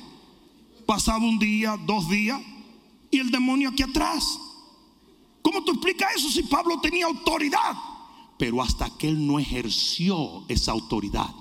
Pasaba 0.86 1.26
un 1.26 1.40
día, 1.40 1.76
dos 1.86 2.08
días, 2.08 2.40
y 3.10 3.18
el 3.18 3.32
demonio 3.32 3.70
aquí 3.70 3.84
atrás. 3.84 4.40
¿Cómo 5.48 5.64
tú 5.64 5.72
explicas 5.72 6.14
eso 6.18 6.30
si 6.30 6.44
Pablo 6.44 6.78
tenía 6.82 7.06
autoridad? 7.06 7.74
Pero 8.38 8.62
hasta 8.62 8.90
que 8.98 9.08
él 9.08 9.26
no 9.26 9.40
ejerció 9.40 10.44
esa 10.50 10.74
autoridad. 10.74 11.34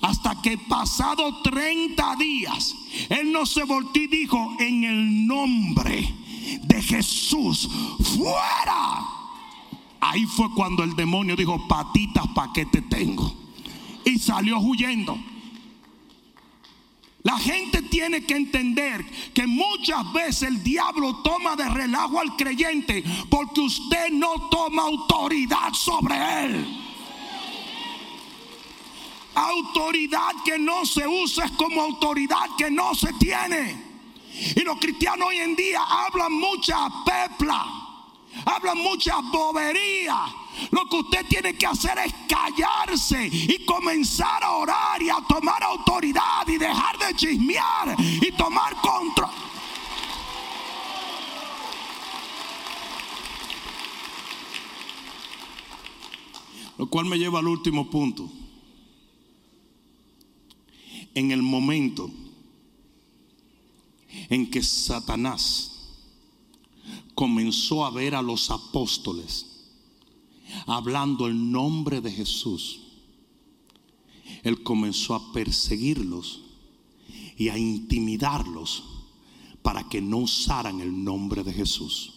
Hasta 0.00 0.40
que 0.40 0.56
pasado 0.56 1.42
30 1.42 2.16
días, 2.16 2.74
él 3.10 3.30
no 3.30 3.44
se 3.44 3.64
volvió 3.64 4.02
y 4.02 4.06
dijo, 4.06 4.56
en 4.58 4.84
el 4.84 5.26
nombre 5.26 6.10
de 6.62 6.80
Jesús, 6.80 7.68
fuera. 8.16 9.04
Ahí 10.00 10.24
fue 10.24 10.46
cuando 10.54 10.82
el 10.82 10.96
demonio 10.96 11.36
dijo, 11.36 11.68
patitas, 11.68 12.26
¿para 12.28 12.50
qué 12.54 12.64
te 12.64 12.80
tengo? 12.80 13.30
Y 14.06 14.18
salió 14.18 14.58
huyendo. 14.58 15.18
La 17.22 17.38
gente 17.38 17.82
tiene 17.82 18.24
que 18.24 18.34
entender 18.34 19.04
que 19.32 19.46
muchas 19.46 20.12
veces 20.12 20.42
el 20.42 20.62
diablo 20.62 21.22
toma 21.22 21.54
de 21.54 21.68
relajo 21.68 22.18
al 22.18 22.36
creyente 22.36 23.04
porque 23.30 23.60
usted 23.60 24.10
no 24.10 24.48
toma 24.50 24.82
autoridad 24.82 25.72
sobre 25.72 26.44
él. 26.44 26.78
Autoridad 29.34 30.32
que 30.44 30.58
no 30.58 30.84
se 30.84 31.06
usa 31.06 31.46
es 31.46 31.52
como 31.52 31.80
autoridad 31.80 32.56
que 32.58 32.70
no 32.70 32.94
se 32.94 33.12
tiene. 33.14 33.92
Y 34.56 34.60
los 34.62 34.78
cristianos 34.78 35.28
hoy 35.28 35.36
en 35.36 35.54
día 35.54 35.80
hablan 35.80 36.32
mucha 36.32 36.88
pepla, 37.04 37.64
hablan 38.44 38.78
mucha 38.78 39.20
bobería 39.20 40.41
lo 40.70 40.86
que 40.88 40.96
usted 40.96 41.26
tiene 41.28 41.54
que 41.54 41.66
hacer 41.66 41.98
es 41.98 42.12
callarse 42.28 43.28
y 43.32 43.64
comenzar 43.64 44.42
a 44.42 44.52
orar 44.52 45.02
y 45.02 45.10
a 45.10 45.18
tomar 45.28 45.62
autoridad 45.62 46.46
y 46.46 46.58
dejar 46.58 46.98
de 46.98 47.16
chismear 47.16 47.96
y 47.98 48.32
tomar 48.32 48.74
control. 48.80 49.30
Lo 56.78 56.86
cual 56.88 57.06
me 57.06 57.18
lleva 57.18 57.38
al 57.38 57.48
último 57.48 57.88
punto. 57.90 58.30
En 61.14 61.30
el 61.30 61.42
momento 61.42 62.10
en 64.30 64.50
que 64.50 64.62
Satanás 64.62 65.72
comenzó 67.14 67.84
a 67.84 67.90
ver 67.90 68.14
a 68.14 68.22
los 68.22 68.50
apóstoles 68.50 69.51
hablando 70.66 71.26
el 71.26 71.50
nombre 71.50 72.00
de 72.00 72.10
Jesús, 72.10 72.80
él 74.42 74.62
comenzó 74.62 75.14
a 75.14 75.32
perseguirlos 75.32 76.42
y 77.36 77.48
a 77.48 77.58
intimidarlos 77.58 78.84
para 79.62 79.88
que 79.88 80.00
no 80.00 80.18
usaran 80.18 80.80
el 80.80 81.04
nombre 81.04 81.44
de 81.44 81.52
Jesús. 81.52 82.14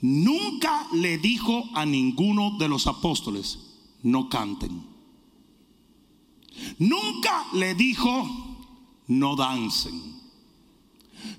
Nunca 0.00 0.86
le 0.92 1.18
dijo 1.18 1.64
a 1.74 1.84
ninguno 1.84 2.56
de 2.58 2.68
los 2.68 2.86
apóstoles, 2.86 3.58
no 4.02 4.28
canten. 4.28 4.82
Nunca 6.78 7.46
le 7.54 7.74
dijo, 7.74 8.56
no 9.08 9.34
dancen. 9.34 10.18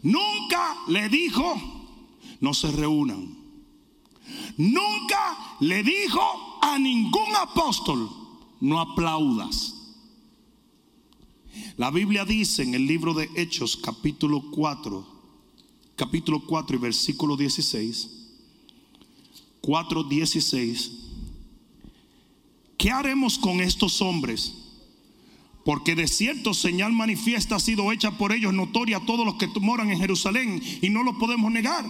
Nunca 0.01 0.75
le 0.87 1.07
dijo, 1.07 1.55
no 2.41 2.53
se 2.53 2.71
reúnan. 2.71 3.38
Nunca 4.57 5.55
le 5.59 5.83
dijo 5.83 6.59
a 6.61 6.77
ningún 6.77 7.35
apóstol, 7.35 8.09
no 8.61 8.79
aplaudas. 8.79 9.75
La 11.77 11.91
Biblia 11.91 12.25
dice 12.25 12.63
en 12.63 12.75
el 12.75 12.85
libro 12.85 13.13
de 13.13 13.29
Hechos 13.35 13.77
capítulo 13.77 14.43
4, 14.51 15.05
capítulo 15.95 16.41
4 16.45 16.75
y 16.75 16.79
versículo 16.79 17.37
16, 17.37 18.09
4, 19.61 20.03
16, 20.03 20.91
¿qué 22.77 22.91
haremos 22.91 23.37
con 23.37 23.61
estos 23.61 24.01
hombres? 24.01 24.55
Porque 25.65 25.95
de 25.95 26.07
cierto 26.07 26.53
señal 26.53 26.93
manifiesta 26.93 27.55
ha 27.55 27.59
sido 27.59 27.91
hecha 27.91 28.17
por 28.17 28.31
ellos 28.31 28.53
notoria 28.53 28.97
a 28.97 29.05
todos 29.05 29.25
los 29.25 29.35
que 29.35 29.47
moran 29.59 29.91
en 29.91 29.99
Jerusalén 29.99 30.61
y 30.81 30.89
no 30.89 31.03
lo 31.03 31.17
podemos 31.17 31.51
negar. 31.51 31.85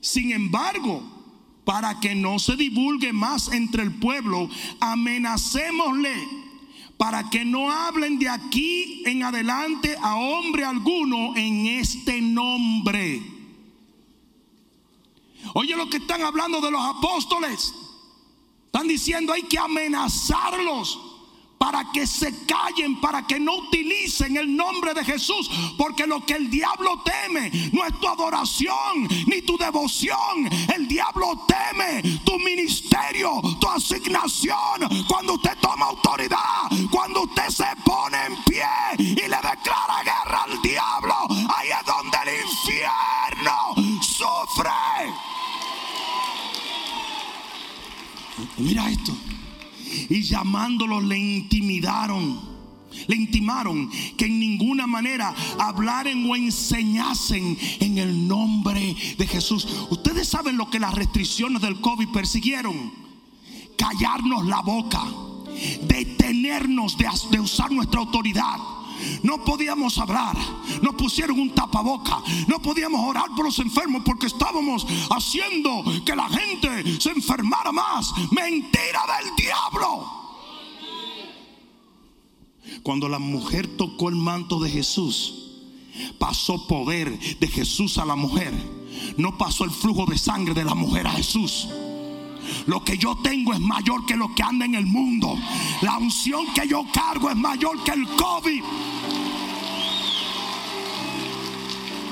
Sin 0.00 0.32
embargo, 0.32 1.17
para 1.68 2.00
que 2.00 2.14
no 2.14 2.38
se 2.38 2.56
divulgue 2.56 3.12
más 3.12 3.52
entre 3.52 3.82
el 3.82 3.92
pueblo, 3.92 4.48
amenacémosle 4.80 6.14
para 6.96 7.28
que 7.28 7.44
no 7.44 7.70
hablen 7.70 8.18
de 8.18 8.26
aquí 8.26 9.02
en 9.04 9.22
adelante 9.22 9.94
a 10.00 10.16
hombre 10.16 10.64
alguno 10.64 11.36
en 11.36 11.66
este 11.66 12.22
nombre. 12.22 13.22
Oye 15.52 15.76
lo 15.76 15.90
que 15.90 15.98
están 15.98 16.22
hablando 16.22 16.62
de 16.62 16.70
los 16.70 16.82
apóstoles. 16.82 17.74
Están 18.64 18.88
diciendo 18.88 19.34
hay 19.34 19.42
que 19.42 19.58
amenazarlos 19.58 20.98
para 21.70 21.84
que 21.92 22.06
se 22.06 22.46
callen, 22.46 22.98
para 22.98 23.26
que 23.26 23.38
no 23.38 23.56
utilicen 23.56 24.38
el 24.38 24.56
nombre 24.56 24.94
de 24.94 25.04
Jesús, 25.04 25.50
porque 25.76 26.06
lo 26.06 26.24
que 26.24 26.32
el 26.32 26.48
diablo 26.48 27.02
teme 27.04 27.50
no 27.72 27.84
es 27.84 28.00
tu 28.00 28.08
adoración 28.08 29.06
ni 29.26 29.42
tu 29.42 29.58
devoción, 29.58 30.48
el 30.74 30.88
diablo 30.88 31.44
teme 31.46 32.20
tu 32.24 32.38
ministerio, 32.38 33.42
tu 33.60 33.68
asignación, 33.68 35.04
cuando 35.06 35.34
usted 35.34 35.58
toma 35.60 35.88
autoridad, 35.88 36.70
cuando 36.90 37.24
usted 37.24 37.50
se 37.50 37.66
pone 37.84 38.16
en 38.24 38.44
pie 38.44 38.64
y 38.96 39.28
le 39.28 39.36
declara 39.36 40.02
guerra 40.02 40.44
al 40.44 40.62
diablo, 40.62 41.16
ahí 41.54 41.68
es 41.68 41.84
donde 41.84 42.16
el 42.24 42.46
infierno 42.46 44.00
sufre. 44.00 44.70
Mira 48.56 48.88
esto 48.88 49.12
y 50.08 50.22
llamándolos 50.22 51.04
le 51.04 51.18
intimidaron. 51.18 52.58
Le 53.06 53.16
intimaron 53.16 53.90
que 54.16 54.26
en 54.26 54.40
ninguna 54.40 54.86
manera 54.86 55.34
hablaren 55.58 56.28
o 56.28 56.34
enseñasen 56.34 57.56
en 57.80 57.98
el 57.98 58.26
nombre 58.26 58.96
de 59.16 59.26
Jesús. 59.26 59.68
Ustedes 59.90 60.26
saben 60.28 60.56
lo 60.56 60.70
que 60.70 60.80
las 60.80 60.94
restricciones 60.94 61.60
del 61.62 61.80
COVID 61.80 62.08
persiguieron. 62.08 62.92
Callarnos 63.76 64.46
la 64.46 64.60
boca, 64.62 65.04
detenernos 65.86 66.96
de, 66.96 67.08
de 67.30 67.40
usar 67.40 67.70
nuestra 67.70 68.00
autoridad 68.00 68.77
no 69.22 69.44
podíamos 69.44 69.98
hablar. 69.98 70.36
Nos 70.82 70.94
pusieron 70.94 71.38
un 71.38 71.54
tapaboca. 71.54 72.22
No 72.46 72.60
podíamos 72.60 73.00
orar 73.08 73.26
por 73.36 73.44
los 73.44 73.58
enfermos 73.58 74.02
porque 74.04 74.26
estábamos 74.26 74.86
haciendo 75.10 75.84
que 76.04 76.16
la 76.16 76.28
gente 76.28 77.00
se 77.00 77.10
enfermara 77.10 77.72
más. 77.72 78.12
Mentira 78.30 79.00
del 79.18 79.36
diablo. 79.36 80.18
Cuando 82.82 83.08
la 83.08 83.18
mujer 83.18 83.66
tocó 83.76 84.08
el 84.08 84.16
manto 84.16 84.60
de 84.60 84.70
Jesús, 84.70 85.48
pasó 86.18 86.66
poder 86.66 87.18
de 87.38 87.48
Jesús 87.48 87.98
a 87.98 88.04
la 88.04 88.14
mujer. 88.14 88.52
No 89.16 89.38
pasó 89.38 89.64
el 89.64 89.70
flujo 89.70 90.06
de 90.06 90.18
sangre 90.18 90.54
de 90.54 90.64
la 90.64 90.74
mujer 90.74 91.06
a 91.06 91.12
Jesús. 91.12 91.68
Lo 92.66 92.82
que 92.84 92.96
yo 92.98 93.16
tengo 93.16 93.52
es 93.52 93.60
mayor 93.60 94.04
que 94.06 94.16
lo 94.16 94.34
que 94.34 94.42
anda 94.42 94.64
en 94.64 94.74
el 94.74 94.86
mundo. 94.86 95.36
La 95.82 95.98
unción 95.98 96.46
que 96.54 96.66
yo 96.66 96.84
cargo 96.92 97.30
es 97.30 97.36
mayor 97.36 97.82
que 97.84 97.92
el 97.92 98.06
COVID. 98.06 98.62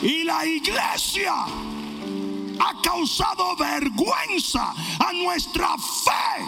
Y 0.03 0.25
la 0.25 0.47
iglesia 0.47 1.35
ha 2.59 2.83
causado 2.83 3.57
vergüenza 3.57 4.75
a 4.99 5.13
nuestra 5.13 5.77
fe. 5.77 6.45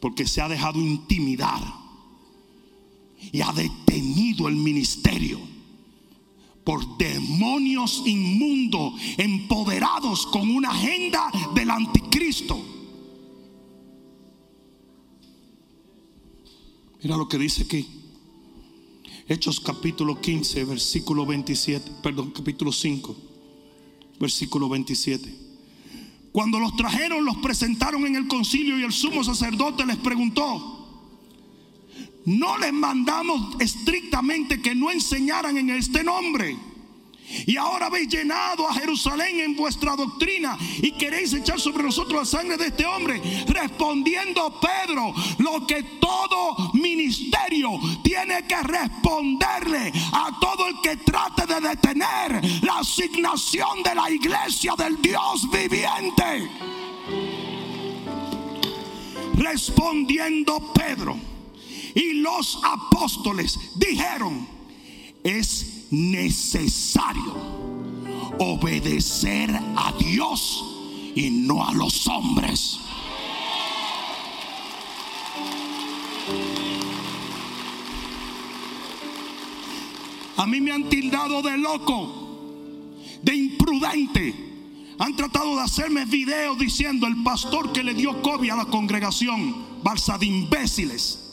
Porque 0.00 0.26
se 0.26 0.40
ha 0.40 0.48
dejado 0.48 0.80
intimidar 0.80 1.60
y 3.32 3.40
ha 3.40 3.52
detenido 3.52 4.48
el 4.48 4.56
ministerio 4.56 5.55
por 6.66 6.98
demonios 6.98 8.02
inmundos 8.06 8.94
empoderados 9.16 10.26
con 10.26 10.50
una 10.50 10.70
agenda 10.70 11.30
del 11.54 11.70
anticristo. 11.70 12.60
Mira 17.00 17.16
lo 17.16 17.28
que 17.28 17.38
dice 17.38 17.62
aquí. 17.62 17.86
Hechos 19.28 19.60
capítulo 19.60 20.20
15, 20.20 20.64
versículo 20.64 21.24
27, 21.24 21.88
perdón, 22.02 22.32
capítulo 22.32 22.72
5, 22.72 23.16
versículo 24.18 24.68
27. 24.68 25.36
Cuando 26.32 26.58
los 26.58 26.74
trajeron, 26.74 27.24
los 27.24 27.36
presentaron 27.36 28.04
en 28.06 28.16
el 28.16 28.26
concilio 28.26 28.76
y 28.76 28.82
el 28.82 28.92
sumo 28.92 29.22
sacerdote 29.22 29.86
les 29.86 29.98
preguntó, 29.98 30.75
no 32.26 32.58
les 32.58 32.72
mandamos 32.72 33.56
estrictamente 33.60 34.60
que 34.60 34.74
no 34.74 34.90
enseñaran 34.90 35.56
en 35.56 35.70
este 35.70 36.02
nombre. 36.02 36.56
Y 37.46 37.56
ahora 37.56 37.86
habéis 37.86 38.08
llenado 38.08 38.68
a 38.68 38.74
Jerusalén 38.74 39.40
en 39.40 39.56
vuestra 39.56 39.96
doctrina 39.96 40.56
y 40.78 40.92
queréis 40.92 41.32
echar 41.32 41.60
sobre 41.60 41.82
nosotros 41.82 42.20
la 42.20 42.38
sangre 42.38 42.56
de 42.56 42.66
este 42.68 42.86
hombre. 42.86 43.20
Respondiendo 43.48 44.60
Pedro, 44.60 45.12
lo 45.38 45.66
que 45.66 45.82
todo 46.00 46.72
ministerio 46.74 47.70
tiene 48.02 48.46
que 48.46 48.62
responderle 48.62 49.92
a 50.12 50.38
todo 50.40 50.68
el 50.68 50.80
que 50.80 50.96
trate 50.98 51.46
de 51.46 51.60
detener 51.68 52.62
la 52.62 52.78
asignación 52.78 53.82
de 53.82 53.94
la 53.94 54.10
iglesia 54.10 54.74
del 54.76 55.00
Dios 55.00 55.48
viviente. 55.50 56.48
Respondiendo 59.34 60.72
Pedro 60.72 61.35
y 61.96 62.12
los 62.12 62.60
apóstoles 62.62 63.58
dijeron, 63.74 64.46
es 65.24 65.86
necesario 65.90 67.34
obedecer 68.38 69.50
a 69.50 69.94
Dios 69.98 70.62
y 71.14 71.30
no 71.30 71.66
a 71.66 71.72
los 71.72 72.06
hombres. 72.06 72.80
A 80.36 80.46
mí 80.46 80.60
me 80.60 80.72
han 80.72 80.90
tildado 80.90 81.40
de 81.40 81.56
loco, 81.56 82.84
de 83.22 83.34
imprudente. 83.34 84.34
Han 84.98 85.16
tratado 85.16 85.56
de 85.56 85.62
hacerme 85.62 86.04
videos 86.04 86.58
diciendo 86.58 87.06
el 87.06 87.22
pastor 87.22 87.72
que 87.72 87.82
le 87.82 87.94
dio 87.94 88.20
COVID 88.20 88.50
a 88.50 88.56
la 88.56 88.66
congregación, 88.66 89.82
balsa 89.82 90.18
de 90.18 90.26
imbéciles. 90.26 91.25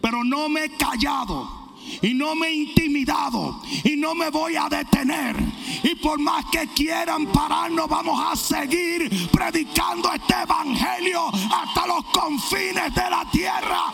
Pero 0.00 0.24
no 0.24 0.48
me 0.48 0.64
he 0.64 0.70
callado 0.76 1.66
y 2.02 2.14
no 2.14 2.34
me 2.34 2.48
he 2.48 2.54
intimidado 2.54 3.60
y 3.84 3.96
no 3.96 4.14
me 4.14 4.30
voy 4.30 4.56
a 4.56 4.68
detener. 4.68 5.36
Y 5.82 5.94
por 5.96 6.18
más 6.18 6.44
que 6.46 6.66
quieran 6.68 7.26
pararnos, 7.26 7.88
vamos 7.88 8.20
a 8.20 8.36
seguir 8.36 9.10
predicando 9.30 10.12
este 10.12 10.34
evangelio 10.42 11.26
hasta 11.28 11.86
los 11.86 12.04
confines 12.06 12.94
de 12.94 13.10
la 13.10 13.28
tierra. 13.30 13.92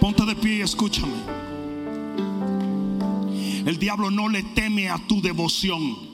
Ponte 0.00 0.24
de 0.24 0.34
pie 0.34 0.56
y 0.56 0.60
escúchame. 0.62 1.12
El 3.66 3.78
diablo 3.78 4.10
no 4.10 4.28
le 4.28 4.42
teme 4.42 4.88
a 4.88 4.98
tu 4.98 5.20
devoción. 5.20 6.09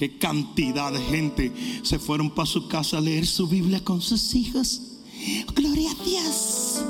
Qué 0.00 0.16
cantidad 0.16 0.90
de 0.90 0.98
gente 0.98 1.52
se 1.82 1.98
fueron 1.98 2.30
para 2.30 2.46
su 2.46 2.68
casa 2.68 2.96
a 2.96 3.02
leer 3.02 3.26
su 3.26 3.46
Biblia 3.46 3.84
con 3.84 4.00
sus 4.00 4.34
hijos. 4.34 4.80
Gloria 5.54 5.90
a 5.90 6.02
Dios. 6.02 6.82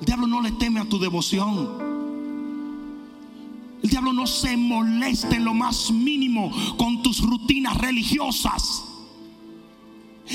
El 0.00 0.06
diablo 0.06 0.26
no 0.28 0.40
le 0.40 0.52
teme 0.52 0.80
a 0.80 0.88
tu 0.88 0.98
devoción. 0.98 1.68
El 3.82 3.90
diablo 3.90 4.14
no 4.14 4.26
se 4.26 4.56
molesta 4.56 5.36
en 5.36 5.44
lo 5.44 5.52
más 5.52 5.90
mínimo 5.90 6.50
con 6.78 7.02
tus 7.02 7.20
rutinas 7.20 7.76
religiosas. 7.76 8.84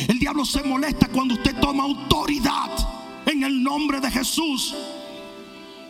El 0.08 0.20
diablo 0.20 0.45
se 0.45 0.62
molesta 0.62 1.08
cuando 1.08 1.34
usted 1.34 1.60
toma 1.60 1.82
autoridad 1.82 2.70
en 3.26 3.41
el 3.41 3.64
nombre 3.64 3.99
de 4.02 4.12
Jesús. 4.12 4.76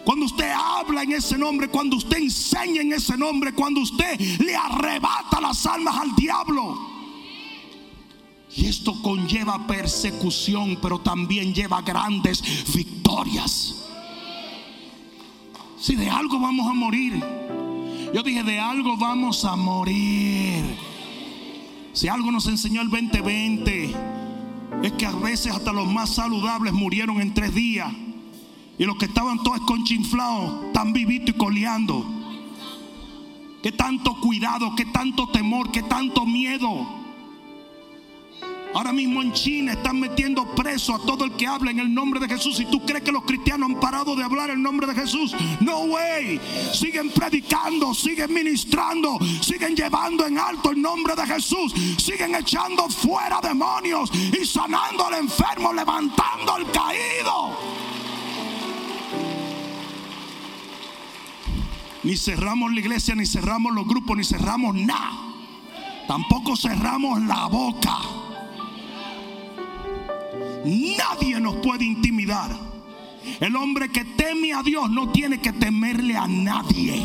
Cuando 0.03 0.25
usted 0.25 0.51
habla 0.51 1.03
en 1.03 1.13
ese 1.13 1.37
nombre, 1.37 1.67
cuando 1.67 1.97
usted 1.97 2.17
enseña 2.17 2.81
en 2.81 2.93
ese 2.93 3.17
nombre, 3.17 3.53
cuando 3.53 3.81
usted 3.81 4.19
le 4.39 4.55
arrebata 4.55 5.39
las 5.39 5.65
almas 5.65 5.97
al 5.97 6.15
diablo. 6.15 6.91
Y 8.55 8.65
esto 8.65 9.01
conlleva 9.01 9.65
persecución, 9.65 10.77
pero 10.81 10.99
también 10.99 11.53
lleva 11.53 11.81
grandes 11.81 12.43
victorias. 12.73 13.75
Si 15.79 15.95
de 15.95 16.09
algo 16.09 16.39
vamos 16.39 16.67
a 16.67 16.73
morir, 16.73 17.23
yo 18.13 18.21
dije, 18.23 18.43
de 18.43 18.59
algo 18.59 18.97
vamos 18.97 19.45
a 19.45 19.55
morir. 19.55 20.63
Si 21.93 22.07
algo 22.07 22.31
nos 22.31 22.47
enseñó 22.47 22.81
el 22.81 22.89
2020, 22.89 23.95
es 24.83 24.91
que 24.93 25.05
a 25.05 25.11
veces 25.11 25.53
hasta 25.53 25.71
los 25.71 25.87
más 25.87 26.15
saludables 26.15 26.73
murieron 26.73 27.21
en 27.21 27.33
tres 27.33 27.53
días. 27.53 27.91
Y 28.81 28.85
los 28.85 28.97
que 28.97 29.05
estaban 29.05 29.37
todos 29.43 29.59
conchinflados, 29.59 30.65
están 30.65 30.91
vivitos 30.91 31.35
y 31.35 31.37
coleando. 31.37 32.03
Que 33.61 33.71
tanto 33.71 34.19
cuidado, 34.19 34.75
que 34.75 34.85
tanto 34.85 35.27
temor, 35.29 35.71
que 35.71 35.83
tanto 35.83 36.25
miedo. 36.25 36.87
Ahora 38.73 38.91
mismo 38.91 39.21
en 39.21 39.33
China 39.33 39.73
están 39.73 39.99
metiendo 39.99 40.55
preso 40.55 40.95
a 40.95 41.05
todo 41.05 41.25
el 41.25 41.33
que 41.33 41.45
habla 41.45 41.69
en 41.69 41.77
el 41.77 41.93
nombre 41.93 42.19
de 42.19 42.27
Jesús. 42.27 42.59
Y 42.59 42.65
tú 42.65 42.83
crees 42.83 43.03
que 43.03 43.11
los 43.11 43.23
cristianos 43.23 43.69
han 43.69 43.79
parado 43.79 44.15
de 44.15 44.23
hablar 44.23 44.49
el 44.49 44.59
nombre 44.59 44.87
de 44.87 44.95
Jesús. 44.95 45.35
No 45.59 45.81
way. 45.81 46.41
Siguen 46.73 47.11
predicando, 47.11 47.93
siguen 47.93 48.33
ministrando, 48.33 49.19
siguen 49.41 49.75
llevando 49.75 50.25
en 50.25 50.39
alto 50.39 50.71
el 50.71 50.81
nombre 50.81 51.15
de 51.15 51.27
Jesús. 51.27 51.71
Siguen 51.99 52.33
echando 52.33 52.89
fuera 52.89 53.39
demonios 53.41 54.11
y 54.11 54.43
sanando 54.43 55.05
al 55.05 55.19
enfermo, 55.19 55.71
levantando 55.71 56.53
al 56.53 56.71
caído. 56.71 57.80
Ni 62.03 62.17
cerramos 62.17 62.73
la 62.73 62.79
iglesia, 62.79 63.15
ni 63.15 63.25
cerramos 63.25 63.73
los 63.73 63.87
grupos, 63.87 64.17
ni 64.17 64.23
cerramos 64.23 64.75
nada. 64.75 65.11
Tampoco 66.07 66.55
cerramos 66.55 67.21
la 67.21 67.45
boca. 67.45 67.97
Nadie 70.65 71.39
nos 71.39 71.55
puede 71.57 71.85
intimidar. 71.85 72.55
El 73.39 73.55
hombre 73.55 73.89
que 73.89 74.03
teme 74.03 74.53
a 74.53 74.63
Dios 74.63 74.89
no 74.89 75.09
tiene 75.09 75.39
que 75.39 75.53
temerle 75.53 76.17
a 76.17 76.27
nadie. 76.27 77.01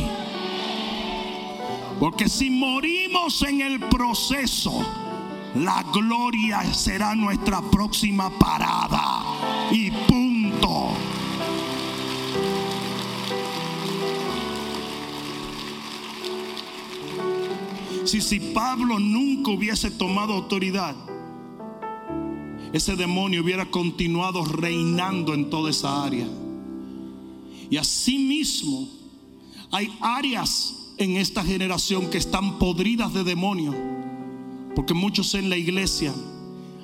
Porque 2.01 2.29
si 2.29 2.51
morimos 2.51 3.43
en 3.43 3.61
el 3.61 3.81
proceso, 3.81 4.85
la 5.55 5.83
gloria 5.93 6.63
será 6.75 7.15
nuestra 7.15 7.61
próxima 7.63 8.31
parada. 8.31 9.23
Y 9.71 9.91
punto. 9.91 10.95
Si, 18.07 18.21
si 18.21 18.39
Pablo 18.39 19.01
nunca 19.01 19.51
hubiese 19.51 19.91
tomado 19.91 20.35
autoridad, 20.35 20.95
ese 22.73 22.95
demonio 22.95 23.43
hubiera 23.43 23.67
continuado 23.67 24.45
reinando 24.45 25.35
en 25.35 25.51
toda 25.51 25.71
esa 25.71 26.05
área. 26.05 26.29
Y 27.69 27.77
asimismo, 27.77 28.89
hay 29.73 29.93
áreas 30.01 30.93
en 30.99 31.17
esta 31.17 31.43
generación 31.43 32.09
que 32.09 32.19
están 32.19 32.61
podridas 32.61 33.13
de 33.13 33.25
demonio, 33.25 33.75
porque 34.77 34.95
muchos 34.95 35.35
en 35.35 35.51
la 35.51 35.57
iglesia 35.57 36.15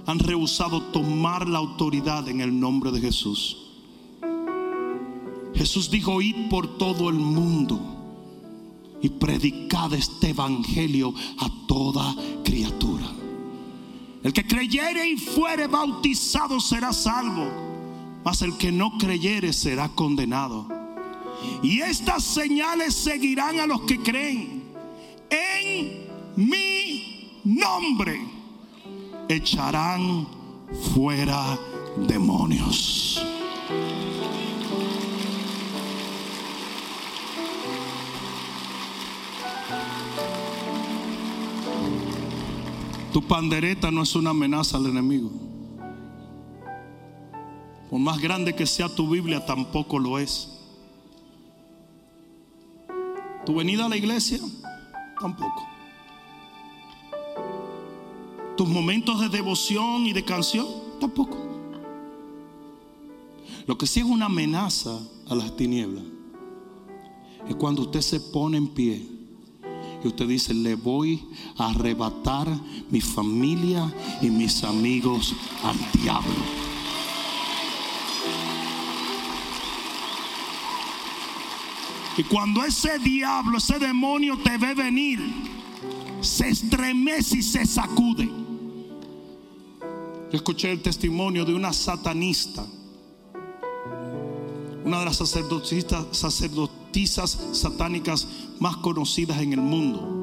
han 0.07 0.19
rehusado 0.19 0.83
tomar 0.83 1.49
la 1.49 1.59
autoridad 1.59 2.29
en 2.29 2.41
el 2.41 2.59
nombre 2.59 2.91
de 2.91 3.01
Jesús. 3.01 3.59
Jesús 5.55 5.89
dijo, 5.89 6.21
id 6.21 6.49
por 6.51 6.79
todo 6.79 7.09
el 7.09 7.17
mundo 7.17 7.92
y 9.03 9.09
predicad 9.11 9.93
este 9.93 10.31
evangelio 10.31 11.13
a 11.39 11.51
toda 11.67 12.15
criatura. 12.45 13.07
El 14.23 14.33
que 14.33 14.47
creyere 14.47 15.09
y 15.09 15.17
fuere 15.17 15.67
bautizado 15.67 16.61
será 16.61 16.93
salvo, 16.93 17.45
mas 18.25 18.41
el 18.43 18.57
que 18.57 18.71
no 18.71 18.97
creyere 18.99 19.53
será 19.53 19.89
condenado. 19.89 20.69
Y 21.63 21.81
estas 21.81 22.23
señales 22.23 22.95
seguirán 22.95 23.59
a 23.59 23.67
los 23.67 23.81
que 23.83 23.99
creen. 24.01 24.63
En 25.29 26.07
mi 26.37 27.41
nombre 27.45 28.21
echarán 29.29 30.29
fuera 30.95 31.59
demonios. 32.07 33.32
Tu 43.13 43.21
pandereta 43.21 43.91
no 43.91 44.03
es 44.03 44.15
una 44.15 44.31
amenaza 44.31 44.79
al 44.79 44.87
enemigo. 44.87 45.31
Por 47.91 48.01
más 48.01 48.19
grande 48.19 48.55
que 48.55 48.67
sea 48.67 48.89
tu 48.89 49.07
Biblia, 49.09 49.45
tampoco 49.45 49.99
lo 49.99 50.19
es. 50.19 50.49
Tu 53.45 53.55
venida 53.55 53.85
a 53.85 53.89
la 53.91 53.97
iglesia, 53.97 54.39
tampoco. 55.21 55.69
Tus 58.57 58.69
momentos 58.69 59.21
de 59.21 59.29
devoción 59.29 60.07
y 60.07 60.15
de 60.15 60.25
canción, 60.25 60.67
tampoco. 60.99 61.37
Lo 63.67 63.77
que 63.77 63.87
sí 63.87 64.01
es 64.01 64.07
una 64.07 64.27
amenaza 64.27 64.99
a 65.29 65.35
las 65.35 65.55
tinieblas 65.55 66.05
es 67.47 67.55
cuando 67.57 67.83
usted 67.83 68.01
se 68.01 68.21
pone 68.21 68.57
en 68.57 68.69
pie 68.69 69.12
y 70.05 70.09
usted 70.09 70.27
dice, 70.27 70.53
le 70.55 70.75
voy 70.75 71.23
a 71.57 71.71
arrebatar 71.71 72.49
mi 72.91 73.01
familia 73.01 73.93
y 74.21 74.31
mis 74.31 74.65
amigos 74.65 75.35
al 75.63 75.77
diablo. 76.01 76.63
Y 82.17 82.25
cuando 82.25 82.63
ese 82.65 82.99
diablo, 82.99 83.59
ese 83.59 83.79
demonio 83.79 84.39
te 84.39 84.59
ve 84.59 84.75
venir, 84.75 85.21
se 86.21 86.49
estremece 86.49 87.39
y 87.39 87.43
se 87.43 87.65
sacude. 87.65 88.27
Yo 90.31 90.37
escuché 90.37 90.73
el 90.73 90.83
testimonio 90.83 91.45
de 91.45 91.55
una 91.55 91.73
satanista, 91.73 92.67
una 94.85 94.99
de 94.99 95.05
las 95.05 95.17
sacerdotisas, 95.17 96.07
sacerdotisas 96.13 96.82
satánicas 97.53 98.29
más 98.61 98.77
conocidas 98.79 99.41
en 99.41 99.53
el 99.53 99.61
mundo. 99.61 100.21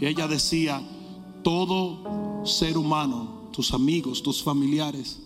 Ella 0.00 0.28
decía, 0.28 0.80
todo 1.42 2.44
ser 2.44 2.76
humano, 2.78 3.48
tus 3.52 3.72
amigos, 3.72 4.22
tus 4.22 4.42
familiares, 4.42 5.20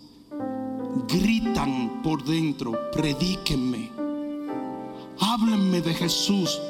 gritan 1.08 2.00
por 2.02 2.24
dentro, 2.24 2.78
predíquenme, 2.92 3.90
háblenme 5.18 5.80
de 5.80 5.94
Jesús, 5.94 6.60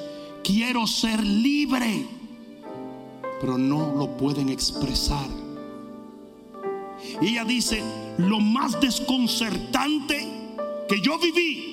quiero 0.43 0.87
ser 0.87 1.25
libre, 1.25 2.07
pero 3.41 3.59
no 3.59 3.95
lo 3.95 4.17
pueden 4.17 4.49
expresar. 4.49 5.29
Ella 7.21 7.45
dice, 7.45 7.83
lo 8.19 8.41
más 8.41 8.81
desconcertante 8.81 10.29
que 10.89 11.01
yo 11.01 11.19
viví 11.19 11.72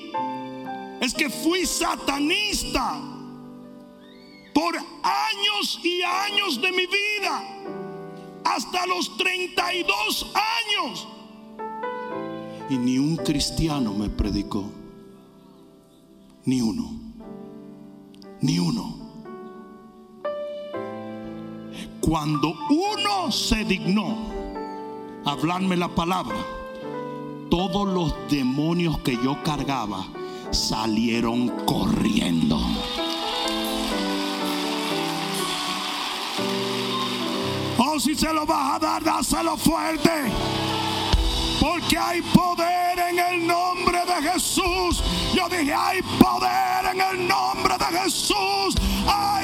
es 1.00 1.14
que 1.14 1.30
fui 1.30 1.64
satanista 1.64 3.00
por 4.52 4.76
años 4.76 5.80
y 5.82 6.02
años 6.02 6.60
de 6.60 6.70
mi 6.72 6.86
vida, 6.86 7.42
hasta 8.44 8.86
los 8.86 9.16
32 9.16 10.32
años. 10.34 11.08
Y 12.68 12.76
ni 12.76 12.98
un 12.98 13.16
cristiano 13.16 13.94
me 13.94 14.10
predicó, 14.10 14.64
ni 16.44 16.60
uno, 16.60 16.90
ni 18.42 18.58
uno. 18.58 18.98
Cuando 22.00 22.54
uno 22.68 23.32
se 23.32 23.64
dignó 23.64 24.18
hablarme 25.24 25.76
la 25.76 25.88
palabra, 25.88 26.36
todos 27.50 27.88
los 27.88 28.14
demonios 28.30 28.98
que 28.98 29.16
yo 29.16 29.42
cargaba 29.42 30.06
salieron 30.50 31.48
corriendo. 31.64 32.58
Oh, 37.78 37.98
si 37.98 38.14
se 38.14 38.32
lo 38.32 38.44
vas 38.46 38.76
a 38.76 38.78
dar, 38.78 39.04
dáselo 39.04 39.56
fuerte. 39.56 40.10
Porque 41.60 41.98
hay 41.98 42.22
poder 42.22 42.98
en 43.10 43.18
el 43.18 43.46
nombre 43.46 43.98
de 44.06 44.30
Jesús. 44.30 45.02
Yo 45.34 45.48
dije, 45.48 45.72
hay 45.72 46.02
poder 46.02 46.94
en 46.94 47.00
el 47.00 47.28
nombre 47.28 47.74
de 47.78 47.98
Jesús. 47.98 48.74
Hay 49.06 49.39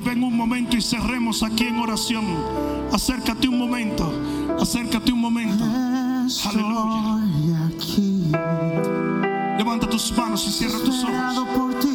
ven 0.00 0.22
un 0.22 0.36
momento 0.36 0.76
y 0.76 0.82
cerremos 0.82 1.42
aquí 1.42 1.64
en 1.64 1.78
oración. 1.78 2.24
Acércate 2.92 3.48
un 3.48 3.58
momento, 3.58 4.12
acércate 4.58 5.12
un 5.12 5.20
momento. 5.20 5.64
Aleluya. 6.44 7.66
aquí, 7.66 8.32
Levanta 9.58 9.88
tus 9.88 10.16
manos 10.16 10.46
y 10.46 10.50
cierra 10.50 10.78
tus 10.84 11.04
ojos. 11.04 11.89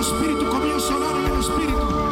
Espírito, 0.00 0.46
comunhão 0.46 0.80
sonora 0.80 1.18
meu 1.18 1.38
Espírito. 1.40 2.09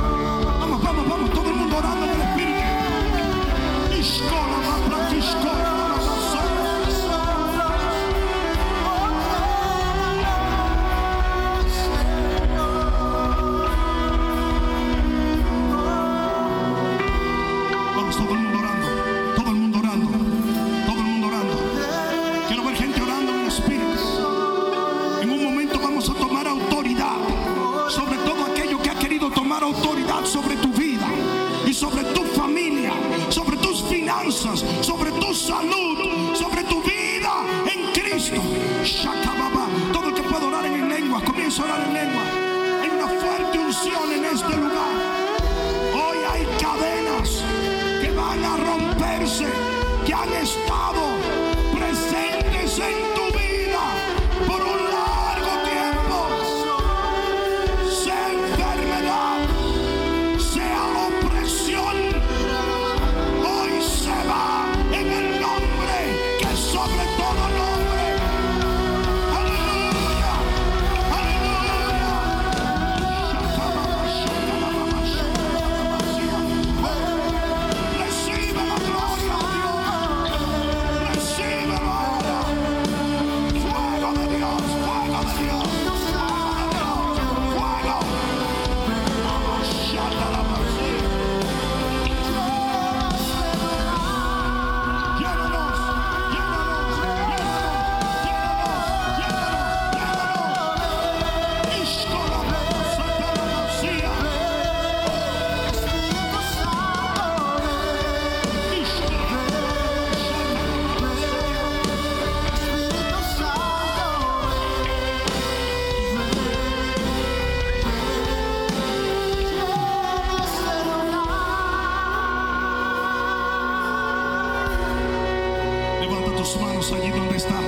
Manos 126.57 126.93
allí 126.93 127.11
donde 127.11 127.37
está. 127.37 127.61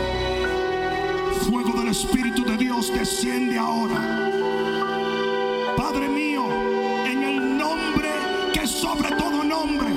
Fuego 1.47 1.73
del 1.79 1.89
Espíritu 1.89 2.45
de 2.45 2.57
Dios 2.57 2.93
desciende 2.93 3.59
ahora. 3.59 4.31
Padre 5.77 6.09
mío, 6.09 6.47
en 7.05 7.23
el 7.23 7.59
nombre 7.59 8.09
que 8.53 8.67
sobre 8.67 9.11
todo 9.11 9.45
nombre, 9.45 9.89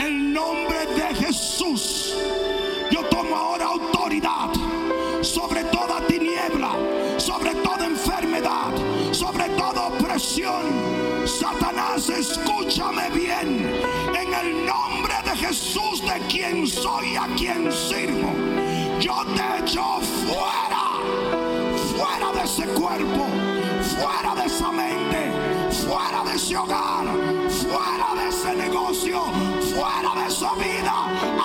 el 0.00 0.32
nombre 0.32 0.86
de 0.86 1.14
Jesús, 1.14 2.16
yo 2.90 3.04
tomo 3.04 3.36
ahora 3.36 3.66
autoridad 3.66 4.50
sobre 5.20 5.64
toda 5.64 6.00
tiniebla, 6.06 6.72
sobre 7.18 7.54
toda 7.56 7.86
enfermedad, 7.86 8.72
sobre 9.12 9.48
toda 9.50 9.88
opresión. 9.88 10.62
Satanás, 11.24 12.08
escúchame 12.08 13.10
bien. 13.10 13.80
En 14.14 14.34
el 14.34 14.66
nombre 14.66 14.77
Jesús, 15.48 16.02
de 16.02 16.20
quien 16.28 16.66
soy, 16.66 17.16
a 17.16 17.26
quien 17.34 17.72
sirvo, 17.72 18.34
yo 19.00 19.14
te 19.34 19.64
echo 19.64 19.82
fuera, 20.26 21.00
fuera 21.96 22.32
de 22.34 22.42
ese 22.42 22.66
cuerpo, 22.74 23.26
fuera 23.96 24.34
de 24.34 24.44
esa 24.44 24.70
mente, 24.70 25.32
fuera 25.86 26.22
de 26.24 26.36
ese 26.36 26.54
hogar, 26.54 27.06
fuera 27.48 28.22
de 28.22 28.28
ese 28.28 28.54
negocio, 28.56 29.22
fuera 29.74 30.20
de 30.20 30.28
esa 30.28 30.52
vida. 30.56 31.37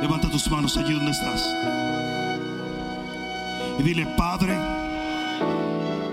Levanta 0.00 0.30
tus 0.30 0.48
manos 0.48 0.76
allí 0.76 0.94
donde 0.94 1.10
estás. 1.10 1.44
Y 3.80 3.82
dile, 3.82 4.06
Padre, 4.16 4.56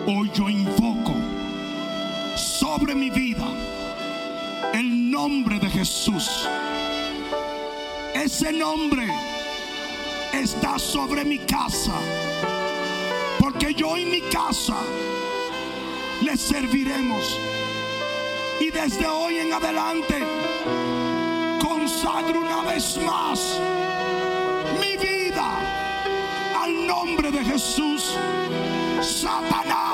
hoy 0.08 0.32
yo 0.34 0.50
invoco 0.50 1.14
sobre 2.36 2.96
mi 2.96 3.12
vida 3.12 3.48
el 4.74 5.12
nombre 5.12 5.60
de 5.60 5.70
Jesús. 5.70 6.48
Ese 8.16 8.52
nombre 8.52 9.08
está 10.42 10.78
sobre 10.78 11.26
mi 11.26 11.40
casa. 11.40 11.94
Porque 13.40 13.74
yo 13.74 13.98
y 13.98 14.06
mi 14.06 14.22
casa 14.22 14.78
le 16.22 16.38
serviremos. 16.38 17.40
Y 18.60 18.70
desde 18.72 19.06
hoy 19.06 19.38
en 19.38 19.54
adelante 19.54 20.24
consagro 21.62 22.40
una 22.42 22.62
vez 22.64 22.98
más 22.98 23.60
mi 24.80 24.98
vida 24.98 25.48
al 26.62 26.88
nombre 26.88 27.32
de 27.32 27.44
Jesús. 27.46 28.16
Satanás, 29.02 29.87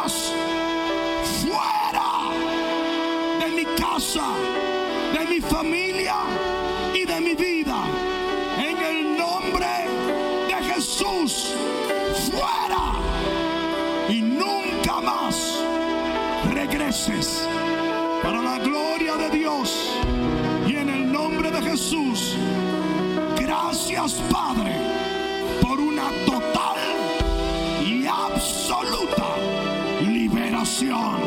Jesús. 21.84 22.38
Gracias 23.38 24.14
Padre 24.32 24.74
por 25.62 25.82
una 25.82 26.10
total 26.26 26.78
y 27.86 28.06
absoluta 28.06 29.36
liberación. 30.02 31.18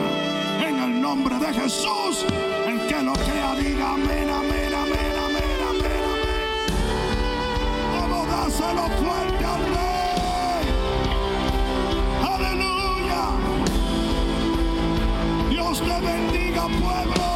En 0.66 0.78
el 0.78 1.00
nombre 1.02 1.38
de 1.38 1.52
Jesús, 1.52 2.24
el 2.66 2.86
que 2.86 3.02
lo 3.02 3.12
crea 3.12 3.54
diga 3.56 3.92
amén, 3.92 4.30
amén, 4.30 4.74
amén, 4.74 5.12
amén, 5.26 5.58
amén, 5.68 6.00
amén. 8.00 8.26
Dáselo 8.30 8.88
fuerte 9.02 9.44
al 9.44 9.62
Rey. 9.74 10.64
Aleluya. 12.34 13.24
Dios 15.50 15.80
te 15.80 16.00
bendiga, 16.00 16.62
pueblo. 16.62 17.35